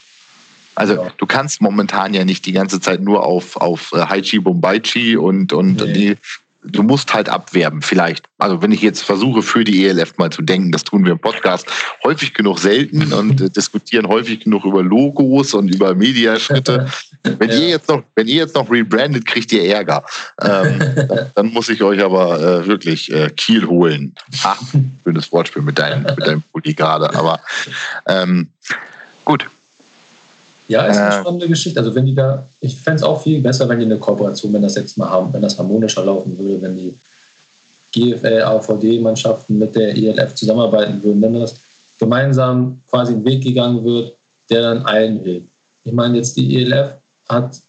Also 0.75 0.95
ja. 0.95 1.12
du 1.16 1.27
kannst 1.27 1.61
momentan 1.61 2.14
ja 2.14 2.25
nicht 2.25 2.47
die 2.47 2.53
ganze 2.53 2.81
Zeit 2.81 3.01
nur 3.01 3.25
auf, 3.25 3.57
auf 3.57 3.93
Haichi 3.93 4.41
Bombaichi 4.41 5.16
und, 5.16 5.53
und 5.53 5.77
nee. 5.77 5.93
die, 5.93 6.16
du 6.65 6.83
musst 6.83 7.12
halt 7.15 7.29
abwerben, 7.29 7.83
vielleicht. 7.83 8.27
Also 8.39 8.62
wenn 8.62 8.73
ich 8.73 8.81
jetzt 8.81 9.03
versuche, 9.03 9.43
für 9.43 9.65
die 9.65 9.87
ELF 9.87 10.17
mal 10.17 10.31
zu 10.31 10.43
denken, 10.43 10.73
das 10.73 10.85
tun 10.85 11.05
wir 11.05 11.12
im 11.12 11.19
Podcast 11.19 11.67
häufig 12.03 12.35
genug 12.35 12.59
selten 12.59 13.12
und 13.12 13.41
äh, 13.41 13.51
diskutieren 13.51 14.09
häufig 14.09 14.41
genug 14.41 14.65
über 14.65 14.83
Logos 14.83 15.55
und 15.55 15.69
über 15.69 15.95
Mediaschritte. 15.95 16.91
Wenn 17.23 17.51
ja. 17.51 17.57
ihr 17.57 17.69
jetzt 17.69 17.89
noch, 17.89 18.03
wenn 18.17 18.29
ihr 18.29 18.37
jetzt 18.37 18.55
noch 18.55 18.71
rebrandet, 18.71 19.25
kriegt 19.25 19.51
ihr 19.51 19.65
Ärger. 19.65 20.05
Ähm, 20.43 20.79
dann 21.35 21.47
muss 21.55 21.71
ich 21.71 21.83
euch 21.83 22.03
aber 22.03 22.39
äh, 22.39 22.67
wirklich 22.67 23.11
äh, 23.11 23.31
Kiel 23.31 23.67
holen. 23.67 24.15
Ah, 24.43 24.57
schönes 25.03 25.33
Wortspiel 25.33 25.62
mit 25.62 25.79
deinem, 25.79 26.03
mit 26.03 26.27
deinem 26.27 26.43
Pulli 26.53 26.75
gerade. 26.75 27.15
Aber 27.15 27.41
ähm, 28.07 28.51
gut. 29.25 29.47
Ja, 30.69 30.87
ist 30.87 30.97
eine 30.97 31.15
äh, 31.15 31.21
spannende 31.21 31.49
Geschichte. 31.49 31.79
Also 31.79 31.95
wenn 31.95 32.07
die 32.07 32.15
da, 32.15 32.47
ich 32.61 32.77
fände 32.77 32.99
es 32.99 33.03
auch 33.03 33.23
viel 33.23 33.41
besser, 33.41 33.69
wenn 33.69 33.79
die 33.79 33.85
eine 33.85 33.99
Kooperation, 33.99 34.53
wenn 34.53 34.62
das 34.62 34.77
jetzt 34.77 34.97
mal 34.97 35.09
haben, 35.09 35.33
wenn 35.33 35.43
das 35.43 35.59
harmonischer 35.59 36.05
laufen 36.05 36.39
würde, 36.39 36.61
wenn 36.62 36.77
die 36.77 36.99
GFL, 37.93 38.43
AVD-Mannschaften 38.43 39.59
mit 39.59 39.75
der 39.77 39.95
ELF 39.97 40.35
zusammenarbeiten 40.35 41.03
würden, 41.03 41.23
wenn 41.23 41.35
das 41.35 41.55
gemeinsam 41.99 42.81
quasi 42.89 43.12
ein 43.12 43.25
Weg 43.25 43.43
gegangen 43.43 43.85
wird, 43.85 44.17
der 44.51 44.62
dann 44.62 44.83
allen 44.85 45.21
hilft. 45.21 45.49
Ich 45.85 45.93
meine, 45.93 46.17
jetzt 46.17 46.37
die 46.37 46.62
ELF 46.62 46.97
hat, 47.29 47.61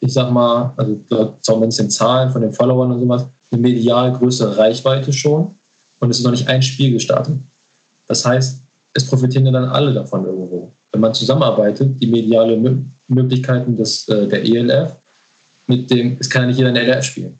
ich 0.00 0.12
sag 0.12 0.30
mal, 0.30 0.72
also 0.76 1.34
zumindest 1.40 1.80
in 1.80 1.90
Zahlen 1.90 2.30
von 2.30 2.42
den 2.42 2.52
Followern 2.52 2.92
und 2.92 3.00
sowas, 3.00 3.26
eine 3.52 3.60
medial 3.60 4.12
größere 4.12 4.56
Reichweite 4.56 5.12
schon 5.12 5.54
und 6.00 6.10
es 6.10 6.18
ist 6.18 6.24
noch 6.24 6.32
nicht 6.32 6.48
ein 6.48 6.62
Spiel 6.62 6.92
gestartet. 6.92 7.36
Das 8.06 8.24
heißt, 8.24 8.60
es 8.94 9.06
profitieren 9.06 9.46
ja 9.46 9.52
dann 9.52 9.68
alle 9.68 9.92
davon 9.92 10.24
irgendwo 10.24 10.43
wenn 10.94 11.00
man 11.00 11.12
zusammenarbeitet, 11.12 12.00
die 12.00 12.06
mediale 12.06 12.56
Möglichkeiten 13.08 13.76
des, 13.76 14.08
äh, 14.08 14.28
der 14.28 14.44
ELF 14.44 14.92
mit 15.66 15.90
dem, 15.90 16.16
es 16.20 16.30
kann 16.30 16.42
ja 16.42 16.48
nicht 16.48 16.58
jeder 16.58 16.68
in 16.68 16.76
der 16.76 16.86
ELF 16.86 17.04
spielen. 17.04 17.38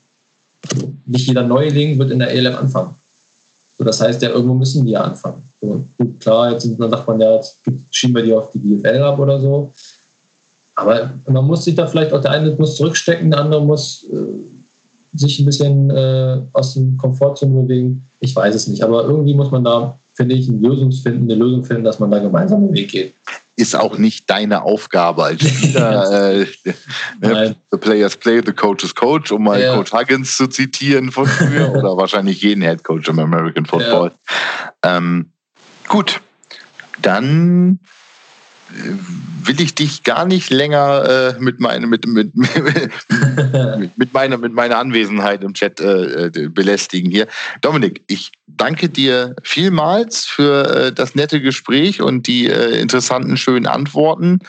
Nicht 1.06 1.28
jeder 1.28 1.44
Neuling 1.44 1.98
wird 1.98 2.10
in 2.10 2.18
der 2.18 2.32
ELF 2.32 2.58
anfangen. 2.58 2.94
So, 3.78 3.84
das 3.84 4.00
heißt 4.00 4.22
ja, 4.22 4.30
irgendwo 4.30 4.54
müssen 4.54 4.84
die 4.84 4.92
ja 4.92 5.02
anfangen. 5.02 5.42
So, 5.60 5.84
gut, 5.98 6.20
klar, 6.20 6.52
jetzt 6.52 6.68
dann 6.78 6.90
sagt 6.90 7.06
man 7.06 7.20
ja, 7.20 7.36
jetzt 7.36 7.58
schieben 7.90 8.16
wir 8.16 8.22
die 8.24 8.32
auf 8.32 8.50
die 8.50 8.58
GFL 8.58 9.02
ab 9.02 9.18
oder 9.18 9.40
so. 9.40 9.72
Aber 10.74 11.10
man 11.28 11.44
muss 11.44 11.64
sich 11.64 11.76
da 11.76 11.86
vielleicht 11.86 12.12
auch, 12.12 12.20
der 12.20 12.32
eine 12.32 12.50
muss 12.50 12.74
zurückstecken, 12.74 13.30
der 13.30 13.40
andere 13.40 13.62
muss 13.62 14.04
äh, 14.12 15.16
sich 15.16 15.38
ein 15.38 15.46
bisschen 15.46 15.90
äh, 15.90 16.38
aus 16.52 16.74
dem 16.74 16.96
Komfortzone 16.96 17.62
bewegen. 17.62 18.04
Ich 18.18 18.34
weiß 18.34 18.52
es 18.54 18.66
nicht, 18.66 18.82
aber 18.82 19.04
irgendwie 19.04 19.34
muss 19.34 19.52
man 19.52 19.62
da, 19.62 19.96
finde 20.14 20.34
ich, 20.34 20.48
eine 20.48 20.58
Lösung 20.58 20.90
finden, 20.90 21.30
eine 21.30 21.36
Lösung 21.36 21.64
finden, 21.64 21.84
dass 21.84 22.00
man 22.00 22.10
da 22.10 22.18
gemeinsam 22.18 22.66
den 22.66 22.74
Weg 22.74 22.90
geht 22.90 23.12
ist 23.56 23.76
auch 23.76 23.98
nicht 23.98 24.28
deine 24.30 24.62
Aufgabe 24.62 25.24
als 25.24 25.42
Spieler. 25.48 26.40
äh, 26.40 26.46
ne, 27.20 27.56
the 27.70 27.78
players 27.78 28.16
play, 28.16 28.40
the 28.44 28.52
coaches 28.52 28.94
coach, 28.94 29.30
um 29.30 29.44
mal 29.44 29.60
ja. 29.60 29.74
Coach 29.74 29.92
Huggins 29.92 30.36
zu 30.36 30.46
zitieren 30.46 31.12
von 31.12 31.26
früher 31.26 31.70
oder 31.76 31.96
wahrscheinlich 31.96 32.42
jeden 32.42 32.62
Head 32.62 32.84
Coach 32.84 33.08
im 33.08 33.18
American 33.18 33.66
Football. 33.66 34.12
Ja. 34.84 34.96
Ähm, 34.96 35.32
gut, 35.88 36.20
dann 37.00 37.80
will 38.70 39.60
ich 39.60 39.74
dich 39.74 40.02
gar 40.02 40.24
nicht 40.24 40.50
länger 40.50 41.34
äh, 41.36 41.40
mit, 41.40 41.60
meine, 41.60 41.86
mit, 41.86 42.06
mit, 42.06 42.34
mit, 42.34 44.12
meiner, 44.12 44.38
mit 44.38 44.54
meiner 44.54 44.78
Anwesenheit 44.78 45.42
im 45.42 45.54
Chat 45.54 45.80
äh, 45.80 46.26
äh, 46.26 46.48
belästigen 46.48 47.10
hier. 47.10 47.26
Dominik, 47.60 48.02
ich 48.06 48.32
danke 48.46 48.88
dir 48.88 49.36
vielmals 49.42 50.24
für 50.24 50.86
äh, 50.86 50.92
das 50.92 51.14
nette 51.14 51.40
Gespräch 51.40 52.00
und 52.00 52.26
die 52.26 52.46
äh, 52.46 52.80
interessanten, 52.80 53.36
schönen 53.36 53.66
Antworten. 53.66 54.40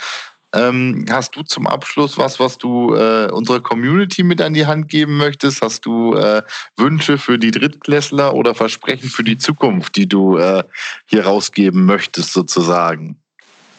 Ähm, 0.53 1.05
hast 1.09 1.36
du 1.36 1.43
zum 1.43 1.68
Abschluss 1.68 2.18
was, 2.18 2.39
was 2.39 2.57
du 2.57 2.95
äh, 2.95 3.30
unserer 3.30 3.59
Community 3.59 4.24
mit 4.24 4.41
an 4.41 4.53
die 4.53 4.66
Hand 4.66 4.88
geben 4.88 5.18
möchtest? 5.18 5.61
Hast 5.61 5.86
du 5.86 6.16
äh, 6.16 6.43
Wünsche 6.78 7.18
für 7.18 7.38
die 7.38 7.51
Drittklässler 7.51 8.34
oder 8.34 8.55
Versprechen 8.55 9.09
für 9.09 9.26
die 9.26 9.38
Zukunft, 9.38 9.97
die 9.97 10.07
du 10.07 10.38
äh, 10.38 10.63
hier 11.05 11.26
rausgeben 11.26 11.86
möchtest, 11.86 12.32
sozusagen? 12.32 13.20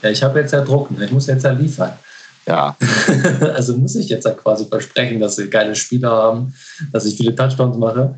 Ja, 0.07 0.13
ich 0.13 0.23
habe 0.23 0.39
jetzt 0.39 0.53
ja 0.53 0.61
Druck, 0.61 0.97
ne? 0.97 1.05
ich 1.05 1.11
muss 1.11 1.27
jetzt 1.27 1.45
ja 1.45 1.51
liefern. 1.51 1.93
Ja. 2.47 2.77
also 3.55 3.77
muss 3.77 3.97
ich 3.97 4.09
jetzt 4.09 4.25
ja 4.25 4.31
quasi 4.31 4.67
versprechen, 4.67 5.19
dass 5.19 5.37
wir 5.37 5.49
geile 5.49 5.75
Spieler 5.75 6.11
haben, 6.11 6.55
dass 6.93 7.07
ich 7.07 7.17
viele 7.17 7.35
Touchdowns 7.35 7.77
mache. 7.77 8.15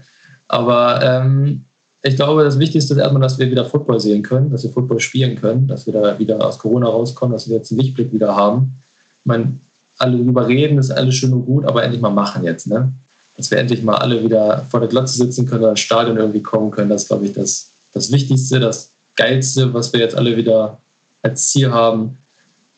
Aber 0.48 1.02
ähm, 1.02 1.64
ich 2.02 2.16
glaube, 2.16 2.44
das 2.44 2.58
Wichtigste 2.58 2.92
ist 2.92 3.00
erstmal, 3.00 3.22
dass 3.22 3.38
wir 3.38 3.50
wieder 3.50 3.64
Football 3.64 4.00
sehen 4.00 4.22
können, 4.22 4.50
dass 4.50 4.64
wir 4.64 4.70
Football 4.70 5.00
spielen 5.00 5.40
können, 5.40 5.66
dass 5.66 5.86
wir 5.86 5.94
da 5.94 6.18
wieder 6.18 6.46
aus 6.46 6.58
Corona 6.58 6.88
rauskommen, 6.88 7.32
dass 7.32 7.48
wir 7.48 7.56
jetzt 7.56 7.72
einen 7.72 7.80
Lichtblick 7.80 8.12
wieder 8.12 8.36
haben. 8.36 8.74
Ich 9.20 9.26
meine, 9.26 9.58
alle 9.96 10.18
darüber 10.18 10.46
reden, 10.46 10.76
ist 10.76 10.90
alles 10.90 11.14
schön 11.14 11.32
und 11.32 11.46
gut, 11.46 11.64
aber 11.64 11.82
endlich 11.82 12.02
mal 12.02 12.10
machen 12.10 12.44
jetzt, 12.44 12.66
ne? 12.66 12.92
Dass 13.38 13.50
wir 13.50 13.56
endlich 13.56 13.82
mal 13.82 13.96
alle 13.96 14.22
wieder 14.22 14.66
vor 14.70 14.80
der 14.80 14.90
Glotze 14.90 15.16
sitzen 15.16 15.46
können, 15.46 15.62
oder 15.62 15.70
ins 15.70 15.80
Stadion 15.80 16.18
irgendwie 16.18 16.42
kommen 16.42 16.70
können, 16.70 16.90
das 16.90 17.04
ist, 17.04 17.08
glaube 17.08 17.24
ich, 17.24 17.32
das, 17.32 17.68
das 17.94 18.12
Wichtigste, 18.12 18.60
das 18.60 18.90
Geilste, 19.16 19.72
was 19.72 19.90
wir 19.94 20.00
jetzt 20.00 20.16
alle 20.16 20.36
wieder 20.36 20.78
als 21.22 21.48
Ziel 21.48 21.72
haben. 21.72 22.18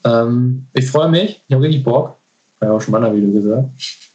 Ähm, 0.05 0.67
ich 0.73 0.91
freue 0.91 1.09
mich, 1.09 1.41
ich 1.47 1.55
habe 1.55 1.65
richtig 1.65 1.85
Bock. 1.85 2.17
Habe 2.61 2.73
ja 2.73 2.77
auch 2.77 2.81
schon 2.81 2.93
mal 2.93 3.05
ein 3.05 3.17
Video 3.17 3.33
gesagt, 3.33 3.71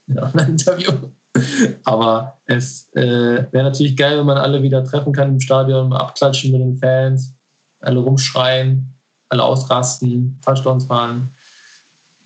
in 0.08 0.20
einem 0.20 0.50
Interview. 0.50 0.92
Aber 1.84 2.38
es 2.46 2.90
äh, 2.94 3.46
wäre 3.52 3.64
natürlich 3.64 3.98
geil, 3.98 4.20
wenn 4.20 4.26
man 4.26 4.38
alle 4.38 4.62
wieder 4.62 4.84
treffen 4.84 5.14
kann 5.14 5.30
im 5.30 5.40
Stadion, 5.40 5.90
mal 5.90 5.98
abklatschen 5.98 6.52
mit 6.52 6.62
den 6.62 6.78
Fans, 6.78 7.34
alle 7.82 8.00
rumschreien, 8.00 8.88
alle 9.30 9.44
ausrasten, 9.44 10.40
Touchdowns 10.44 10.86
fahren, 10.86 11.30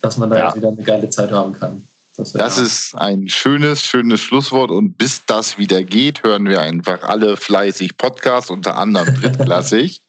dass 0.02 0.18
man 0.18 0.30
da 0.30 0.38
ja. 0.38 0.56
wieder 0.56 0.70
eine 0.70 0.84
geile 0.84 1.10
Zeit 1.10 1.32
haben 1.32 1.54
kann. 1.54 1.84
Das, 2.18 2.34
das 2.34 2.58
ist 2.58 2.95
ein 2.95 3.30
schönes, 3.30 3.82
schönes 3.82 4.20
Schlusswort. 4.20 4.72
Und 4.72 4.97
bis 4.97 5.24
das 5.26 5.58
wieder 5.58 5.84
geht, 5.84 6.24
hören 6.24 6.50
wir 6.50 6.62
einfach 6.62 7.02
alle 7.04 7.38
fleißig 7.38 7.97
Podcasts, 7.97 8.50
unter 8.50 8.78
anderem 8.78 9.16
drittklassig. 9.22 10.02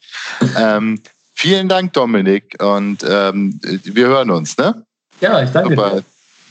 ähm, 0.57 1.01
Vielen 1.41 1.71
Dank, 1.71 1.95
Dominik. 1.95 2.55
Und 2.63 3.03
ähm, 3.03 3.59
wir 3.63 4.09
hören 4.09 4.31
uns, 4.31 4.59
ne? 4.59 4.85
Ja, 5.23 5.43
ich 5.43 5.51
danke 5.51 5.71
Super. 5.71 6.03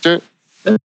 dir. 0.02 0.20
Tschö. 0.64 0.78